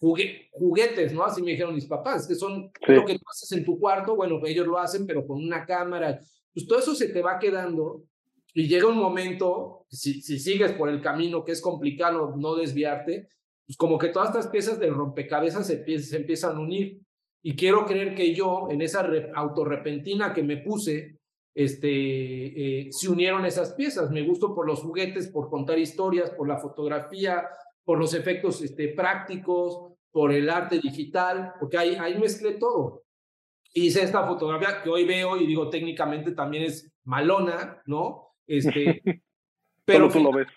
juguetes, 0.00 1.12
¿no? 1.12 1.24
Así 1.24 1.42
me 1.42 1.52
dijeron 1.52 1.74
mis 1.74 1.86
papás, 1.86 2.26
que 2.26 2.34
son 2.34 2.70
lo 2.86 3.04
que 3.04 3.18
tú 3.18 3.24
haces 3.30 3.52
en 3.52 3.64
tu 3.64 3.78
cuarto, 3.78 4.16
bueno, 4.16 4.40
ellos 4.44 4.66
lo 4.66 4.78
hacen, 4.78 5.06
pero 5.06 5.26
con 5.26 5.38
una 5.38 5.66
cámara. 5.66 6.20
Pues 6.52 6.66
todo 6.66 6.78
eso 6.78 6.94
se 6.94 7.08
te 7.08 7.22
va 7.22 7.38
quedando 7.38 8.04
y 8.54 8.66
llega 8.66 8.88
un 8.88 8.96
momento, 8.96 9.86
si, 9.88 10.20
si 10.22 10.38
sigues 10.38 10.72
por 10.72 10.88
el 10.88 11.00
camino 11.00 11.44
que 11.44 11.52
es 11.52 11.60
complicado 11.60 12.34
no 12.36 12.56
desviarte, 12.56 13.28
pues 13.66 13.76
como 13.76 13.98
que 13.98 14.08
todas 14.08 14.30
estas 14.30 14.48
piezas 14.48 14.80
de 14.80 14.88
rompecabezas 14.88 15.66
se, 15.66 15.98
se 16.00 16.16
empiezan 16.16 16.56
a 16.56 16.60
unir. 16.60 17.00
Y 17.42 17.54
quiero 17.54 17.86
creer 17.86 18.14
que 18.14 18.34
yo, 18.34 18.68
en 18.70 18.82
esa 18.82 19.08
autorrepentina 19.34 20.32
que 20.32 20.42
me 20.42 20.56
puse, 20.56 21.18
este, 21.54 21.88
eh, 21.88 22.88
se 22.90 23.08
unieron 23.08 23.44
esas 23.44 23.74
piezas. 23.74 24.10
Me 24.10 24.26
gusto 24.26 24.54
por 24.54 24.66
los 24.66 24.80
juguetes, 24.80 25.28
por 25.28 25.50
contar 25.50 25.78
historias, 25.78 26.30
por 26.30 26.48
la 26.48 26.58
fotografía, 26.58 27.48
por 27.88 27.98
los 27.98 28.12
efectos 28.12 28.60
este, 28.60 28.88
prácticos, 28.88 29.94
por 30.10 30.30
el 30.30 30.50
arte 30.50 30.78
digital, 30.78 31.54
porque 31.58 31.78
ahí, 31.78 31.96
ahí 31.98 32.18
mezclé 32.18 32.52
todo. 32.58 33.04
Hice 33.72 34.02
esta 34.02 34.26
fotografía 34.26 34.82
que 34.82 34.90
hoy 34.90 35.06
veo 35.06 35.38
y 35.38 35.46
digo 35.46 35.70
técnicamente 35.70 36.32
también 36.32 36.64
es 36.64 36.92
malona, 37.04 37.80
¿no? 37.86 38.34
Este, 38.46 39.00
pero 39.86 40.10
tú 40.10 40.20
lo 40.22 40.32
ves. 40.32 40.48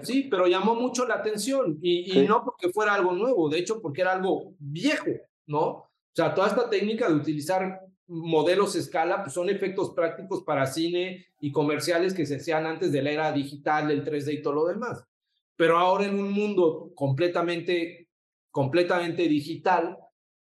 Sí, 0.00 0.28
pero 0.30 0.46
llamó 0.46 0.76
mucho 0.76 1.06
la 1.06 1.16
atención 1.16 1.78
y, 1.82 2.20
y, 2.20 2.26
no 2.26 2.42
porque 2.42 2.70
fuera 2.70 2.94
algo 2.94 3.12
nuevo, 3.12 3.50
de 3.50 3.58
hecho 3.58 3.82
porque 3.82 4.00
era 4.00 4.12
algo 4.12 4.54
viejo, 4.58 5.10
¿no? 5.46 5.66
O 5.66 5.90
sea, 6.14 6.34
toda 6.34 6.48
esta 6.48 6.70
técnica 6.70 7.06
de 7.06 7.16
utilizar 7.16 7.82
modelos 8.06 8.74
escala 8.76 9.24
pues 9.24 9.34
son 9.34 9.50
efectos 9.50 9.90
prácticos 9.90 10.42
para 10.42 10.64
cine 10.64 11.26
y 11.38 11.52
comerciales 11.52 12.14
que 12.14 12.24
se 12.24 12.36
hacían 12.36 12.64
antes 12.64 12.92
de 12.92 13.02
la 13.02 13.10
era 13.10 13.32
digital, 13.32 13.88
del 13.88 14.06
3D 14.06 14.38
y 14.38 14.42
todo 14.42 14.54
lo 14.54 14.64
demás. 14.68 15.04
Pero 15.58 15.76
ahora 15.76 16.06
en 16.06 16.20
un 16.20 16.30
mundo 16.30 16.92
completamente, 16.94 18.08
completamente 18.48 19.22
digital, 19.22 19.98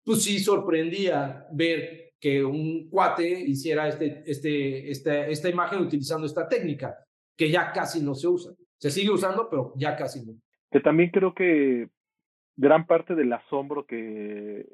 pues 0.04 0.24
sí 0.24 0.40
sorprendía 0.40 1.46
ver 1.52 2.14
que 2.18 2.44
un 2.44 2.88
cuate 2.90 3.28
hiciera 3.30 3.86
este, 3.86 4.24
este, 4.26 4.90
este, 4.90 5.30
esta 5.30 5.48
imagen 5.48 5.80
utilizando 5.80 6.26
esta 6.26 6.48
técnica, 6.48 6.98
que 7.36 7.48
ya 7.48 7.70
casi 7.70 8.02
no 8.02 8.14
se 8.14 8.26
usa. 8.26 8.54
Se 8.76 8.90
sigue 8.90 9.12
usando, 9.12 9.48
pero 9.48 9.72
ya 9.76 9.94
casi 9.94 10.26
no. 10.26 10.32
Que 10.72 10.80
también 10.80 11.10
creo 11.10 11.32
que 11.32 11.88
gran 12.56 12.84
parte 12.84 13.14
del 13.14 13.32
asombro 13.32 13.86
que, 13.86 14.66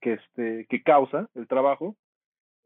que, 0.00 0.12
este, 0.12 0.66
que 0.68 0.82
causa 0.84 1.28
el 1.34 1.48
trabajo 1.48 1.96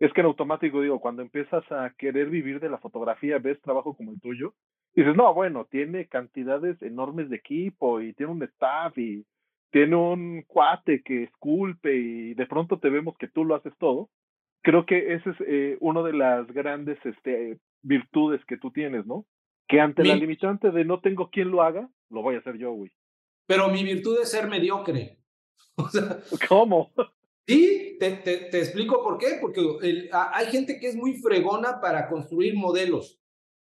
es 0.01 0.13
que 0.13 0.21
en 0.21 0.27
automático, 0.27 0.83
digo, 0.83 1.01
cuando 1.01 1.23
empiezas 1.23 1.65
a 1.73 1.95
querer 1.97 2.29
vivir 2.29 2.61
de 2.61 2.69
la 2.69 2.79
fotografía, 2.79 3.39
ves 3.39 3.59
trabajo 3.63 3.97
como 3.97 4.13
el 4.13 4.21
tuyo, 4.21 4.55
y 4.95 5.01
dices, 5.01 5.17
no, 5.17 5.33
bueno, 5.35 5.67
tiene 5.71 6.07
cantidades 6.07 6.81
enormes 6.83 7.31
de 7.31 7.37
equipo 7.37 8.01
y 8.01 8.13
tiene 8.15 8.33
un 8.33 8.43
staff 8.43 8.97
y 8.99 9.25
tiene 9.71 9.97
un 9.97 10.43
cuate 10.47 11.03
que 11.03 11.25
esculpe 11.25 11.95
y 11.97 12.35
de 12.35 12.47
pronto 12.47 12.79
te 12.79 12.91
vemos 12.91 13.17
que 13.17 13.29
tú 13.29 13.45
lo 13.45 13.55
haces 13.55 13.73
todo 13.79 14.11
creo 14.63 14.87
que 14.87 15.15
ese 15.15 15.31
es 15.31 15.37
eh, 15.47 15.77
una 15.81 16.03
de 16.03 16.13
las 16.13 16.47
grandes 16.53 16.99
este, 17.05 17.59
virtudes 17.83 18.41
que 18.47 18.57
tú 18.57 18.71
tienes, 18.71 19.05
¿no? 19.07 19.27
Que 19.69 19.81
ante 19.81 20.05
la 20.05 20.17
limitante 20.17 20.71
de 20.71 20.85
no 20.85 21.01
tengo 21.01 21.31
quien 21.31 21.51
lo 21.51 21.63
haga, 21.63 21.89
lo 22.11 22.23
voy 22.23 22.37
a 22.37 22.39
hacer 22.39 22.57
yo, 22.57 22.73
güey. 22.73 22.91
Pero 23.47 23.69
mi 23.69 23.83
virtud 23.85 24.19
es 24.21 24.31
ser 24.31 24.49
mediocre. 24.49 25.19
O 25.77 25.89
sea, 25.89 26.19
¿Cómo? 26.51 26.93
Sí, 27.47 27.97
te, 27.99 28.11
te, 28.17 28.37
te, 28.51 28.59
explico 28.59 29.03
por 29.03 29.17
qué. 29.17 29.39
Porque 29.41 29.63
el, 29.81 30.11
a, 30.13 30.37
hay 30.37 30.49
gente 30.49 30.79
que 30.79 30.89
es 30.89 30.95
muy 30.95 31.15
fregona 31.15 31.81
para 31.81 32.11
construir 32.11 32.55
modelos. 32.55 33.19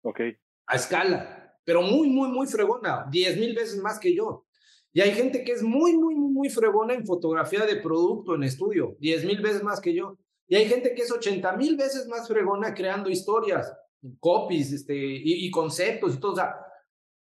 Ok. 0.03 0.21
A 0.67 0.77
escala. 0.77 1.59
Pero 1.65 1.83
muy, 1.83 2.09
muy, 2.09 2.29
muy 2.29 2.47
fregona. 2.47 3.07
Diez 3.11 3.37
mil 3.37 3.55
veces 3.55 3.81
más 3.83 3.99
que 3.99 4.15
yo. 4.15 4.47
Y 4.93 5.01
hay 5.01 5.13
gente 5.13 5.45
que 5.45 5.53
es 5.53 5.63
muy, 5.63 5.97
muy, 5.97 6.15
muy 6.15 6.49
fregona 6.49 6.95
en 6.95 7.05
fotografía 7.05 7.67
de 7.67 7.77
producto, 7.77 8.35
en 8.35 8.45
estudio. 8.45 8.97
Diez 8.99 9.25
mil 9.25 9.41
veces 9.41 9.63
más 9.63 9.81
que 9.81 9.95
yo. 9.95 10.17
Y 10.49 10.55
hay 10.57 10.67
gente 10.67 10.95
que 10.95 11.03
es 11.03 11.13
80 11.13 11.57
mil 11.57 11.77
veces 11.77 12.07
más 12.07 12.29
fregona 12.29 12.73
creando 12.73 13.11
historias, 13.11 13.73
copies 14.21 14.73
este, 14.73 14.95
y, 14.97 15.47
y, 15.47 15.51
conceptos 15.51 16.15
y 16.15 16.21
todo. 16.21 16.33
O 16.33 16.37
sea, 16.37 16.55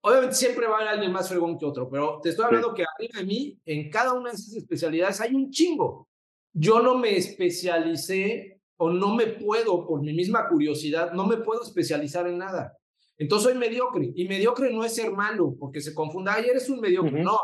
obviamente 0.03 0.37
siempre 0.37 0.66
va 0.66 0.75
a 0.75 0.77
haber 0.77 0.88
alguien 0.88 1.12
más 1.12 1.29
fregón 1.29 1.59
que 1.59 1.66
otro, 1.66 1.88
pero 1.90 2.21
te 2.23 2.31
estoy 2.31 2.47
hablando 2.47 2.73
que 2.73 2.85
arriba 2.85 3.19
de 3.19 3.27
mí, 3.27 3.61
en 3.64 3.90
cada 3.90 4.12
una 4.12 4.31
de 4.31 4.37
esas 4.37 4.55
especialidades 4.55 5.21
hay 5.21 5.35
un 5.35 5.51
chingo. 5.51 6.09
Yo 6.53 6.81
no 6.81 6.97
me 6.97 7.16
especialicé 7.16 8.61
o 8.77 8.90
no 8.90 9.14
me 9.14 9.27
puedo, 9.27 9.87
por 9.87 10.01
mi 10.01 10.12
misma 10.12 10.49
curiosidad, 10.49 11.12
no 11.12 11.27
me 11.27 11.37
puedo 11.37 11.62
especializar 11.62 12.27
en 12.27 12.38
nada. 12.38 12.77
Entonces 13.21 13.51
soy 13.51 13.59
mediocre. 13.59 14.13
Y 14.15 14.27
mediocre 14.27 14.73
no 14.73 14.83
es 14.83 14.95
ser 14.95 15.13
malo, 15.13 15.55
porque 15.61 15.83
se 15.83 15.95
confunda, 15.95 16.35
ay, 16.35 16.47
eres 16.49 16.71
un 16.71 16.81
mediocre. 16.81 17.23
No, 17.23 17.39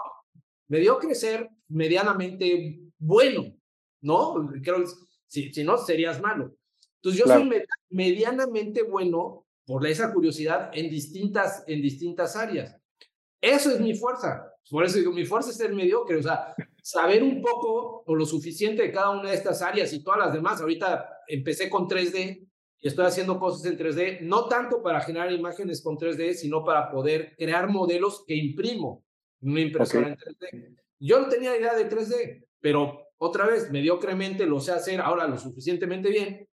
mediocre 0.69 1.13
es 1.13 1.21
ser 1.21 1.51
medianamente 1.69 2.81
bueno, 2.99 3.55
¿no? 4.01 4.51
Creo 4.63 4.79
que 4.79 4.87
si, 5.27 5.53
si 5.53 5.65
no, 5.65 5.77
serías 5.77 6.21
malo. 6.23 6.57
Entonces, 6.97 7.19
yo 7.19 7.25
claro. 7.27 7.43
soy 7.43 7.63
medianamente 7.91 8.85
bueno 8.85 9.47
por 9.67 9.87
esa 9.87 10.15
curiosidad 10.15 10.71
en 10.73 10.89
distintas, 10.89 11.63
en 11.67 11.83
distintas 11.83 12.37
áreas. 12.37 12.75
Eso 13.39 13.71
es 13.71 13.79
mi 13.79 13.95
fuerza. 13.95 14.51
Por 14.71 14.83
eso 14.83 14.97
digo, 14.97 15.13
mi 15.13 15.27
fuerza 15.27 15.51
es 15.51 15.59
ser 15.59 15.75
mediocre, 15.75 16.17
o 16.17 16.23
sea, 16.23 16.55
saber 16.83 17.23
un 17.23 17.43
poco 17.43 18.03
o 18.07 18.15
lo 18.15 18.25
suficiente 18.25 18.83
de 18.83 18.93
cada 18.93 19.11
una 19.11 19.29
de 19.29 19.37
estas 19.37 19.61
áreas 19.61 19.93
y 19.93 20.03
todas 20.03 20.21
las 20.21 20.33
demás. 20.33 20.59
Ahorita 20.59 21.07
empecé 21.29 21.69
con 21.69 21.87
3D 21.87 22.49
y 22.81 22.89
estoy 22.89 23.07
haciendo 23.07 23.39
cosas 23.39 23.65
en 23.65 23.79
3D, 23.79 24.21
no 24.21 24.49
tanto 24.49 24.83
para 24.83 25.01
generar 25.01 25.33
imágenes 25.33 25.83
con 25.83 25.97
3D, 25.97 26.35
sino 26.35 26.65
para 26.65 26.91
poder 26.91 27.35
crear 27.37 27.69
modelos 27.69 28.25
que 28.27 28.35
imprimo 28.35 29.05
en 29.41 29.51
una 29.51 29.61
impresora 29.61 30.13
okay. 30.13 30.13
en 30.13 30.19
3D. 30.19 30.77
Yo 30.99 31.21
no 31.21 31.29
tenía 31.29 31.57
idea 31.57 31.75
de 31.75 31.89
3D, 31.89 32.47
pero 32.61 33.07
otra 33.19 33.47
vez, 33.47 33.71
mediocremente 33.71 34.47
lo 34.47 34.61
sé 34.61 34.73
hacer 34.73 35.01
ahora 35.01 35.27
lo 35.27 35.39
suficientemente 35.39 36.11
bien 36.11 36.49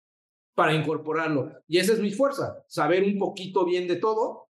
para 0.54 0.74
incorporarlo. 0.74 1.50
Y 1.66 1.78
esa 1.78 1.92
es 1.92 1.98
mi 1.98 2.12
fuerza, 2.12 2.62
saber 2.68 3.02
un 3.02 3.18
poquito 3.18 3.64
bien 3.64 3.88
de 3.88 3.96
todo 3.96 4.48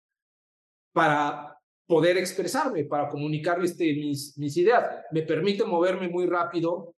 para 0.93 1.59
poder 1.87 2.17
expresarme, 2.17 2.85
para 2.85 3.09
comunicar 3.09 3.63
este, 3.63 3.93
mis, 3.93 4.37
mis 4.37 4.55
ideas. 4.57 5.03
Me 5.11 5.23
permite 5.23 5.63
moverme 5.65 6.09
muy 6.09 6.25
rápido, 6.25 6.95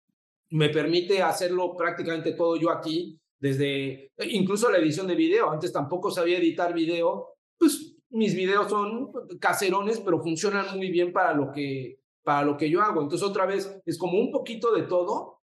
me 0.50 0.70
permite 0.70 1.22
hacerlo 1.22 1.76
prácticamente 1.76 2.32
todo 2.32 2.56
yo 2.56 2.70
aquí, 2.70 3.18
desde 3.38 4.12
incluso 4.30 4.70
la 4.70 4.78
edición 4.78 5.06
de 5.06 5.14
video. 5.14 5.50
Antes 5.50 5.72
tampoco 5.72 6.10
sabía 6.10 6.38
editar 6.38 6.72
video, 6.74 7.34
pues 7.58 7.96
mis 8.10 8.34
videos 8.34 8.68
son 8.70 9.12
caserones, 9.40 10.00
pero 10.00 10.22
funcionan 10.22 10.76
muy 10.76 10.90
bien 10.90 11.12
para 11.12 11.34
lo 11.34 11.52
que, 11.52 12.00
para 12.22 12.44
lo 12.44 12.56
que 12.56 12.70
yo 12.70 12.82
hago. 12.82 13.02
Entonces, 13.02 13.26
otra 13.28 13.46
vez, 13.46 13.80
es 13.84 13.98
como 13.98 14.18
un 14.18 14.30
poquito 14.30 14.72
de 14.72 14.82
todo 14.82 15.36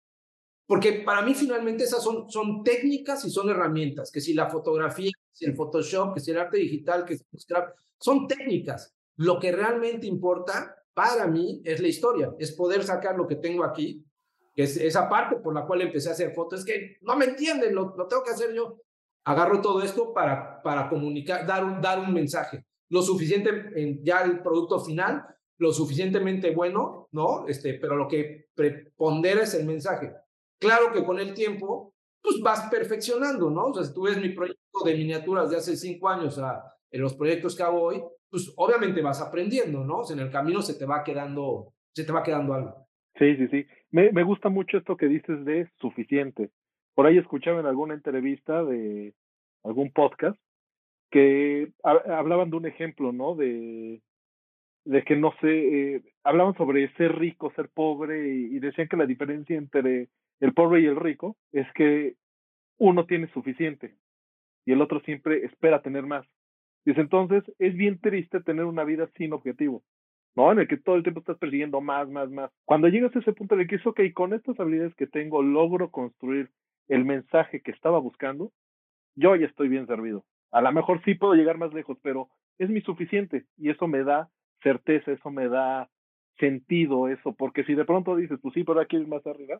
porque 0.66 0.94
para 1.06 1.22
mí 1.22 1.34
finalmente 1.34 1.84
esas 1.84 2.04
son, 2.04 2.30
son 2.30 2.64
técnicas 2.64 3.26
y 3.26 3.30
son 3.30 3.50
herramientas, 3.50 4.12
que 4.12 4.22
si 4.22 4.34
la 4.34 4.50
fotografía, 4.50 5.12
que 5.12 5.36
si 5.36 5.46
el 5.46 5.56
Photoshop, 5.56 6.14
que 6.14 6.20
si 6.20 6.32
el 6.32 6.40
arte 6.40 6.58
digital, 6.58 7.06
que 7.06 7.18
si 7.18 7.24
el 7.32 7.40
Scrap, 7.40 7.76
son 8.00 8.28
técnicas. 8.28 8.94
Lo 9.18 9.40
que 9.40 9.52
realmente 9.52 10.08
importa 10.08 10.76
para 10.94 11.28
mí 11.28 11.62
es 11.66 11.82
la 11.82 11.88
historia, 11.88 12.34
es 12.40 12.54
poder 12.54 12.84
sacar 12.84 13.16
lo 13.16 13.28
que 13.28 13.36
tengo 13.36 13.64
aquí, 13.64 14.04
que 14.54 14.64
es 14.64 14.78
esa 14.78 15.10
parte 15.10 15.38
por 15.38 15.54
la 15.54 15.66
cual 15.66 15.82
empecé 15.82 16.10
a 16.10 16.14
hacer 16.14 16.34
fotos, 16.34 16.60
es 16.60 16.66
que 16.66 16.98
no 17.02 17.16
me 17.16 17.26
entienden, 17.26 17.74
lo, 17.74 17.96
lo 17.98 18.08
tengo 18.08 18.24
que 18.24 18.32
hacer 18.32 18.54
yo. 18.54 18.82
Agarro 19.26 19.62
todo 19.62 19.82
esto 19.82 20.14
para, 20.14 20.62
para 20.62 20.90
comunicar, 20.90 21.46
dar 21.46 21.64
un, 21.64 21.82
dar 21.82 22.00
un 22.00 22.14
mensaje, 22.14 22.66
lo 22.90 23.02
suficiente, 23.02 23.50
en 23.76 24.04
ya 24.04 24.22
el 24.22 24.42
producto 24.42 24.80
final, 24.80 25.26
lo 25.58 25.72
suficientemente 25.72 26.52
bueno, 26.52 27.08
¿no? 27.12 27.48
Este, 27.48 27.76
pero 27.76 27.96
lo 27.96 28.08
que 28.08 28.48
prepondera 28.54 29.44
es 29.44 29.54
el 29.54 29.66
mensaje. 29.66 30.14
Claro 30.60 30.92
que 30.92 31.04
con 31.04 31.20
el 31.20 31.34
tiempo, 31.34 31.94
pues 32.22 32.42
vas 32.42 32.70
perfeccionando, 32.70 33.50
¿no? 33.50 33.68
O 33.68 33.74
sea, 33.74 33.84
si 33.84 33.94
tú 33.94 34.04
ves 34.04 34.18
mi 34.18 34.30
proyecto 34.30 34.84
de 34.84 34.96
miniaturas 34.96 35.50
de 35.50 35.58
hace 35.58 35.76
cinco 35.78 36.10
años 36.10 36.38
a 36.38 36.64
en 36.94 37.02
los 37.02 37.16
proyectos 37.16 37.56
que 37.56 37.64
hago 37.64 37.82
hoy, 37.82 38.04
pues 38.30 38.54
obviamente 38.56 39.02
vas 39.02 39.20
aprendiendo, 39.20 39.84
¿no? 39.84 40.00
O 40.00 40.04
sea, 40.06 40.16
en 40.16 40.22
el 40.22 40.32
camino 40.32 40.62
se 40.62 40.76
te 40.76 40.86
va 40.86 41.04
quedando, 41.04 41.74
se 41.92 42.04
te 42.04 42.12
va 42.12 42.22
quedando 42.22 42.54
algo. 42.54 42.88
Sí, 43.18 43.36
sí, 43.36 43.48
sí. 43.48 43.66
Me, 43.94 44.12
me 44.12 44.24
gusta 44.24 44.50
mucho 44.50 44.78
esto 44.80 44.98
que 44.98 45.08
dices 45.08 45.46
de 45.46 45.70
suficiente. 45.80 46.50
Por 46.96 47.06
ahí 47.06 47.20
escuchaba 47.20 47.60
en 47.60 47.68
alguna 47.68 47.94
entrevista 47.94 48.64
de 48.64 49.14
algún 49.64 49.92
podcast 49.92 50.38
que 51.12 51.72
hablaban 51.84 52.50
de 52.50 52.58
un 52.58 52.66
ejemplo, 52.66 53.12
¿no? 53.12 53.36
De, 53.36 54.02
de 54.86 55.04
que 55.04 55.16
no 55.16 55.32
sé, 55.42 55.94
eh, 55.96 56.02
hablaban 56.24 56.56
sobre 56.56 56.92
ser 56.96 57.16
rico, 57.20 57.54
ser 57.56 57.70
pobre 57.70 58.30
y, 58.30 58.58
decían 58.58 58.88
que 58.88 58.98
la 58.98 59.06
diferencia 59.06 59.56
entre 59.56 60.10
el 60.40 60.54
pobre 60.56 60.82
y 60.82 60.86
el 60.86 60.96
rico 60.96 61.38
es 61.52 61.72
que 61.74 62.16
uno 62.80 63.06
tiene 63.06 63.28
suficiente 63.28 63.96
y 64.66 64.72
el 64.72 64.82
otro 64.82 65.02
siempre 65.02 65.46
espera 65.46 65.84
tener 65.84 66.08
más. 66.08 66.26
Dice, 66.84 67.00
entonces 67.00 67.44
es 67.60 67.76
bien 67.76 68.00
triste 68.00 68.42
tener 68.42 68.66
una 68.66 68.84
vida 68.86 69.08
sin 69.18 69.34
objetivo, 69.34 69.84
¿no? 70.36 70.52
En 70.52 70.60
el 70.60 70.68
que 70.68 70.78
todo 70.78 70.96
el 70.96 71.04
tiempo 71.04 71.20
estás 71.20 71.38
persiguiendo 71.38 71.82
más, 71.82 72.10
más, 72.10 72.30
más. 72.30 72.52
Cuando 72.66 72.88
llegas 72.88 73.16
a 73.16 73.20
ese 73.20 73.34
punto 73.34 73.56
de 73.56 73.68
que 73.68 73.76
es, 73.76 73.86
ok, 73.86 74.00
con 74.14 74.34
estas 74.34 74.60
habilidades 74.60 74.96
que 74.96 75.08
tengo 75.08 75.42
logro 75.42 75.90
construir 75.90 76.50
el 76.88 77.06
mensaje 77.06 77.62
que 77.62 77.72
estaba 77.72 78.00
buscando, 78.00 78.52
yo 79.16 79.36
ya 79.36 79.46
estoy 79.46 79.68
bien 79.68 79.88
servido. 79.88 80.26
A 80.52 80.62
lo 80.62 80.72
mejor 80.72 81.04
sí 81.04 81.16
puedo 81.16 81.34
llegar 81.34 81.58
más 81.58 81.74
lejos, 81.74 81.98
pero 82.02 82.30
es 82.58 82.70
mi 82.70 82.82
suficiente 82.82 83.46
y 83.58 83.70
eso 83.70 83.88
me 83.88 84.04
da 84.04 84.30
certeza, 84.62 85.12
eso 85.12 85.30
me 85.30 85.48
da 85.48 85.90
sentido 86.40 87.08
eso, 87.08 87.34
porque 87.34 87.64
si 87.64 87.76
de 87.76 87.86
pronto 87.86 88.16
dices, 88.16 88.40
pues 88.42 88.54
sí, 88.54 88.64
pero 88.64 88.80
aquí 88.80 88.98
es 88.98 89.08
más 89.08 89.26
arriba, 89.28 89.60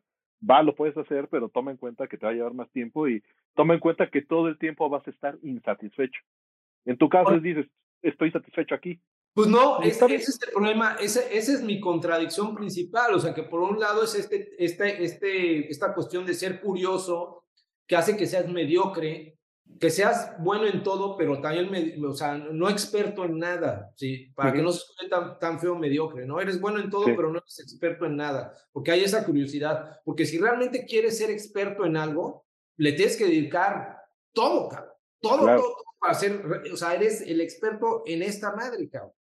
va, 0.50 0.64
lo 0.64 0.76
puedes 0.76 0.98
hacer, 0.98 1.28
pero 1.30 1.50
toma 1.50 1.72
en 1.72 1.78
cuenta 1.78 2.08
que 2.08 2.18
te 2.18 2.26
va 2.26 2.32
a 2.32 2.36
llevar 2.36 2.54
más 2.54 2.70
tiempo 2.72 3.08
y 3.08 3.24
toma 3.56 3.76
en 3.76 3.80
cuenta 3.80 4.10
que 4.10 4.22
todo 4.22 4.48
el 4.48 4.58
tiempo 4.58 4.90
vas 4.90 5.06
a 5.08 5.12
estar 5.12 5.38
insatisfecho. 5.44 6.20
En 6.86 6.98
tu 6.98 7.10
caso 7.10 7.40
dices, 7.40 7.68
estoy 8.02 8.32
satisfecho 8.32 8.76
aquí. 8.76 9.00
Pues 9.34 9.48
no, 9.48 9.82
ese, 9.82 10.14
es 10.14 10.40
el 10.44 10.52
problema, 10.52 10.96
esa 11.02 11.22
ese 11.22 11.54
es 11.54 11.64
mi 11.64 11.80
contradicción 11.80 12.54
principal, 12.54 13.16
o 13.16 13.20
sea 13.20 13.34
que 13.34 13.42
por 13.42 13.62
un 13.62 13.80
lado 13.80 14.04
es 14.04 14.14
este, 14.14 14.54
este, 14.64 15.04
este, 15.04 15.72
esta 15.72 15.94
cuestión 15.96 16.24
de 16.24 16.36
ser 16.36 16.62
curioso, 16.62 17.44
que 17.88 17.96
hace 17.96 18.16
que 18.16 18.28
seas 18.28 18.48
mediocre, 18.48 19.40
que 19.80 19.90
seas 19.90 20.36
bueno 20.40 20.68
en 20.68 20.84
todo, 20.84 21.18
pero 21.18 21.42
también, 21.42 22.06
o 22.06 22.14
sea, 22.14 22.38
no 22.38 22.70
experto 22.70 23.26
en 23.26 23.40
nada, 23.40 23.92
¿sí? 23.96 24.32
Para 24.36 24.54
que 24.54 24.62
no 24.62 24.72
se 24.72 24.84
tan, 25.10 25.40
tan 25.40 25.60
feo 25.60 25.76
mediocre, 25.76 26.28
¿no? 26.28 26.40
Eres 26.40 26.62
bueno 26.62 26.80
en 26.80 26.92
todo, 26.92 27.06
pero 27.06 27.32
no 27.32 27.40
eres 27.40 27.60
experto 27.60 28.06
en 28.06 28.16
nada, 28.16 28.54
porque 28.72 28.92
hay 28.92 29.04
esa 29.04 29.26
curiosidad, 29.26 30.00
porque 30.06 30.28
si 30.28 30.38
realmente 30.38 30.86
quieres 30.86 31.18
ser 31.18 31.32
experto 31.32 31.86
en 31.86 31.98
algo, 31.98 32.46
le 32.78 32.94
tienes 32.94 33.18
que 33.18 33.26
dedicar 33.26 33.98
todo, 34.32 34.70
cabrón, 34.70 34.94
todo, 35.20 35.38
todo, 35.40 35.56
todo, 35.56 35.76
para 36.00 36.14
ser, 36.14 36.44
o 36.72 36.78
sea, 36.78 36.94
eres 36.94 37.22
el 37.22 37.42
experto 37.42 38.04
en 38.06 38.22
esta 38.22 38.56
madre, 38.56 38.88
cabrón. 38.90 39.14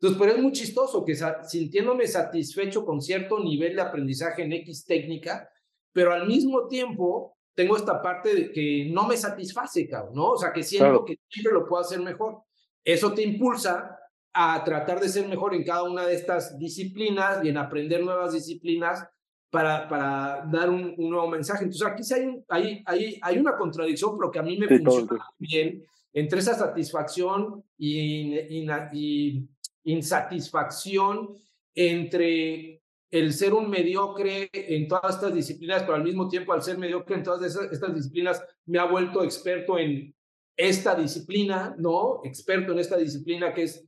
Entonces, 0.00 0.18
pero 0.18 0.32
es 0.32 0.42
muy 0.42 0.52
chistoso 0.52 1.04
que 1.04 1.14
sintiéndome 1.46 2.06
satisfecho 2.06 2.86
con 2.86 3.02
cierto 3.02 3.38
nivel 3.38 3.76
de 3.76 3.82
aprendizaje 3.82 4.42
en 4.42 4.52
X 4.54 4.86
técnica, 4.86 5.50
pero 5.92 6.14
al 6.14 6.26
mismo 6.26 6.68
tiempo 6.68 7.36
tengo 7.54 7.76
esta 7.76 8.00
parte 8.00 8.34
de 8.34 8.52
que 8.52 8.88
no 8.90 9.06
me 9.06 9.18
satisface, 9.18 9.86
cabrón, 9.86 10.14
¿no? 10.14 10.30
O 10.30 10.36
sea, 10.38 10.52
que 10.52 10.62
siento 10.62 11.04
que 11.04 11.18
siempre 11.28 11.52
lo 11.52 11.66
puedo 11.66 11.82
hacer 11.82 12.00
mejor. 12.00 12.38
Eso 12.82 13.12
te 13.12 13.22
impulsa 13.22 13.98
a 14.32 14.64
tratar 14.64 15.00
de 15.00 15.08
ser 15.10 15.28
mejor 15.28 15.54
en 15.54 15.64
cada 15.64 15.82
una 15.82 16.06
de 16.06 16.14
estas 16.14 16.58
disciplinas 16.58 17.44
y 17.44 17.50
en 17.50 17.58
aprender 17.58 18.02
nuevas 18.02 18.32
disciplinas 18.32 19.06
para, 19.50 19.86
para 19.86 20.46
dar 20.50 20.70
un, 20.70 20.94
nuevo 20.96 21.28
mensaje. 21.28 21.64
Entonces, 21.64 21.86
aquí 21.86 22.04
sí 22.04 22.14
hay, 22.14 22.42
hay, 22.48 22.82
hay, 22.86 23.18
hay 23.20 23.38
una 23.38 23.56
contradicción, 23.56 24.16
pero 24.16 24.30
que 24.30 24.38
a 24.38 24.42
mí 24.42 24.56
me 24.56 24.66
funciona 24.66 25.26
bien 25.38 25.84
entre 26.12 26.40
esa 26.40 26.54
satisfacción 26.54 27.62
y, 27.76 28.38
y, 28.38 29.48
insatisfacción 29.84 31.34
entre 31.74 32.82
el 33.10 33.32
ser 33.32 33.54
un 33.54 33.68
mediocre 33.68 34.50
en 34.52 34.86
todas 34.86 35.16
estas 35.16 35.34
disciplinas, 35.34 35.82
pero 35.82 35.94
al 35.94 36.04
mismo 36.04 36.28
tiempo 36.28 36.52
al 36.52 36.62
ser 36.62 36.78
mediocre 36.78 37.16
en 37.16 37.22
todas 37.24 37.56
estas 37.72 37.94
disciplinas 37.94 38.42
me 38.66 38.78
ha 38.78 38.84
vuelto 38.84 39.24
experto 39.24 39.78
en 39.78 40.14
esta 40.56 40.94
disciplina, 40.94 41.74
¿no? 41.78 42.20
Experto 42.24 42.72
en 42.72 42.78
esta 42.78 42.96
disciplina 42.96 43.52
que 43.52 43.64
es 43.64 43.84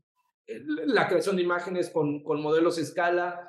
la 0.46 1.06
creación 1.06 1.36
de 1.36 1.42
imágenes 1.42 1.90
con, 1.90 2.22
con 2.22 2.42
modelos 2.42 2.78
escala. 2.78 3.48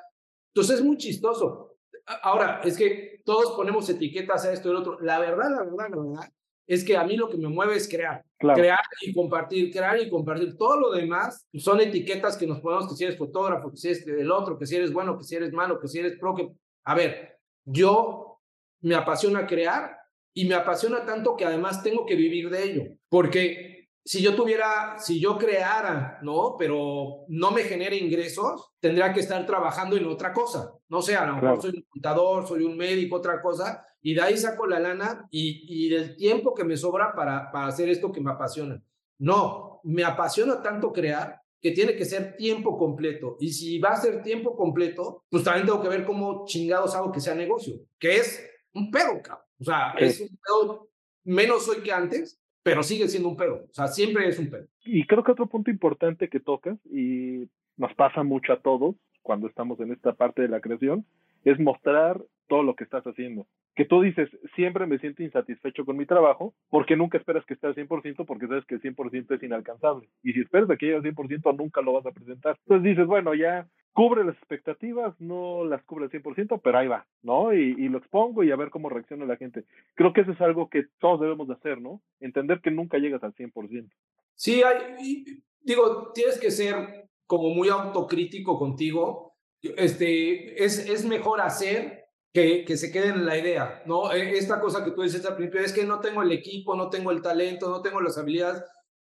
Entonces 0.54 0.78
es 0.78 0.84
muy 0.84 0.96
chistoso. 0.96 1.76
Ahora, 2.22 2.60
es 2.62 2.76
que 2.76 3.22
todos 3.24 3.56
ponemos 3.56 3.88
etiquetas 3.88 4.44
a 4.44 4.52
esto 4.52 4.68
y 4.68 4.70
el 4.72 4.76
otro. 4.76 5.00
La 5.00 5.18
verdad, 5.18 5.50
la 5.50 5.64
verdad, 5.64 5.88
la 5.90 5.96
verdad, 5.96 6.32
es 6.66 6.84
que 6.84 6.96
a 6.96 7.04
mí 7.04 7.16
lo 7.16 7.28
que 7.28 7.36
me 7.36 7.48
mueve 7.48 7.76
es 7.76 7.88
crear. 7.88 8.24
Crear 8.38 8.80
y 9.02 9.12
compartir, 9.12 9.72
crear 9.72 10.00
y 10.00 10.08
compartir. 10.08 10.56
Todo 10.56 10.78
lo 10.78 10.92
demás 10.92 11.46
son 11.54 11.80
etiquetas 11.80 12.36
que 12.36 12.46
nos 12.46 12.60
ponemos 12.60 12.88
que 12.88 12.96
si 12.96 13.04
eres 13.04 13.18
fotógrafo, 13.18 13.70
que 13.70 13.76
si 13.76 13.88
eres 13.88 14.06
el 14.06 14.30
otro, 14.30 14.58
que 14.58 14.66
si 14.66 14.76
eres 14.76 14.92
bueno, 14.92 15.16
que 15.16 15.24
si 15.24 15.36
eres 15.36 15.52
malo, 15.52 15.78
que 15.80 15.88
si 15.88 15.98
eres 15.98 16.18
pro. 16.18 16.34
Que... 16.34 16.50
A 16.84 16.94
ver, 16.94 17.38
yo 17.64 18.40
me 18.80 18.94
apasiona 18.94 19.46
crear 19.46 19.96
y 20.34 20.46
me 20.46 20.54
apasiona 20.54 21.04
tanto 21.04 21.36
que 21.36 21.44
además 21.44 21.82
tengo 21.82 22.04
que 22.06 22.16
vivir 22.16 22.50
de 22.50 22.62
ello. 22.62 22.82
Porque 23.08 23.83
si 24.04 24.20
yo 24.20 24.34
tuviera, 24.34 24.98
si 24.98 25.18
yo 25.18 25.38
creara, 25.38 26.18
¿no? 26.22 26.56
Pero 26.58 27.24
no 27.28 27.50
me 27.50 27.62
genere 27.62 27.96
ingresos, 27.96 28.72
tendría 28.78 29.12
que 29.12 29.20
estar 29.20 29.46
trabajando 29.46 29.96
en 29.96 30.06
otra 30.06 30.32
cosa. 30.32 30.74
No 30.88 31.00
sé, 31.00 31.16
a 31.16 31.24
lo 31.24 31.36
mejor 31.36 31.62
soy 31.62 31.76
un 31.76 31.86
contador, 31.88 32.46
soy 32.46 32.64
un 32.64 32.76
médico, 32.76 33.16
otra 33.16 33.40
cosa, 33.40 33.86
y 34.02 34.14
de 34.14 34.20
ahí 34.20 34.36
saco 34.36 34.66
la 34.66 34.78
lana 34.78 35.26
y, 35.30 35.64
y 35.66 35.94
el 35.94 36.16
tiempo 36.16 36.54
que 36.54 36.64
me 36.64 36.76
sobra 36.76 37.14
para, 37.14 37.50
para 37.50 37.68
hacer 37.68 37.88
esto 37.88 38.12
que 38.12 38.20
me 38.20 38.30
apasiona. 38.30 38.82
No, 39.18 39.80
me 39.84 40.04
apasiona 40.04 40.60
tanto 40.60 40.92
crear 40.92 41.40
que 41.64 41.70
tiene 41.70 41.96
que 41.96 42.04
ser 42.04 42.36
tiempo 42.36 42.76
completo. 42.76 43.38
Y 43.40 43.50
si 43.50 43.78
va 43.78 43.90
a 43.90 44.00
ser 44.00 44.22
tiempo 44.22 44.54
completo, 44.54 45.24
pues 45.30 45.44
también 45.44 45.66
tengo 45.66 45.80
que 45.80 45.88
ver 45.88 46.04
cómo 46.04 46.44
chingados 46.44 46.94
hago 46.94 47.10
que 47.10 47.20
sea 47.20 47.34
negocio, 47.34 47.80
que 47.98 48.16
es 48.16 48.46
un 48.74 48.90
pedo, 48.90 49.22
cabrón. 49.22 49.46
O 49.58 49.64
sea, 49.64 49.94
es 49.98 50.20
un 50.20 50.28
pedo 50.28 50.90
menos 51.24 51.66
hoy 51.66 51.82
que 51.82 51.90
antes, 51.90 52.38
pero 52.64 52.82
sigue 52.82 53.06
siendo 53.08 53.28
un 53.28 53.36
pedo. 53.36 53.66
O 53.70 53.74
sea, 53.74 53.86
siempre 53.86 54.26
es 54.26 54.38
un 54.38 54.50
pedo. 54.50 54.66
Y 54.84 55.06
creo 55.06 55.22
que 55.22 55.32
otro 55.32 55.46
punto 55.46 55.70
importante 55.70 56.28
que 56.28 56.40
tocas, 56.40 56.78
y 56.86 57.46
nos 57.76 57.94
pasa 57.94 58.24
mucho 58.24 58.52
a 58.52 58.60
todos 58.60 58.96
cuando 59.22 59.46
estamos 59.46 59.78
en 59.80 59.92
esta 59.92 60.14
parte 60.14 60.42
de 60.42 60.48
la 60.48 60.60
creación, 60.60 61.04
es 61.44 61.60
mostrar 61.60 62.20
todo 62.48 62.62
lo 62.62 62.74
que 62.74 62.84
estás 62.84 63.04
haciendo. 63.04 63.46
Que 63.76 63.84
tú 63.84 64.00
dices, 64.00 64.30
siempre 64.54 64.86
me 64.86 64.98
siento 64.98 65.22
insatisfecho 65.22 65.84
con 65.84 65.96
mi 65.96 66.06
trabajo, 66.06 66.54
porque 66.70 66.96
nunca 66.96 67.18
esperas 67.18 67.44
que 67.44 67.54
esté 67.54 67.66
al 67.66 67.74
100%, 67.74 68.24
porque 68.24 68.46
sabes 68.46 68.64
que 68.64 68.76
el 68.76 68.82
100% 68.82 69.34
es 69.34 69.42
inalcanzable. 69.42 70.08
Y 70.22 70.32
si 70.32 70.40
esperas 70.40 70.68
que 70.78 70.86
llegue 70.86 70.96
al 70.96 71.02
100%, 71.02 71.56
nunca 71.56 71.82
lo 71.82 71.92
vas 71.92 72.06
a 72.06 72.12
presentar. 72.12 72.56
Entonces 72.64 72.90
dices, 72.90 73.06
bueno, 73.06 73.34
ya 73.34 73.66
cubre 73.94 74.24
las 74.24 74.36
expectativas, 74.36 75.14
no 75.20 75.64
las 75.64 75.82
cubre 75.84 76.04
al 76.04 76.10
100%, 76.10 76.60
pero 76.62 76.78
ahí 76.78 76.88
va, 76.88 77.06
¿no? 77.22 77.54
Y, 77.54 77.76
y, 77.78 77.88
lo 77.88 77.98
expongo 77.98 78.42
y 78.42 78.50
a 78.50 78.56
ver 78.56 78.68
cómo 78.70 78.90
reacciona 78.90 79.24
la 79.24 79.36
gente. 79.36 79.64
Creo 79.94 80.12
que 80.12 80.22
eso 80.22 80.32
es 80.32 80.40
algo 80.40 80.68
que 80.68 80.82
todos 80.98 81.20
debemos 81.20 81.48
de 81.48 81.54
hacer, 81.54 81.80
¿no? 81.80 82.02
Entender 82.20 82.60
que 82.60 82.72
nunca 82.72 82.98
llegas 82.98 83.22
al 83.22 83.34
100%. 83.34 83.88
Sí, 84.34 84.62
hay, 84.62 85.24
digo, 85.60 86.10
tienes 86.12 86.38
que 86.38 86.50
ser 86.50 87.08
como 87.26 87.50
muy 87.50 87.68
autocrítico 87.68 88.58
contigo. 88.58 89.36
Este, 89.62 90.62
es, 90.62 90.88
es 90.88 91.06
mejor 91.06 91.40
hacer 91.40 92.04
que, 92.32 92.64
que 92.64 92.76
se 92.76 92.90
queden 92.90 93.14
en 93.14 93.26
la 93.26 93.38
idea, 93.38 93.82
¿no? 93.86 94.12
E, 94.12 94.36
esta 94.36 94.60
cosa 94.60 94.84
que 94.84 94.90
tú 94.90 95.02
dices 95.02 95.24
al 95.24 95.36
principio 95.36 95.60
es 95.64 95.72
que 95.72 95.84
no 95.84 96.00
tengo 96.00 96.20
el 96.22 96.32
equipo, 96.32 96.74
no 96.74 96.90
tengo 96.90 97.12
el 97.12 97.22
talento, 97.22 97.70
no 97.70 97.80
tengo 97.80 98.00
las 98.00 98.18
habilidades. 98.18 98.62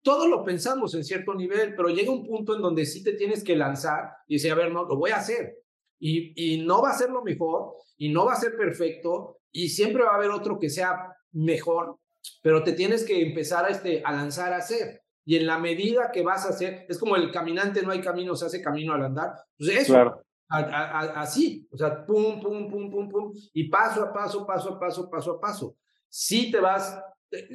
Todo 0.05 0.29
lo 0.29 0.45
pensamos 0.45 0.95
en 0.95 1.03
cierto 1.03 1.35
nivel, 1.35 1.75
pero 1.75 1.89
llega 1.89 2.13
un 2.13 2.27
punto 2.27 2.55
en 2.55 2.63
donde 2.63 2.85
sí 2.85 3.03
te 3.03 3.15
tienes 3.15 3.43
que 3.43 3.57
lanzar 3.57 4.11
y 4.29 4.35
decir, 4.35 4.53
a 4.53 4.55
ver, 4.55 4.71
no, 4.71 4.85
lo 4.85 4.97
voy 4.97 5.11
a 5.11 5.17
hacer. 5.17 5.57
Y, 5.99 6.35
y 6.37 6.65
no 6.65 6.83
va 6.83 6.91
a 6.91 6.99
ser 6.99 7.09
lo 7.09 7.23
mejor, 7.23 7.73
y 7.97 8.11
no 8.11 8.27
va 8.27 8.35
a 8.35 8.41
ser 8.41 8.57
perfecto, 8.57 9.39
y 9.51 9.71
siempre 9.71 10.03
va 10.03 10.11
a 10.11 10.17
haber 10.17 10.31
otro 10.31 10.59
que 10.59 10.69
sea 10.69 11.17
mejor, 11.33 11.99
pero 12.43 12.63
te 12.63 12.73
tienes 12.73 13.05
que 13.05 13.23
empezar 13.23 13.65
a, 13.65 13.69
este, 13.69 14.03
a 14.05 14.13
lanzar 14.13 14.53
a 14.53 14.59
hacer. 14.59 15.03
Y 15.25 15.37
en 15.37 15.47
la 15.47 15.59
medida 15.59 16.11
que 16.13 16.23
vas 16.23 16.45
a 16.45 16.51
hacer, 16.51 16.85
es 16.89 16.99
como 16.99 17.17
el 17.17 17.31
caminante, 17.31 17.83
no 17.83 17.91
hay 17.91 18.03
camino, 18.03 18.37
se 18.37 18.45
hace 18.45 18.61
camino 18.61 18.93
al 18.93 19.05
andar. 19.05 19.33
Pues 19.57 19.71
eso, 19.71 20.23
así, 20.49 21.67
o 21.71 21.77
sea, 21.79 22.05
pum, 22.05 22.41
pum, 22.41 22.71
pum, 22.71 22.91
pum, 22.91 23.09
pum, 23.09 23.33
y 23.55 23.69
paso 23.69 24.03
a 24.03 24.13
paso, 24.13 24.47
paso 24.47 24.75
a 24.75 24.79
paso, 24.79 25.09
paso 25.09 25.33
a 25.33 25.41
paso. 25.41 25.77
Si 26.09 26.51
te 26.51 26.61
vas, 26.61 27.01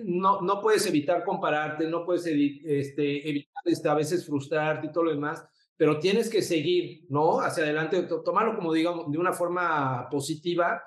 no, 0.03 0.41
no 0.41 0.61
puedes 0.61 0.85
evitar 0.87 1.23
compararte, 1.23 1.87
no 1.87 2.05
puedes 2.05 2.25
este, 2.25 3.29
evitar 3.29 3.63
este, 3.65 3.89
a 3.89 3.93
veces 3.93 4.25
frustrarte 4.25 4.87
y 4.87 4.91
todo 4.91 5.05
lo 5.05 5.11
demás, 5.11 5.45
pero 5.77 5.99
tienes 5.99 6.29
que 6.29 6.41
seguir, 6.41 7.05
¿no? 7.09 7.39
Hacia 7.39 7.63
adelante, 7.63 8.03
tomarlo 8.25 8.55
como 8.55 8.73
digamos, 8.73 9.11
de 9.11 9.17
una 9.17 9.33
forma 9.33 10.09
positiva 10.09 10.81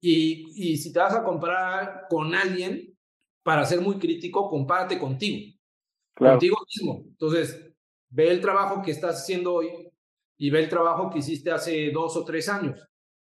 y, 0.00 0.72
y 0.72 0.76
si 0.78 0.92
te 0.92 0.98
vas 0.98 1.14
a 1.14 1.24
comparar 1.24 2.06
con 2.08 2.34
alguien, 2.34 2.98
para 3.48 3.64
ser 3.64 3.80
muy 3.80 3.98
crítico, 3.98 4.50
compárate 4.50 4.98
contigo, 4.98 5.54
contigo 6.14 6.58
mismo. 6.68 7.02
Entonces, 7.08 7.72
ve 8.10 8.30
el 8.30 8.42
trabajo 8.42 8.82
que 8.82 8.90
estás 8.90 9.22
haciendo 9.22 9.54
hoy 9.54 9.90
y 10.36 10.50
ve 10.50 10.60
el 10.60 10.68
trabajo 10.68 11.08
que 11.08 11.20
hiciste 11.20 11.50
hace 11.50 11.90
dos 11.90 12.14
o 12.18 12.26
tres 12.26 12.46
años. 12.50 12.86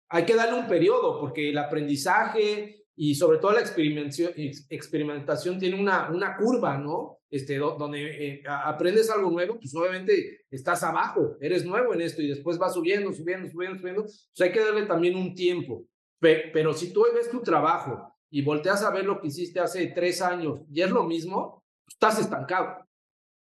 Hay 0.09 0.25
que 0.25 0.35
darle 0.35 0.59
un 0.59 0.67
periodo 0.67 1.17
porque 1.17 1.51
el 1.51 1.57
aprendizaje 1.57 2.80
y 3.03 3.15
sobre 3.15 3.39
todo 3.39 3.53
la 3.53 3.61
experimentación, 3.61 4.31
experimentación 4.69 5.57
tiene 5.57 5.81
una, 5.81 6.11
una 6.11 6.37
curva, 6.37 6.77
¿no? 6.77 7.17
Este, 7.31 7.57
donde 7.57 8.03
eh, 8.03 8.43
aprendes 8.45 9.09
algo 9.09 9.31
nuevo, 9.31 9.57
pues 9.57 9.73
obviamente 9.73 10.45
estás 10.51 10.83
abajo, 10.83 11.35
eres 11.41 11.65
nuevo 11.65 11.95
en 11.95 12.01
esto 12.01 12.21
y 12.21 12.27
después 12.27 12.59
vas 12.59 12.75
subiendo, 12.75 13.11
subiendo, 13.11 13.49
subiendo, 13.49 13.79
subiendo. 13.79 14.03
Pues 14.03 14.41
hay 14.41 14.51
que 14.51 14.63
darle 14.63 14.85
también 14.85 15.15
un 15.15 15.33
tiempo. 15.33 15.83
Pero 16.19 16.73
si 16.73 16.93
tú 16.93 17.03
ves 17.11 17.31
tu 17.31 17.41
trabajo 17.41 18.13
y 18.29 18.43
volteas 18.43 18.83
a 18.83 18.91
ver 18.91 19.05
lo 19.05 19.19
que 19.19 19.29
hiciste 19.29 19.59
hace 19.59 19.87
tres 19.87 20.21
años 20.21 20.59
y 20.71 20.83
es 20.83 20.91
lo 20.91 21.03
mismo, 21.03 21.63
pues 21.83 21.95
estás 21.95 22.19
estancado. 22.19 22.85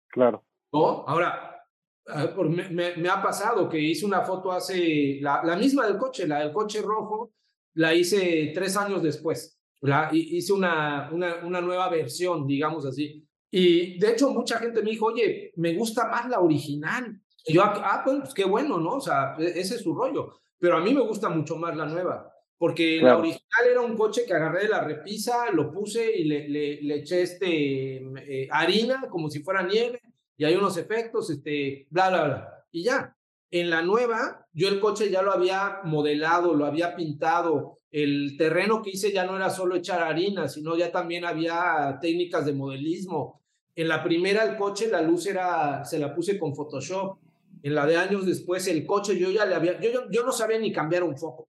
Claro. 0.07 0.45
¿No? 0.71 1.03
Ahora, 1.05 1.65
ah, 2.07 2.33
me, 2.47 2.95
me, 2.95 3.09
ha 3.09 3.21
pasado 3.21 3.67
que 3.67 3.77
hice 3.77 4.05
una 4.05 4.21
foto 4.21 4.53
hace, 4.53 5.17
la, 5.19 5.43
la, 5.43 5.57
misma 5.57 5.85
del 5.85 5.97
coche, 5.97 6.25
la 6.25 6.39
del 6.39 6.53
coche 6.53 6.81
rojo, 6.81 7.33
la 7.73 7.93
hice 7.93 8.51
tres 8.53 8.75
años 8.77 9.03
después. 9.03 9.59
La, 9.81 10.09
hice 10.11 10.51
una, 10.51 11.09
una, 11.11 11.37
una 11.45 11.61
nueva 11.61 11.89
versión, 11.89 12.45
digamos 12.45 12.85
así. 12.85 13.25
Y 13.51 13.97
de 13.97 14.11
hecho, 14.11 14.29
mucha 14.31 14.59
gente 14.59 14.81
me 14.83 14.91
dijo, 14.91 15.07
oye, 15.07 15.51
me 15.55 15.73
gusta 15.73 16.07
más 16.07 16.29
la 16.29 16.39
original. 16.39 17.19
Y 17.45 17.53
yo, 17.53 17.63
ah, 17.63 18.01
pues, 18.03 18.19
pues 18.19 18.33
qué 18.33 18.45
bueno, 18.45 18.79
¿no? 18.79 18.95
O 18.95 19.01
sea, 19.01 19.35
e, 19.39 19.59
ese 19.59 19.75
es 19.75 19.81
su 19.81 19.95
rollo. 19.95 20.39
Pero 20.59 20.77
a 20.77 20.81
mí 20.81 20.93
me 20.93 21.01
gusta 21.01 21.29
mucho 21.29 21.55
más 21.55 21.75
la 21.75 21.85
nueva 21.85 22.33
porque 22.59 22.99
la 23.01 23.17
original 23.17 23.67
era 23.71 23.79
un 23.79 23.95
coche 23.95 24.25
que 24.27 24.33
agarré 24.33 24.63
de 24.63 24.67
la 24.67 24.81
repisa, 24.81 25.49
lo 25.49 25.71
puse 25.71 26.13
y 26.13 26.25
le, 26.25 26.49
le, 26.49 26.95
eché 26.95 27.21
este, 27.21 27.95
eh, 27.95 28.49
harina 28.51 29.07
como 29.09 29.29
si 29.29 29.41
fuera 29.41 29.63
nieve 29.63 30.01
y 30.35 30.43
hay 30.43 30.55
unos 30.55 30.75
efectos, 30.75 31.29
este, 31.29 31.87
bla, 31.89 32.09
bla, 32.09 32.23
bla. 32.25 32.65
Y 32.71 32.83
ya. 32.83 33.15
En 33.51 33.69
la 33.69 33.81
nueva, 33.81 34.47
yo 34.53 34.67
el 34.67 34.79
coche 34.79 35.09
ya 35.09 35.21
lo 35.21 35.31
había 35.31 35.79
modelado, 35.83 36.53
lo 36.53 36.65
había 36.65 36.95
pintado. 36.95 37.79
El 37.91 38.35
terreno 38.37 38.81
que 38.81 38.91
hice 38.91 39.11
ya 39.11 39.25
no 39.25 39.35
era 39.35 39.49
solo 39.49 39.75
echar 39.75 40.03
harina, 40.03 40.47
sino 40.47 40.77
ya 40.77 40.91
también 40.91 41.25
había 41.25 41.97
técnicas 41.99 42.45
de 42.45 42.53
modelismo. 42.53 43.41
En 43.75 43.87
la 43.87 44.03
primera, 44.03 44.43
el 44.43 44.55
coche, 44.55 44.87
la 44.87 45.01
luz 45.01 45.25
era, 45.25 45.83
se 45.83 45.97
la 45.97 46.13
puse 46.13 46.37
con 46.37 46.55
Photoshop. 46.55 47.17
En 47.63 47.73
la 47.73 47.85
de 47.85 47.97
años 47.97 48.25
después, 48.25 48.67
el 48.67 48.85
coche, 48.85 49.17
yo 49.17 49.31
ya 49.31 49.45
le 49.45 49.55
había, 49.55 49.79
yo, 49.79 49.91
yo, 49.91 50.01
yo 50.11 50.23
no 50.23 50.31
sabía 50.31 50.59
ni 50.59 50.71
cambiar 50.71 51.03
un 51.03 51.17
foco. 51.17 51.47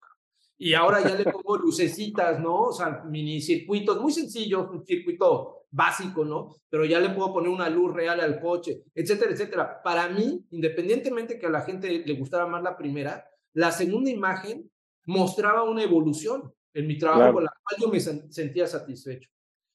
Y 0.56 0.74
ahora 0.74 1.02
ya 1.02 1.14
le 1.14 1.24
pongo 1.32 1.56
lucecitas, 1.58 2.40
¿no? 2.40 2.64
O 2.64 2.72
sea, 2.72 3.02
mini 3.08 3.40
circuitos 3.40 4.00
muy 4.00 4.12
sencillos, 4.12 4.68
un 4.70 4.84
circuito 4.84 5.59
básico, 5.70 6.24
¿no? 6.24 6.56
Pero 6.68 6.84
ya 6.84 7.00
le 7.00 7.10
puedo 7.10 7.32
poner 7.32 7.50
una 7.50 7.68
luz 7.68 7.94
real 7.94 8.20
al 8.20 8.40
coche, 8.40 8.82
etcétera, 8.94 9.32
etcétera. 9.32 9.82
Para 9.82 10.08
mí, 10.08 10.44
independientemente 10.50 11.38
que 11.38 11.46
a 11.46 11.50
la 11.50 11.62
gente 11.62 12.02
le 12.04 12.14
gustara 12.14 12.46
más 12.46 12.62
la 12.62 12.76
primera, 12.76 13.24
la 13.52 13.72
segunda 13.72 14.10
imagen 14.10 14.70
mostraba 15.06 15.62
una 15.62 15.82
evolución 15.82 16.52
en 16.74 16.86
mi 16.86 16.98
trabajo 16.98 17.34
con 17.34 17.44
la 17.44 17.52
cual 17.62 17.80
yo 17.80 17.88
me 17.88 18.00
sentía 18.00 18.66
satisfecho. 18.66 19.28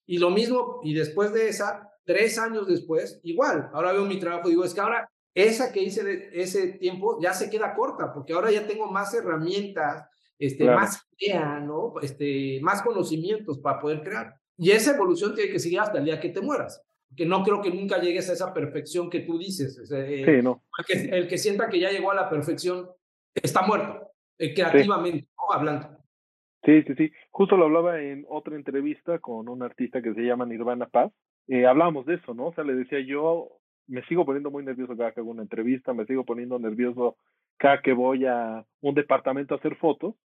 Y 0.05 0.17
lo 0.17 0.29
mismo, 0.29 0.79
y 0.83 0.93
después 0.93 1.33
de 1.33 1.49
esa, 1.49 1.89
tres 2.05 2.37
años 2.37 2.67
después, 2.67 3.19
igual, 3.23 3.69
ahora 3.73 3.91
veo 3.91 4.05
mi 4.05 4.19
trabajo, 4.19 4.49
digo, 4.49 4.63
es 4.63 4.73
que 4.73 4.81
ahora 4.81 5.09
esa 5.33 5.73
que 5.73 5.81
hice 5.81 6.03
de 6.03 6.29
ese 6.33 6.73
tiempo 6.73 7.19
ya 7.21 7.33
se 7.33 7.49
queda 7.49 7.75
corta, 7.75 8.13
porque 8.13 8.33
ahora 8.33 8.51
ya 8.51 8.67
tengo 8.67 8.89
más 8.89 9.13
herramientas, 9.13 10.07
este, 10.37 10.65
más 10.65 11.01
idea, 11.17 11.59
¿no? 11.59 11.93
Este, 12.01 12.59
más 12.61 12.81
conocimientos 12.81 13.59
para 13.59 13.79
poder 13.79 14.01
crear. 14.01 14.35
Y 14.57 14.71
esa 14.71 14.95
evolución 14.95 15.35
tiene 15.35 15.51
que 15.51 15.59
seguir 15.59 15.79
hasta 15.79 15.99
el 15.99 16.05
día 16.05 16.19
que 16.19 16.29
te 16.29 16.41
mueras. 16.41 16.81
Que 17.15 17.25
no 17.25 17.43
creo 17.43 17.61
que 17.61 17.71
nunca 17.71 17.99
llegues 17.99 18.29
a 18.29 18.33
esa 18.33 18.53
perfección 18.53 19.09
que 19.09 19.21
tú 19.21 19.37
dices. 19.37 19.89
Eh, 19.91 20.23
sí, 20.25 20.43
no. 20.43 20.63
el, 20.77 20.85
que, 20.85 21.15
el, 21.15 21.27
que, 21.27 21.37
sienta 21.37 21.69
que 21.69 21.79
ya 21.79 21.91
llegó 21.91 22.11
a 22.11 22.15
la 22.15 22.29
perfección 22.29 22.89
está 23.33 23.65
muerto, 23.65 24.11
eh, 24.37 24.53
creativamente, 24.53 25.27
hablando. 25.53 25.97
Sí, 26.63 26.81
sí, 26.83 26.95
sí. 26.95 27.11
Justo 27.29 27.57
lo 27.57 27.65
hablaba 27.65 28.01
en 28.01 28.25
otra 28.27 28.55
entrevista 28.55 29.19
con 29.19 29.47
un 29.47 29.61
artista 29.61 30.01
que 30.01 30.13
se 30.13 30.21
llama 30.21 30.45
Nirvana 30.45 30.87
Paz. 30.87 31.11
Eh, 31.47 31.65
hablábamos 31.65 32.05
de 32.07 32.15
eso, 32.15 32.33
¿no? 32.33 32.47
O 32.47 32.53
sea, 32.55 32.63
le 32.63 32.73
decía 32.73 32.99
yo, 33.01 33.59
me 33.87 34.03
sigo 34.07 34.25
poniendo 34.25 34.49
muy 34.49 34.65
nervioso 34.65 34.97
cada 34.97 35.11
que 35.11 35.19
hago 35.19 35.29
una 35.29 35.43
entrevista, 35.43 35.93
me 35.93 36.05
sigo 36.05 36.25
poniendo 36.25 36.57
nervioso 36.57 37.17
cada 37.57 37.81
que 37.81 37.93
voy 37.93 38.25
a 38.25 38.65
un 38.81 38.95
departamento 38.95 39.53
a 39.53 39.57
hacer 39.57 39.75
fotos. 39.77 40.15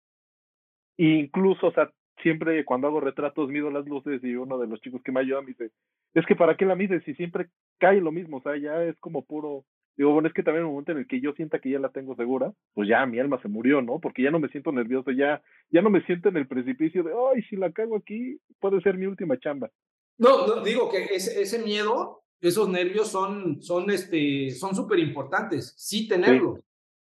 E 0.96 1.04
incluso, 1.04 1.68
o 1.68 1.72
sea, 1.72 1.90
siempre 2.22 2.64
cuando 2.64 2.88
hago 2.88 3.00
retratos 3.00 3.48
mido 3.48 3.70
las 3.70 3.86
luces 3.86 4.22
y 4.22 4.34
uno 4.34 4.58
de 4.58 4.66
los 4.66 4.80
chicos 4.80 5.02
que 5.02 5.12
me 5.12 5.20
ayuda 5.20 5.40
me 5.40 5.48
dice, 5.48 5.70
es 6.14 6.26
que 6.26 6.36
para 6.36 6.56
qué 6.56 6.64
la 6.64 6.74
mides 6.74 7.02
si 7.04 7.14
siempre 7.14 7.48
cae 7.78 8.00
lo 8.00 8.12
mismo, 8.12 8.38
o 8.38 8.42
sea, 8.42 8.56
ya 8.56 8.82
es 8.84 8.96
como 8.98 9.24
puro... 9.24 9.64
Digo, 9.96 10.12
bueno, 10.12 10.28
es 10.28 10.34
que 10.34 10.42
también 10.42 10.62
en 10.62 10.68
el 10.68 10.72
momento 10.72 10.92
en 10.92 10.98
el 10.98 11.06
que 11.06 11.20
yo 11.20 11.32
sienta 11.32 11.58
que 11.58 11.68
ya 11.68 11.78
la 11.78 11.90
tengo 11.90 12.16
segura, 12.16 12.52
pues 12.72 12.88
ya 12.88 13.04
mi 13.04 13.18
alma 13.18 13.38
se 13.42 13.48
murió, 13.48 13.82
¿no? 13.82 13.98
Porque 13.98 14.22
ya 14.22 14.30
no 14.30 14.38
me 14.38 14.48
siento 14.48 14.72
nervioso, 14.72 15.10
ya, 15.10 15.42
ya 15.68 15.82
no 15.82 15.90
me 15.90 16.02
siento 16.06 16.30
en 16.30 16.38
el 16.38 16.46
precipicio 16.46 17.02
de, 17.02 17.12
ay, 17.12 17.42
si 17.42 17.56
la 17.56 17.70
cago 17.70 17.96
aquí, 17.96 18.38
puede 18.60 18.80
ser 18.80 18.96
mi 18.96 19.04
última 19.04 19.38
chamba. 19.38 19.68
No, 20.16 20.46
no 20.46 20.62
digo 20.62 20.90
que 20.90 21.04
ese, 21.04 21.42
ese 21.42 21.58
miedo, 21.58 22.22
esos 22.40 22.68
nervios 22.68 23.08
son, 23.08 23.60
son, 23.60 23.90
este, 23.90 24.50
son 24.50 24.74
súper 24.74 25.00
importantes, 25.00 25.74
sí 25.76 26.08
tenerlo. 26.08 26.60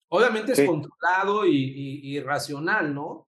Obviamente 0.08 0.52
es 0.52 0.62
controlado 0.62 1.46
y, 1.46 2.00
y, 2.02 2.20
racional, 2.20 2.94
¿no? 2.94 3.25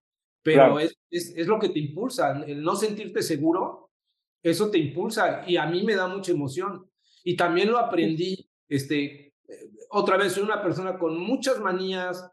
Pero 0.55 0.79
es, 0.79 1.47
lo 1.47 1.59
que 1.59 1.69
te 1.69 1.79
impulsa. 1.79 2.43
El 2.47 2.63
no 2.63 2.77
sentirte 2.77 3.23
seguro, 3.23 3.91
eso 4.43 4.71
te 4.71 4.79
impulsa 4.79 5.45
y 5.47 5.57
a 5.57 5.67
mí 5.67 5.83
me 5.83 5.95
da 5.95 6.09
mucha 6.09 6.33
emoción. 6.33 6.89
Y 7.25 7.37
también 7.37 7.71
lo 7.71 7.79
aprendí, 7.79 8.49
este, 8.69 9.35
otra 9.91 10.17
vez, 10.17 10.33
soy 10.33 10.45
una 10.45 10.63
persona 10.63 10.99
con 10.99 11.19
muchas 11.19 11.61
manías, 11.61 12.31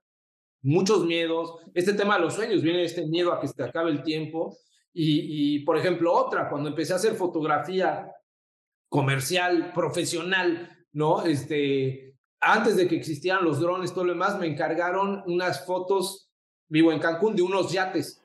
muchos 0.62 1.06
miedos. 1.06 1.56
Este 1.74 1.94
tema 1.94 2.16
de 2.16 2.22
los 2.22 2.34
sueños 2.34 2.62
viene 2.62 2.84
este 2.84 3.06
miedo 3.08 3.32
a 3.32 3.40
que 3.40 3.48
se 3.48 3.64
acabe 3.64 3.92
el 3.92 4.04
tiempo. 4.04 4.58
Y, 4.94 5.56
y, 5.56 5.60
por 5.60 5.78
ejemplo, 5.78 6.14
otra, 6.14 6.50
cuando 6.50 6.70
empecé 6.70 6.94
a 6.94 6.98
hacer 6.98 7.16
fotografía 7.16 8.12
comercial, 8.90 9.74
profesional, 9.74 10.70
¿no? 10.94 11.26
Este, 11.26 12.16
antes 12.40 12.78
de 12.78 12.88
que 12.88 12.96
existieran 12.96 13.44
los 13.44 13.60
drones, 13.60 13.94
todo 13.94 14.06
lo 14.06 14.14
demás, 14.14 14.40
me 14.40 14.48
encargaron 14.48 15.24
unas 15.26 15.66
fotos, 15.66 16.25
vivo 16.68 16.92
en 16.92 17.00
Cancún, 17.00 17.36
de 17.36 17.42
unos 17.42 17.72
yates. 17.72 18.22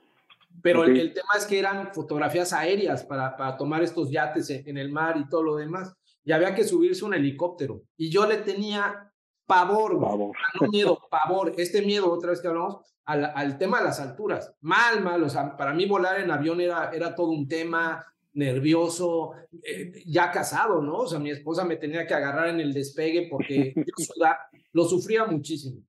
Pero 0.63 0.85
el, 0.85 1.15
tema 1.15 1.33
es 1.37 1.47
que 1.47 1.59
eran 1.59 1.95
fotografías 1.95 2.53
aéreas 2.53 3.05
para, 3.05 3.37
para 3.37 3.57
tomar 3.57 3.83
estos 3.83 4.11
yates 4.11 4.51
en, 4.51 4.77
el 4.77 4.91
mar 4.91 5.17
y 5.17 5.29
todo 5.29 5.43
lo 5.43 5.57
demás. 5.57 5.95
Y 6.25 6.33
había 6.33 6.55
que 6.55 6.65
subirse 6.65 7.05
un 7.05 7.15
helicóptero. 7.15 7.83
Y 7.97 8.11
yo 8.11 8.27
le 8.27 8.39
tenía 8.39 9.11
pavor, 9.47 9.99
pavor. 10.01 10.37
no 10.61 10.69
miedo, 10.69 10.99
pavor. 11.11 11.55
Este 11.57 11.83
miedo, 11.83 12.13
otra 12.13 12.31
vez 12.31 12.41
que 12.41 12.49
hablamos, 12.49 12.77
al, 13.05 13.33
al, 13.35 13.59
tema 13.59 13.79
de 13.79 13.85
las 13.85 14.01
alturas. 14.01 14.55
Mal, 14.61 15.03
mal. 15.03 15.23
O 15.23 15.29
sea, 15.29 15.57
para 15.57 15.73
mí 15.73 15.87
volar 15.87 16.21
en 16.21 16.31
avión 16.31 16.61
era, 16.61 16.91
era 16.91 17.15
todo 17.15 17.31
un 17.31 17.49
tema 17.49 18.05
nervioso, 18.33 19.33
eh, 19.63 19.93
ya 20.07 20.31
casado, 20.31 20.81
¿no? 20.83 20.99
O 20.99 21.07
sea, 21.07 21.19
mi 21.19 21.31
esposa 21.31 21.65
me 21.65 21.77
tenía 21.77 22.07
que 22.07 22.15
agarrar 22.15 22.49
en 22.49 22.61
el 22.61 22.73
despegue 22.73 23.29
porque 23.31 23.75
yo 23.77 24.27
lo 24.73 24.85
sufría 24.85 25.25
muchísimo. 25.25 25.83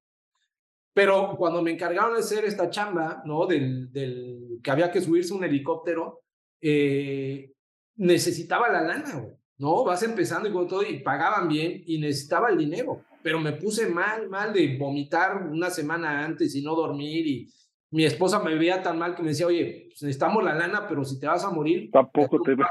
Pero 0.93 1.35
cuando 1.37 1.61
me 1.61 1.71
encargaron 1.71 2.13
de 2.13 2.19
hacer 2.19 2.45
esta 2.45 2.69
chamba, 2.69 3.21
¿no? 3.25 3.45
Del, 3.45 3.91
del 3.91 4.59
que 4.61 4.71
había 4.71 4.91
que 4.91 5.01
subirse 5.01 5.33
un 5.33 5.43
helicóptero, 5.43 6.21
eh, 6.59 7.53
necesitaba 7.95 8.69
la 8.69 8.81
lana, 8.81 9.27
¿no? 9.57 9.83
Vas 9.83 10.03
empezando 10.03 10.49
y 10.49 10.51
con 10.51 10.67
todo, 10.67 10.83
y 10.83 10.99
pagaban 10.99 11.47
bien 11.47 11.83
y 11.85 11.97
necesitaba 11.99 12.49
el 12.49 12.57
dinero. 12.57 13.03
Pero 13.23 13.39
me 13.39 13.53
puse 13.53 13.87
mal, 13.87 14.29
mal 14.29 14.51
de 14.51 14.77
vomitar 14.77 15.47
una 15.47 15.69
semana 15.69 16.25
antes 16.25 16.55
y 16.55 16.61
no 16.61 16.75
dormir 16.75 17.27
y 17.27 17.53
mi 17.91 18.05
esposa 18.05 18.39
me 18.39 18.55
veía 18.55 18.81
tan 18.81 18.97
mal 18.97 19.15
que 19.15 19.21
me 19.21 19.29
decía, 19.29 19.47
oye, 19.47 19.87
pues 19.89 20.01
necesitamos 20.01 20.43
la 20.43 20.55
lana, 20.55 20.87
pero 20.87 21.03
si 21.03 21.19
te 21.19 21.27
vas 21.27 21.43
a 21.43 21.51
morir, 21.51 21.91
tampoco 21.91 22.41
te 22.41 22.55
no, 22.55 22.65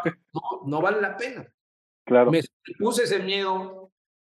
no 0.66 0.80
vale 0.80 1.00
la 1.00 1.16
pena. 1.16 1.46
Claro. 2.04 2.30
Me 2.30 2.40
puse 2.78 3.04
ese 3.04 3.18
miedo, 3.20 3.92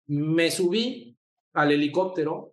me 0.08 0.50
subí 0.50 1.16
al 1.52 1.70
helicóptero, 1.70 2.51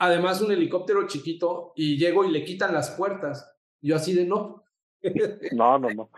además 0.00 0.40
un 0.40 0.50
helicóptero 0.50 1.06
chiquito, 1.06 1.72
y 1.76 1.96
llego 1.96 2.24
y 2.24 2.32
le 2.32 2.44
quitan 2.44 2.74
las 2.74 2.90
puertas. 2.90 3.56
Yo 3.80 3.94
así 3.94 4.14
de 4.14 4.24
no. 4.24 4.64
No, 5.52 5.78
no, 5.78 5.88
no. 5.90 6.10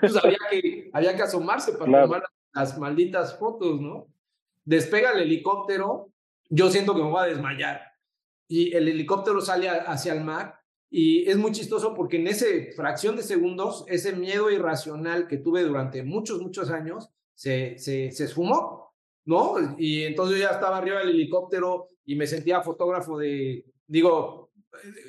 Pues 0.00 0.16
había 0.16 0.38
que, 0.48 0.90
había 0.92 1.16
que 1.16 1.22
asomarse 1.22 1.72
para 1.72 2.04
tomar 2.04 2.22
las 2.54 2.78
malditas 2.78 3.36
fotos, 3.38 3.80
¿no? 3.80 4.06
Despega 4.64 5.10
el 5.10 5.22
helicóptero, 5.22 6.12
yo 6.48 6.70
siento 6.70 6.94
que 6.94 7.02
me 7.02 7.10
voy 7.10 7.20
a 7.20 7.26
desmayar 7.26 7.92
y 8.52 8.76
el 8.76 8.86
helicóptero 8.86 9.40
sale 9.40 9.70
hacia 9.70 10.12
el 10.12 10.22
mar 10.22 10.60
y 10.90 11.26
es 11.28 11.38
muy 11.38 11.52
chistoso 11.52 11.94
porque 11.94 12.18
en 12.18 12.26
ese 12.26 12.70
fracción 12.72 13.16
de 13.16 13.22
segundos, 13.22 13.84
ese 13.88 14.12
miedo 14.12 14.50
irracional 14.50 15.26
que 15.26 15.38
tuve 15.38 15.62
durante 15.62 16.02
muchos, 16.02 16.42
muchos 16.42 16.70
años, 16.70 17.08
se, 17.34 17.78
se, 17.78 18.12
se 18.12 18.24
esfumó, 18.24 18.81
¿no? 19.24 19.54
Y 19.78 20.02
entonces 20.04 20.38
yo 20.38 20.44
ya 20.44 20.52
estaba 20.52 20.78
arriba 20.78 21.00
del 21.00 21.10
helicóptero 21.10 21.88
y 22.04 22.16
me 22.16 22.26
sentía 22.26 22.62
fotógrafo 22.62 23.18
de, 23.18 23.64
digo, 23.86 24.50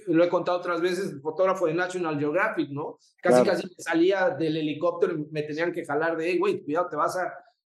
lo 0.07 0.23
he 0.23 0.29
contado 0.29 0.57
otras 0.57 0.81
veces, 0.81 1.21
fotógrafo 1.21 1.65
de 1.65 1.73
National 1.73 2.19
Geographic, 2.19 2.69
¿no? 2.69 2.97
Casi, 3.21 3.43
casi 3.47 3.67
salía 3.77 4.29
del 4.29 4.57
helicóptero 4.57 5.13
y 5.13 5.25
me 5.31 5.43
tenían 5.43 5.71
que 5.71 5.85
jalar 5.85 6.17
de, 6.17 6.31
hey, 6.31 6.37
güey, 6.37 6.63
cuidado, 6.63 6.89
te 6.89 6.95
vas 6.95 7.17
a, 7.17 7.33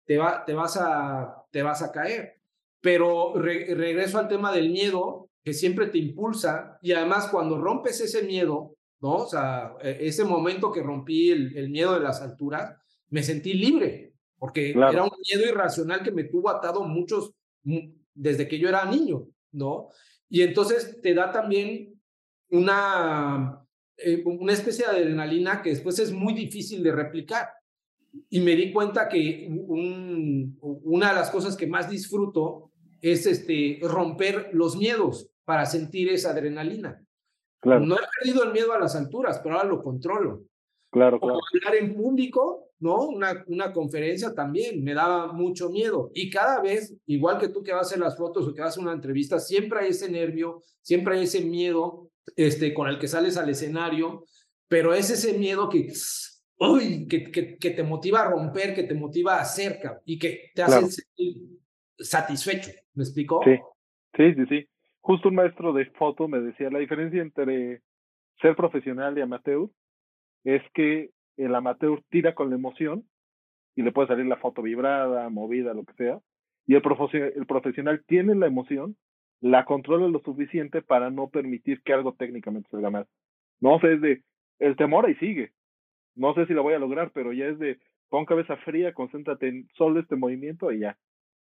te, 0.06 0.18
va, 0.18 0.44
te, 0.46 0.54
vas 0.54 0.78
a, 0.78 1.46
te 1.52 1.62
vas 1.62 1.82
a 1.82 1.92
caer. 1.92 2.42
Pero 2.82 3.34
regreso 3.36 4.18
al 4.18 4.28
tema 4.28 4.52
del 4.52 4.70
miedo, 4.70 5.30
que 5.44 5.54
siempre 5.54 5.88
te 5.88 6.00
impulsa 6.00 6.80
y 6.82 6.92
además 6.92 7.28
cuando 7.28 7.60
rompes 7.60 8.02
ese 8.02 8.24
miedo, 8.24 8.76
¿no? 9.00 9.16
O 9.16 9.28
sea, 9.28 9.76
e, 9.82 10.08
ese 10.08 10.24
momento 10.24 10.72
que 10.72 10.82
rompí 10.82 11.32
el, 11.32 11.56
el 11.56 11.70
miedo 11.70 11.94
de 11.94 12.00
las 12.00 12.22
alturas, 12.22 12.76
me 13.10 13.24
sentí 13.24 13.54
libre, 13.54 14.05
porque 14.46 14.70
era 14.70 15.04
un 15.04 15.10
miedo 15.28 15.50
irracional 15.50 16.04
que 16.04 16.12
me 16.12 16.26
tuvo 16.26 16.52
atado 16.52 16.84
muchos, 16.84 17.34
desde 18.14 18.48
que 18.48 18.60
yo 18.60 18.70
era 18.70 18.86
niño, 18.86 19.28
¿no? 19.52 19.90
Y 20.30 20.44
entonces 20.44 21.02
te 21.02 21.16
da 21.16 21.32
también 21.32 22.00
una, 22.52 23.66
eh, 23.98 24.22
una 24.24 24.54
especie 24.54 24.86
de 24.86 24.92
adrenalina 24.92 25.64
que 25.64 25.72
después 25.72 25.98
es 25.98 26.12
muy 26.12 26.34
difícil 26.34 26.84
de 26.84 26.92
replicar. 26.92 27.50
Y 28.30 28.40
me 28.40 28.56
di 28.56 28.72
cuenta 28.72 29.10
que 29.10 29.48
un, 29.50 30.60
una 30.62 31.10
de 31.10 31.16
las 31.16 31.32
cosas 31.32 31.58
que 31.58 31.66
más 31.66 31.90
disfruto 31.90 32.72
es 33.02 33.26
este, 33.26 33.80
romper 33.82 34.52
los 34.54 34.78
miedos 34.78 35.32
para 35.44 35.66
sentir 35.66 36.10
esa 36.10 36.30
adrenalina. 36.30 37.04
Claro. 37.62 37.84
No 37.84 37.96
he 37.96 38.04
perdido 38.20 38.44
el 38.44 38.54
miedo 38.54 38.74
a 38.74 38.80
las 38.80 38.96
alturas, 38.96 39.40
pero 39.44 39.56
ahora 39.56 39.68
lo 39.68 39.82
controlo. 39.82 40.44
Claro, 40.92 41.20
claro. 41.20 41.40
hablar 41.52 41.82
en 41.82 41.96
público, 41.96 42.65
¿no? 42.80 43.08
Una, 43.08 43.44
una 43.48 43.72
conferencia 43.74 44.34
también 44.34 44.84
me 44.84 44.94
daba 44.94 45.34
mucho 45.34 45.70
miedo. 45.70 46.12
Y 46.14 46.30
cada 46.30 46.62
vez, 46.62 46.96
igual 47.06 47.40
que 47.40 47.50
tú 47.50 47.64
que 47.64 47.72
vas 47.72 47.84
a 47.84 47.88
hacer 47.88 48.00
las 48.00 48.18
fotos 48.18 48.48
o 48.48 48.54
que 48.54 48.62
vas 48.62 48.68
a 48.68 48.72
hacer 48.72 48.84
una 48.84 48.94
entrevista, 48.94 49.40
siempre 49.40 49.80
hay 49.80 49.90
ese 49.90 50.10
nervio, 50.10 50.62
siempre 50.82 51.16
hay 51.16 51.24
ese 51.24 51.44
miedo 51.44 52.10
este, 52.36 52.74
con 52.74 52.88
el 52.88 53.00
que 53.00 53.08
sales 53.08 53.38
al 53.38 53.50
escenario, 53.50 54.26
pero 54.68 54.94
es 54.94 55.10
ese 55.10 55.38
miedo 55.38 55.70
que, 55.70 55.92
uy, 56.60 57.08
que, 57.08 57.32
que, 57.32 57.58
que 57.58 57.72
te 57.72 57.84
motiva 57.84 58.22
a 58.22 58.30
romper, 58.30 58.74
que 58.74 58.84
te 58.84 58.96
motiva 58.96 59.36
a 59.36 59.42
hacer 59.42 59.80
y 60.06 60.20
que 60.20 60.52
te 60.54 60.64
hace 60.64 60.88
sentir 60.90 61.60
satisfecho. 61.98 62.72
¿Me 62.94 63.04
explicó? 63.04 63.42
Sí, 63.44 63.58
sí, 64.16 64.34
sí, 64.36 64.46
sí. 64.50 64.68
Justo 65.02 65.30
un 65.30 65.36
maestro 65.36 65.72
de 65.74 65.86
foto 65.92 66.28
me 66.28 66.40
decía 66.40 66.70
la 66.72 66.80
diferencia 66.80 67.22
entre 67.22 67.82
ser 68.42 68.56
profesional 68.56 69.18
y 69.18 69.22
amateur 69.22 69.70
es 70.44 70.62
que 70.74 71.12
el 71.38 71.54
amateur 71.56 72.02
tira 72.10 72.36
con 72.36 72.50
la 72.50 72.56
emoción 72.56 73.06
y 73.76 73.82
le 73.82 73.92
puede 73.92 74.08
salir 74.08 74.26
la 74.26 74.38
foto 74.38 74.62
vibrada, 74.62 75.30
movida, 75.30 75.74
lo 75.74 75.84
que 75.84 75.94
sea, 75.94 76.20
y 76.68 76.76
el, 76.76 76.82
el 77.36 77.46
profesional 77.46 78.04
tiene 78.08 78.36
la 78.36 78.48
emoción, 78.48 78.96
la 79.42 79.66
controla 79.66 80.08
lo 80.08 80.20
suficiente 80.20 80.82
para 80.82 81.10
no 81.10 81.30
permitir 81.30 81.82
que 81.82 81.94
algo 81.94 82.14
técnicamente 82.14 82.70
salga 82.70 82.90
mal. 82.90 83.08
No 83.60 83.80
sé, 83.80 83.94
es 83.94 84.02
de 84.02 84.22
el 84.60 84.76
temor 84.76 85.06
ahí 85.06 85.16
sigue. 85.16 85.52
No 86.16 86.34
sé 86.34 86.46
si 86.46 86.54
lo 86.54 86.64
voy 86.64 86.74
a 86.74 86.80
lograr, 86.80 87.12
pero 87.14 87.34
ya 87.34 87.46
es 87.48 87.60
de 87.60 87.78
pon 88.10 88.26
cabeza 88.26 88.56
fría, 88.58 88.94
concéntrate 88.94 89.48
en 89.48 89.68
solo 89.78 90.00
este 90.00 90.16
movimiento 90.16 90.72
y 90.72 90.80
ya. 90.80 90.98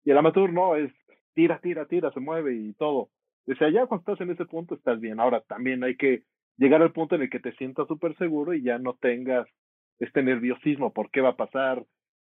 Y 0.05 0.11
el 0.11 0.19
amateur 0.19 0.53
no, 0.53 0.77
es 0.77 0.93
tira, 1.35 1.59
tira, 1.61 1.87
tira, 1.87 2.13
se 2.13 2.21
mueve 2.21 2.55
y 2.55 2.75
todo. 2.75 3.09
Sea, 3.59 3.71
ya 3.71 3.87
cuando 3.87 4.13
estás 4.13 4.21
en 4.21 4.33
ese 4.33 4.45
punto 4.45 4.75
estás 4.75 5.01
bien. 5.01 5.21
Ahora 5.21 5.41
también 5.41 5.83
hay 5.83 5.97
que 5.97 6.23
llegar 6.59 6.83
al 6.83 6.93
punto 6.93 7.15
en 7.15 7.23
el 7.23 7.31
que 7.31 7.41
te 7.41 7.53
sientas 7.53 7.89
súper 7.89 8.17
seguro 8.19 8.53
y 8.53 8.63
ya 8.63 8.79
no 8.79 8.95
tengas 8.95 9.49
este 9.99 10.23
nerviosismo 10.23 10.93
por 10.93 11.11
qué 11.11 11.21
va 11.21 11.31
a 11.31 11.37
pasar, 11.37 11.85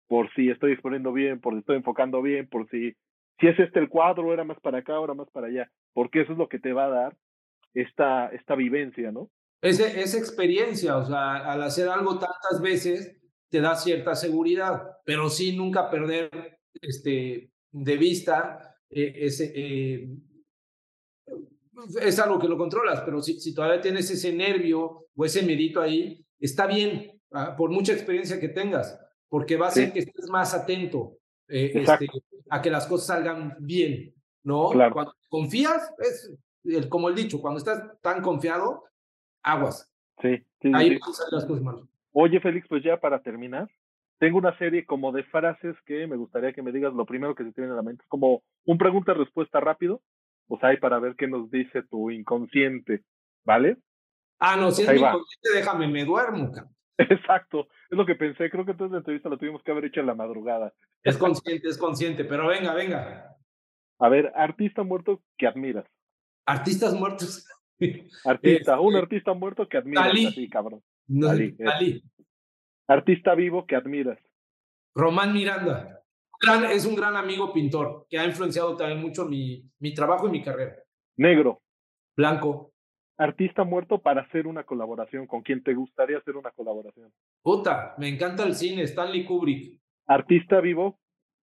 por 0.08 0.32
si 0.34 0.50
estoy 0.50 0.72
exponiendo 0.72 1.12
bien, 1.12 1.40
por 1.40 1.54
si 1.54 1.60
estoy 1.60 1.76
enfocando 1.76 2.20
bien, 2.20 2.48
por 2.48 2.68
si, 2.70 2.94
si 3.40 3.46
es 3.46 3.58
este 3.58 3.78
el 3.78 3.88
cuadro, 3.88 4.32
era 4.32 4.44
más 4.44 4.60
para 4.60 4.78
acá, 4.78 4.94
ahora 4.94 5.14
más 5.14 5.30
para 5.30 5.46
allá, 5.46 5.70
porque 5.92 6.20
eso 6.22 6.32
es 6.32 6.38
lo 6.38 6.48
que 6.48 6.58
te 6.58 6.72
va 6.72 6.86
a 6.86 6.90
dar 6.90 7.16
esta, 7.74 8.28
esta 8.28 8.54
vivencia, 8.54 9.10
¿no? 9.10 9.30
Ese, 9.62 10.00
esa 10.00 10.18
experiencia, 10.18 10.96
o 10.96 11.04
sea, 11.04 11.36
al 11.36 11.62
hacer 11.62 11.88
algo 11.88 12.18
tantas 12.18 12.60
veces, 12.60 13.16
te 13.48 13.60
da 13.60 13.76
cierta 13.76 14.14
seguridad, 14.14 14.82
pero 15.04 15.28
sí 15.28 15.56
nunca 15.56 15.90
perder 15.90 16.58
este, 16.80 17.50
de 17.70 17.96
vista 17.96 18.76
eh, 18.90 19.12
ese, 19.16 19.52
eh, 19.54 20.08
es 22.00 22.18
algo 22.18 22.38
que 22.38 22.48
lo 22.48 22.58
controlas, 22.58 23.00
pero 23.02 23.22
si, 23.22 23.40
si, 23.40 23.54
todavía 23.54 23.80
tienes 23.80 24.10
ese 24.10 24.32
nervio 24.32 25.06
o 25.14 25.24
ese 25.24 25.42
medito 25.42 25.80
ahí, 25.80 26.24
está 26.38 26.66
bien, 26.66 27.11
por 27.56 27.70
mucha 27.70 27.92
experiencia 27.92 28.38
que 28.38 28.48
tengas, 28.48 28.98
porque 29.28 29.56
va 29.56 29.66
a 29.66 29.68
hacer 29.68 29.92
que 29.92 30.00
estés 30.00 30.28
más 30.28 30.54
atento 30.54 31.18
eh, 31.48 31.72
este, 31.74 32.08
a 32.50 32.60
que 32.60 32.70
las 32.70 32.86
cosas 32.86 33.06
salgan 33.06 33.56
bien, 33.60 34.14
¿no? 34.42 34.70
Cuando 34.92 35.14
confías, 35.28 35.92
es 35.98 36.32
el, 36.64 36.88
como 36.88 37.08
el 37.08 37.14
dicho, 37.14 37.40
cuando 37.40 37.58
estás 37.58 38.00
tan 38.00 38.22
confiado, 38.22 38.84
aguas. 39.42 39.90
Sí, 40.20 40.44
ahí 40.72 40.98
pasan 40.98 41.26
las 41.32 41.44
cosas 41.44 41.62
malas. 41.62 41.82
Oye, 42.12 42.40
Félix, 42.40 42.68
pues 42.68 42.84
ya 42.84 42.98
para 42.98 43.22
terminar, 43.22 43.70
tengo 44.18 44.38
una 44.38 44.56
serie 44.58 44.84
como 44.84 45.10
de 45.12 45.24
frases 45.24 45.74
que 45.86 46.06
me 46.06 46.16
gustaría 46.16 46.52
que 46.52 46.62
me 46.62 46.72
digas 46.72 46.92
lo 46.92 47.06
primero 47.06 47.34
que 47.34 47.44
se 47.44 47.52
tiene 47.52 47.70
en 47.70 47.76
la 47.76 47.82
mente. 47.82 48.04
Como 48.08 48.42
un 48.66 48.78
pregunta-respuesta 48.78 49.58
rápido 49.60 50.02
pues 50.52 50.62
ahí 50.64 50.76
para 50.76 50.98
ver 50.98 51.14
qué 51.16 51.26
nos 51.26 51.50
dice 51.50 51.82
tu 51.84 52.10
inconsciente, 52.10 53.02
¿vale? 53.44 53.78
Ah, 54.38 54.56
no, 54.56 54.70
si 54.70 54.82
es 54.82 54.88
mi 54.88 54.96
inconsciente, 54.96 55.48
déjame, 55.54 55.88
me 55.88 56.04
duermo. 56.04 56.52
Exacto, 57.10 57.68
es 57.90 57.96
lo 57.96 58.06
que 58.06 58.14
pensé, 58.14 58.50
creo 58.50 58.64
que 58.64 58.72
entonces 58.72 58.92
la 58.92 58.98
entrevista 58.98 59.28
la 59.28 59.36
tuvimos 59.36 59.62
que 59.62 59.70
haber 59.70 59.86
hecho 59.86 60.00
en 60.00 60.06
la 60.06 60.14
madrugada. 60.14 60.72
Es 61.02 61.16
consciente, 61.16 61.68
es 61.68 61.78
consciente, 61.78 62.24
pero 62.24 62.48
venga, 62.48 62.74
venga. 62.74 63.36
A 63.98 64.08
ver, 64.08 64.32
artista 64.34 64.82
muerto 64.82 65.22
que 65.36 65.46
admiras. 65.46 65.86
Artistas 66.46 66.94
muertos. 66.94 67.46
Artista, 68.24 68.80
un 68.80 68.94
este, 68.94 69.02
artista 69.02 69.32
muerto 69.34 69.68
que 69.68 69.76
admiras. 69.78 70.06
Dalí. 70.06 70.48
cabrón. 70.48 70.82
Dalí. 71.06 72.02
Artista 72.86 73.34
vivo 73.34 73.66
que 73.66 73.76
admiras. 73.76 74.18
Román 74.94 75.32
Miranda 75.32 76.02
es 76.70 76.84
un 76.86 76.96
gran 76.96 77.16
amigo 77.16 77.52
pintor 77.52 78.06
que 78.08 78.18
ha 78.18 78.24
influenciado 78.24 78.76
también 78.76 79.00
mucho 79.00 79.26
mi, 79.26 79.64
mi 79.78 79.94
trabajo 79.94 80.28
y 80.28 80.30
mi 80.30 80.42
carrera. 80.42 80.76
Negro. 81.16 81.62
Blanco. 82.16 82.71
Artista 83.18 83.64
muerto 83.64 83.98
para 83.98 84.22
hacer 84.22 84.46
una 84.46 84.64
colaboración. 84.64 85.26
¿Con 85.26 85.42
quién 85.42 85.62
te 85.62 85.74
gustaría 85.74 86.18
hacer 86.18 86.36
una 86.36 86.50
colaboración? 86.50 87.12
Puta, 87.42 87.94
me 87.98 88.08
encanta 88.08 88.44
el 88.44 88.54
cine, 88.54 88.82
Stanley 88.82 89.24
Kubrick. 89.24 89.80
Artista 90.06 90.60
vivo, 90.60 90.98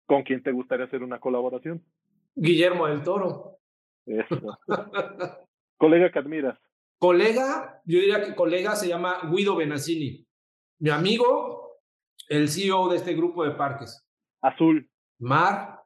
¿con 0.05 0.23
quién 0.23 0.41
te 0.41 0.51
gustaría 0.51 0.85
hacer 0.85 1.03
una 1.03 1.19
colaboración? 1.19 1.83
Guillermo 2.35 2.87
del 2.87 3.03
Toro. 3.03 3.59
Eso. 4.05 4.57
colega 5.77 6.11
que 6.11 6.19
admiras. 6.19 6.57
Colega, 6.99 7.81
yo 7.85 7.99
diría 7.99 8.23
que 8.23 8.33
colega 8.33 8.75
se 8.75 8.87
llama 8.87 9.19
Guido 9.31 9.55
Benazzini. 9.55 10.25
Mi 10.79 10.89
amigo, 10.89 11.79
el 12.29 12.49
CEO 12.49 12.89
de 12.89 12.97
este 12.97 13.13
grupo 13.13 13.43
de 13.43 13.51
parques. 13.51 14.03
Azul. 14.41 14.89
Mar. 15.19 15.83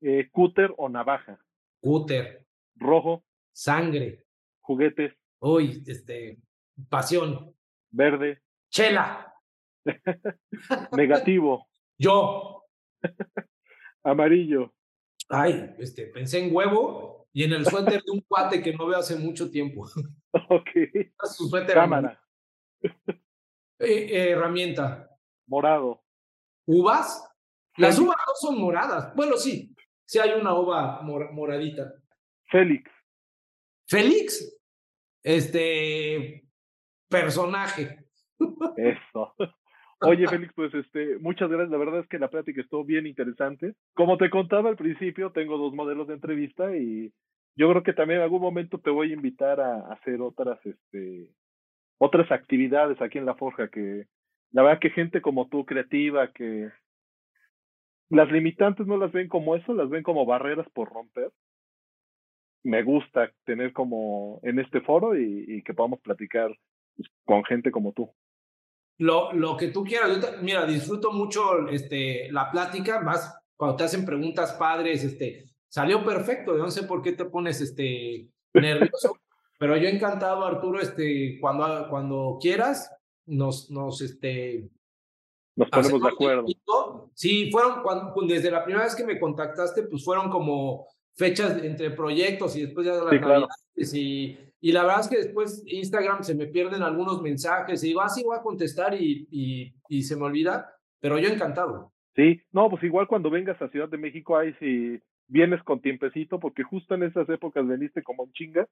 Eh, 0.00 0.28
cúter 0.30 0.72
o 0.76 0.88
navaja. 0.88 1.38
Cúter. 1.80 2.46
Rojo. 2.76 3.24
Sangre. 3.52 4.24
Juguetes. 4.60 5.12
Uy, 5.40 5.82
este. 5.86 6.38
Pasión. 6.88 7.54
Verde. 7.90 8.42
Chela. 8.70 9.32
Negativo. 10.92 11.68
Yo. 11.98 12.64
Amarillo. 14.02 14.74
Ay, 15.28 15.74
este, 15.78 16.06
pensé 16.06 16.40
en 16.40 16.54
huevo 16.54 17.28
y 17.32 17.44
en 17.44 17.52
el 17.52 17.64
suéter 17.64 18.02
de 18.02 18.12
un 18.12 18.20
cuate 18.28 18.62
que 18.62 18.72
no 18.74 18.86
veo 18.86 18.98
hace 18.98 19.16
mucho 19.16 19.50
tiempo. 19.50 19.86
Ok. 20.48 20.68
Su 21.32 21.48
suéter. 21.48 21.74
Cámara. 21.76 22.20
Eh, 23.78 24.30
herramienta. 24.30 25.08
Morado. 25.46 26.02
¿Uvas? 26.66 27.24
Las 27.76 28.00
uvas 28.00 28.16
no 28.26 28.34
son 28.34 28.60
moradas. 28.60 29.14
Bueno, 29.14 29.36
sí, 29.36 29.72
sí 30.04 30.18
hay 30.18 30.32
una 30.32 30.58
uva 30.58 31.02
moradita. 31.02 31.94
Félix. 32.50 32.90
Félix, 33.86 34.58
este 35.24 36.44
personaje. 37.08 37.98
Eso. 38.76 39.34
Oye, 40.00 40.28
Félix, 40.28 40.52
pues 40.54 40.72
este, 40.74 41.18
muchas 41.18 41.48
gracias. 41.48 41.70
La 41.70 41.78
verdad 41.78 42.00
es 42.00 42.08
que 42.08 42.18
la 42.18 42.28
plática 42.28 42.60
estuvo 42.60 42.84
bien 42.84 43.06
interesante. 43.06 43.74
Como 43.94 44.18
te 44.18 44.30
contaba 44.30 44.68
al 44.68 44.76
principio, 44.76 45.32
tengo 45.32 45.56
dos 45.56 45.72
modelos 45.72 46.06
de 46.06 46.14
entrevista 46.14 46.76
y 46.76 47.12
yo 47.56 47.70
creo 47.70 47.82
que 47.82 47.94
también 47.94 48.18
en 48.18 48.24
algún 48.24 48.42
momento 48.42 48.78
te 48.78 48.90
voy 48.90 49.10
a 49.10 49.14
invitar 49.14 49.60
a 49.60 49.92
hacer 49.92 50.20
otras, 50.20 50.58
este, 50.66 51.30
otras 51.98 52.30
actividades 52.30 53.00
aquí 53.00 53.18
en 53.18 53.26
la 53.26 53.34
Forja 53.34 53.68
que 53.68 54.06
la 54.50 54.62
verdad 54.62 54.80
que 54.80 54.90
gente 54.90 55.20
como 55.20 55.48
tú, 55.48 55.64
creativa, 55.64 56.30
que 56.32 56.70
las 58.10 58.30
limitantes 58.30 58.86
no 58.86 58.96
las 58.96 59.10
ven 59.10 59.28
como 59.28 59.56
eso, 59.56 59.74
las 59.74 59.88
ven 59.88 60.02
como 60.02 60.26
barreras 60.26 60.68
por 60.72 60.92
romper. 60.92 61.30
Me 62.64 62.82
gusta 62.82 63.30
tener 63.44 63.72
como 63.72 64.40
en 64.42 64.58
este 64.58 64.80
foro 64.80 65.16
y, 65.16 65.62
que 65.62 65.74
podamos 65.74 66.00
platicar 66.00 66.50
pues, 66.96 67.08
con 67.24 67.44
gente 67.44 67.70
como 67.70 67.92
tú. 67.92 68.10
Lo, 68.98 69.32
lo 69.32 69.56
que 69.56 69.68
tú 69.68 69.84
quieras. 69.84 70.40
mira, 70.42 70.66
disfruto 70.66 71.12
mucho 71.12 71.68
este, 71.68 72.30
la 72.32 72.50
plática, 72.50 73.00
más 73.00 73.38
cuando 73.56 73.76
te 73.76 73.84
hacen 73.84 74.04
preguntas 74.04 74.52
padres, 74.54 75.04
este, 75.04 75.44
salió 75.68 76.04
perfecto, 76.04 76.56
no 76.56 76.70
sé 76.70 76.84
por 76.84 77.02
qué 77.02 77.12
te 77.12 77.24
pones 77.24 77.60
este, 77.60 78.28
nervioso, 78.54 79.18
pero 79.58 79.76
yo 79.76 79.88
encantado, 79.88 80.44
Arturo, 80.44 80.80
este, 80.80 81.38
cuando, 81.40 81.88
cuando 81.88 82.38
quieras, 82.40 82.90
nos, 83.26 83.70
nos, 83.70 84.00
este, 84.00 84.68
nos 85.56 85.70
ponemos 85.70 86.02
de 86.02 86.08
acuerdo. 86.08 87.10
Sí, 87.14 87.50
fueron 87.50 87.82
cuando, 87.82 88.14
desde 88.26 88.50
la 88.50 88.64
primera 88.64 88.84
vez 88.84 88.94
que 88.94 89.04
me 89.04 89.20
contactaste, 89.20 89.84
pues 89.84 90.04
fueron 90.04 90.28
como 90.30 90.86
fechas 91.16 91.62
entre 91.62 91.90
proyectos 91.90 92.56
y 92.56 92.62
después 92.62 92.86
ya 92.86 92.96
de 92.96 93.40
las 93.40 93.94
y, 93.94 94.38
y 94.60 94.72
la 94.72 94.82
verdad 94.82 95.00
es 95.00 95.08
que 95.08 95.16
después 95.18 95.62
Instagram 95.66 96.22
se 96.22 96.34
me 96.34 96.46
pierden 96.46 96.82
algunos 96.82 97.22
mensajes 97.22 97.82
y 97.82 97.88
digo, 97.88 98.00
ah, 98.00 98.08
sí, 98.08 98.22
voy 98.24 98.36
a 98.36 98.42
contestar 98.42 98.94
y, 98.94 99.26
y, 99.30 99.74
y 99.88 100.02
se 100.02 100.16
me 100.16 100.24
olvida, 100.24 100.74
pero 101.00 101.18
yo 101.18 101.28
encantado. 101.28 101.92
Sí, 102.16 102.40
no, 102.52 102.70
pues 102.70 102.82
igual 102.84 103.08
cuando 103.08 103.30
vengas 103.30 103.60
a 103.60 103.68
Ciudad 103.68 103.88
de 103.88 103.98
México, 103.98 104.36
ahí 104.36 104.54
si 104.60 105.00
vienes 105.26 105.62
con 105.64 105.80
tiempecito, 105.80 106.38
porque 106.38 106.62
justo 106.62 106.94
en 106.94 107.02
esas 107.02 107.28
épocas 107.28 107.66
veniste 107.66 108.02
como 108.02 108.22
un 108.22 108.32
chinga, 108.32 108.68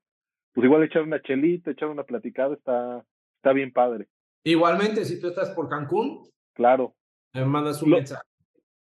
pues 0.52 0.64
igual 0.64 0.82
echar 0.84 1.02
una 1.02 1.20
chelita, 1.22 1.70
echar 1.70 1.88
una 1.88 2.04
platicada, 2.04 2.54
está, 2.54 3.04
está 3.36 3.52
bien 3.52 3.72
padre. 3.72 4.06
Igualmente, 4.44 5.04
si 5.04 5.20
tú 5.20 5.28
estás 5.28 5.50
por 5.50 5.68
Cancún, 5.68 6.28
claro. 6.54 6.94
Me 7.32 7.44
mandas 7.44 7.82
un 7.82 7.90
mensaje. 7.90 8.22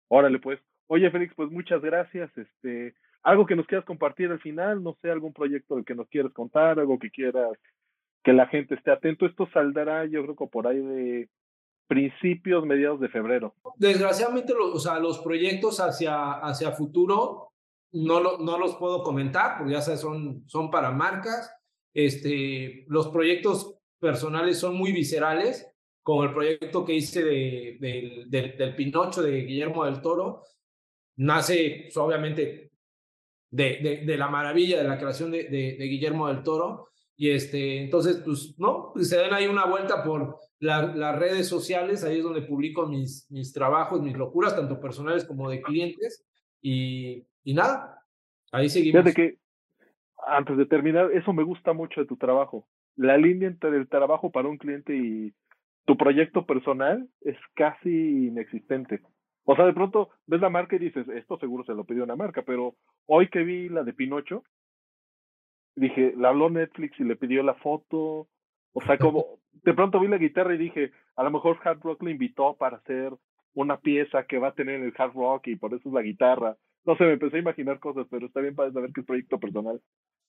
Órale, 0.09 0.39
pues. 0.39 0.61
Oye, 0.87 1.11
Félix, 1.11 1.35
pues 1.35 1.51
muchas 1.51 1.83
gracias. 1.83 2.31
Este, 2.37 2.95
algo 3.23 3.47
que 3.47 3.57
nos 3.57 3.67
quieras 3.67 3.85
compartir 3.85 4.31
al 4.31 4.41
final, 4.41 4.83
no 4.83 4.97
sé, 5.01 5.11
algún 5.11 5.33
proyecto 5.33 5.75
del 5.77 5.85
que 5.85 5.95
nos 5.95 6.09
quieras 6.09 6.33
contar, 6.33 6.79
algo 6.79 6.99
que 6.99 7.11
quieras 7.11 7.51
que 8.23 8.33
la 8.33 8.47
gente 8.47 8.75
esté 8.75 8.91
atento. 8.91 9.27
Esto 9.27 9.49
saldrá, 9.53 10.05
yo 10.07 10.23
creo 10.23 10.37
que 10.37 10.47
por 10.47 10.67
ahí 10.67 10.79
de 10.79 11.29
principios, 11.87 12.67
mediados 12.67 13.01
de 13.01 13.09
febrero. 13.09 13.55
Desgraciadamente, 13.77 14.53
los, 14.55 14.75
o 14.75 14.79
sea, 14.79 14.99
los 14.99 15.19
proyectos 15.21 15.81
hacia, 15.81 16.33
hacia 16.33 16.73
futuro 16.73 17.53
no, 17.93 18.21
lo, 18.21 18.39
no 18.39 18.59
los 18.59 18.77
puedo 18.77 19.03
comentar, 19.03 19.57
porque 19.57 19.73
ya 19.73 19.81
sabes, 19.81 20.01
son, 20.01 20.45
son 20.47 20.71
para 20.71 20.91
marcas. 20.91 21.51
Este, 21.95 22.85
los 22.89 23.09
proyectos 23.09 23.79
personales 23.99 24.59
son 24.59 24.77
muy 24.77 24.93
viscerales, 24.93 25.67
como 26.03 26.25
el 26.25 26.33
proyecto 26.33 26.85
que 26.85 26.95
hice 26.95 27.25
de, 27.25 28.27
del 28.29 28.75
Pinocho 28.77 29.23
de 29.23 29.43
Guillermo 29.43 29.85
del 29.85 30.01
Toro. 30.01 30.43
Nace, 31.17 31.81
pues, 31.85 31.97
obviamente, 31.97 32.68
de, 33.51 34.03
de, 34.05 34.17
la 34.17 34.29
maravilla 34.29 34.79
de 34.79 34.89
la 34.89 34.99
creación 34.99 35.31
de, 35.31 35.77
Guillermo 35.79 36.29
del 36.29 36.43
Toro. 36.43 36.89
Y 37.17 37.31
este, 37.31 37.83
entonces, 37.83 38.23
pues, 38.25 38.55
¿no? 38.59 38.93
Pues, 38.93 39.09
se 39.09 39.19
den 39.19 39.33
ahí 39.33 39.47
una 39.47 39.67
vuelta 39.67 40.05
por 40.05 40.39
las 40.61 41.19
redes 41.19 41.49
sociales, 41.49 42.05
ahí 42.05 42.19
es 42.19 42.25
donde 42.25 42.43
publico 42.43 42.87
mis, 42.87 43.27
mis 43.31 43.53
trabajos, 43.53 44.03
mis 44.03 44.17
locuras, 44.17 44.57
tanto 44.57 44.81
personales 44.81 45.25
como 45.25 45.49
de 45.51 45.63
clientes. 45.63 46.25
Y, 46.61 47.27
y 47.45 47.55
nada, 47.55 48.05
ahí 48.53 48.69
seguimos. 48.69 49.03
Fíjate 49.03 49.15
que, 49.15 49.39
antes 50.27 50.57
de 50.57 50.67
terminar, 50.67 51.11
eso 51.13 51.33
me 51.33 51.45
gusta 51.45 51.73
mucho 51.73 52.01
de 52.01 52.07
tu 52.07 52.17
trabajo. 52.17 52.67
La 52.97 53.17
línea 53.17 53.49
entre 53.49 53.77
el 53.77 53.89
trabajo 53.89 54.31
para 54.31 54.49
un 54.49 54.59
cliente 54.59 54.97
y 54.97 55.33
tu 55.85 55.97
proyecto 55.97 56.45
personal 56.45 57.09
es 57.23 57.37
casi 57.55 58.27
inexistente. 58.27 59.01
O 59.51 59.57
sea, 59.57 59.65
de 59.65 59.73
pronto 59.73 60.11
ves 60.27 60.43
la 60.43 60.51
marca 60.51 60.77
y 60.77 60.79
dices, 60.79 61.09
esto 61.09 61.39
seguro 61.39 61.65
se 61.65 61.73
lo 61.73 61.85
pidió 61.85 62.05
una 62.05 62.17
marca, 62.17 62.43
pero 62.43 62.75
hoy 63.07 63.31
que 63.31 63.45
vi 63.45 63.71
la 63.71 63.83
de 63.83 63.95
Pinocho, 63.95 64.45
dije, 65.75 66.13
le 66.15 66.29
habló 66.29 66.51
Netflix 66.51 67.01
y 67.01 67.05
le 67.05 67.17
pidió 67.17 67.43
la 67.43 67.55
foto. 67.55 68.29
O 68.75 68.83
sea, 68.87 68.99
como 68.99 69.25
de 69.65 69.73
pronto 69.73 70.01
vi 70.01 70.09
la 70.09 70.19
guitarra 70.19 70.55
y 70.55 70.59
dije, 70.59 70.93
a 71.17 71.23
lo 71.23 71.31
mejor 71.31 71.59
Hard 71.65 71.81
Rock 71.81 72.03
le 72.03 72.11
invitó 72.11 72.57
para 72.59 72.77
hacer 72.77 73.15
una 73.55 73.81
pieza 73.81 74.25
que 74.25 74.37
va 74.37 74.49
a 74.49 74.55
tener 74.55 74.83
el 74.83 74.93
Hard 74.95 75.15
Rock 75.15 75.47
y 75.47 75.57
por 75.57 75.73
eso 75.73 75.89
es 75.89 75.95
la 75.95 76.03
guitarra. 76.03 76.59
No 76.85 76.95
sé, 76.99 77.05
me 77.05 77.15
empecé 77.15 77.39
a 77.39 77.41
imaginar 77.41 77.81
cosas, 77.81 78.07
pero 78.11 78.27
está 78.27 78.41
bien 78.41 78.55
para 78.55 78.71
saber 78.71 78.93
que 78.93 79.01
es 79.01 79.07
proyecto 79.07 79.41
personal. 79.41 79.81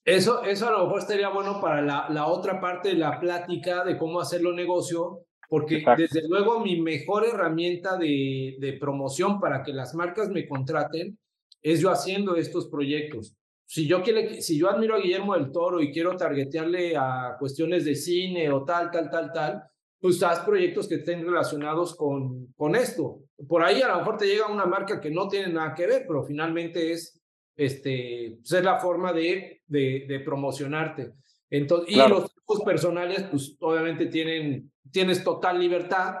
Eso, 0.02 0.44
eso 0.44 0.66
a 0.66 0.72
lo 0.72 0.84
mejor 0.84 1.00
estaría 1.00 1.28
bueno 1.28 1.60
para 1.60 1.82
la, 1.82 2.08
la 2.08 2.26
otra 2.26 2.58
parte 2.58 2.88
de 2.88 2.94
la 2.94 3.20
plática 3.20 3.84
de 3.84 3.98
cómo 3.98 4.18
hacerlo 4.18 4.54
negocio, 4.54 5.26
porque 5.50 5.84
desde 5.96 6.28
luego 6.28 6.60
mi 6.60 6.80
mejor 6.80 7.26
herramienta 7.26 7.98
de, 7.98 8.56
de, 8.60 8.72
promoción 8.74 9.40
para 9.40 9.64
que 9.64 9.72
las 9.72 9.96
marcas 9.96 10.30
me 10.30 10.46
contraten 10.46 11.18
es 11.60 11.80
yo 11.80 11.90
haciendo 11.90 12.36
estos 12.36 12.68
proyectos. 12.68 13.34
Si 13.66 13.88
yo, 13.88 14.00
quiere, 14.00 14.42
si 14.42 14.56
yo 14.56 14.70
admiro 14.70 14.94
a 14.94 15.00
Guillermo 15.00 15.34
del 15.34 15.50
Toro 15.50 15.80
y 15.80 15.90
quiero 15.90 16.16
targetearle 16.16 16.96
a 16.96 17.34
cuestiones 17.36 17.84
de 17.84 17.96
cine 17.96 18.48
o 18.48 18.64
tal, 18.64 18.92
tal, 18.92 19.10
tal, 19.10 19.32
tal, 19.32 19.62
pues 19.98 20.22
haz 20.22 20.38
proyectos 20.44 20.86
que 20.86 20.94
estén 20.96 21.24
relacionados 21.24 21.96
con, 21.96 22.52
con 22.54 22.76
esto. 22.76 23.24
Por 23.48 23.64
ahí 23.64 23.82
a 23.82 23.88
lo 23.88 23.98
mejor 23.98 24.18
te 24.18 24.26
llega 24.26 24.46
una 24.46 24.66
marca 24.66 25.00
que 25.00 25.10
no 25.10 25.26
tiene 25.26 25.52
nada 25.52 25.74
que 25.74 25.88
ver, 25.88 26.04
pero 26.06 26.22
finalmente 26.22 26.92
es, 26.92 27.20
este, 27.56 28.36
pues 28.40 28.52
es 28.52 28.64
la 28.64 28.78
forma 28.78 29.12
de, 29.12 29.62
de, 29.66 30.04
de 30.06 30.20
promocionarte. 30.20 31.12
Entonces, 31.50 31.92
Y 31.92 31.96
los 31.96 32.30
tipos 32.50 32.64
personales, 32.64 33.22
pues 33.30 33.56
obviamente 33.60 34.06
tienen, 34.06 34.70
tienes 34.90 35.22
total 35.22 35.58
libertad, 35.58 36.16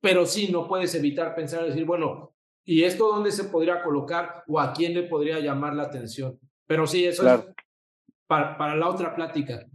pero 0.00 0.24
sí 0.26 0.50
no 0.50 0.66
puedes 0.66 0.94
evitar 0.94 1.34
pensar, 1.34 1.64
decir, 1.64 1.84
bueno, 1.84 2.34
¿y 2.64 2.84
esto 2.84 3.08
dónde 3.08 3.30
se 3.30 3.44
podría 3.44 3.82
colocar 3.82 4.44
o 4.46 4.58
a 4.58 4.72
quién 4.72 4.94
le 4.94 5.04
podría 5.04 5.40
llamar 5.40 5.74
la 5.74 5.84
atención? 5.84 6.38
Pero 6.66 6.86
sí, 6.86 7.04
eso 7.04 7.28
es 7.28 7.46
para, 8.26 8.56
para 8.56 8.76
la 8.76 8.88
otra 8.88 9.14
plática. 9.14 9.66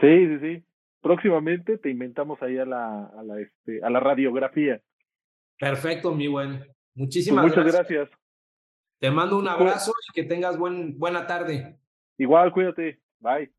Sí, 0.00 0.26
sí, 0.26 0.38
sí. 0.40 0.64
Próximamente 1.00 1.78
te 1.78 1.90
inventamos 1.90 2.42
ahí 2.42 2.58
a 2.58 2.64
la, 2.64 3.06
a 3.06 3.22
la, 3.22 3.40
este, 3.40 3.82
a 3.82 3.90
la 3.90 4.00
radiografía. 4.00 4.80
Perfecto, 5.58 6.14
mi 6.14 6.26
buen. 6.26 6.64
Muchísimas 6.94 7.44
pues 7.44 7.56
muchas 7.56 7.72
gracias. 7.72 8.10
Te 8.98 9.10
mando 9.10 9.38
un 9.38 9.46
abrazo 9.46 9.92
y 10.08 10.12
que 10.14 10.24
tengas 10.26 10.58
buen, 10.58 10.98
buena 10.98 11.26
tarde. 11.26 11.78
Igual, 12.16 12.50
cuídate. 12.52 12.98
Bye. 13.20 13.52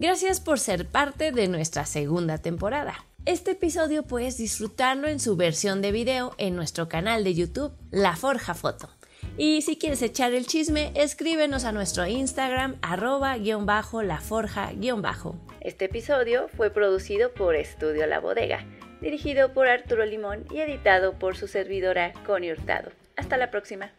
Gracias 0.00 0.40
por 0.40 0.60
ser 0.60 0.86
parte 0.86 1.32
de 1.32 1.48
nuestra 1.48 1.84
segunda 1.84 2.38
temporada. 2.38 3.04
Este 3.26 3.50
episodio 3.50 4.04
puedes 4.04 4.36
disfrutarlo 4.38 5.08
en 5.08 5.18
su 5.18 5.34
versión 5.34 5.82
de 5.82 5.90
video 5.90 6.36
en 6.38 6.54
nuestro 6.54 6.88
canal 6.88 7.24
de 7.24 7.34
YouTube, 7.34 7.72
La 7.90 8.14
Forja 8.14 8.54
Foto. 8.54 8.90
Y 9.36 9.62
si 9.62 9.76
quieres 9.76 10.00
echar 10.02 10.34
el 10.34 10.46
chisme, 10.46 10.92
escríbenos 10.94 11.64
a 11.64 11.72
nuestro 11.72 12.06
Instagram 12.06 12.76
arroba 12.80 13.36
guion 13.38 13.66
bajo 13.66 14.04
la 14.04 14.20
forja 14.20 14.70
guion 14.72 15.02
bajo. 15.02 15.34
Este 15.60 15.86
episodio 15.86 16.46
fue 16.56 16.70
producido 16.70 17.34
por 17.34 17.56
Estudio 17.56 18.06
La 18.06 18.20
Bodega, 18.20 18.64
dirigido 19.00 19.52
por 19.52 19.66
Arturo 19.66 20.06
Limón 20.06 20.44
y 20.52 20.60
editado 20.60 21.18
por 21.18 21.36
su 21.36 21.48
servidora 21.48 22.12
Connie 22.24 22.52
Hurtado. 22.52 22.92
Hasta 23.16 23.36
la 23.36 23.50
próxima. 23.50 23.90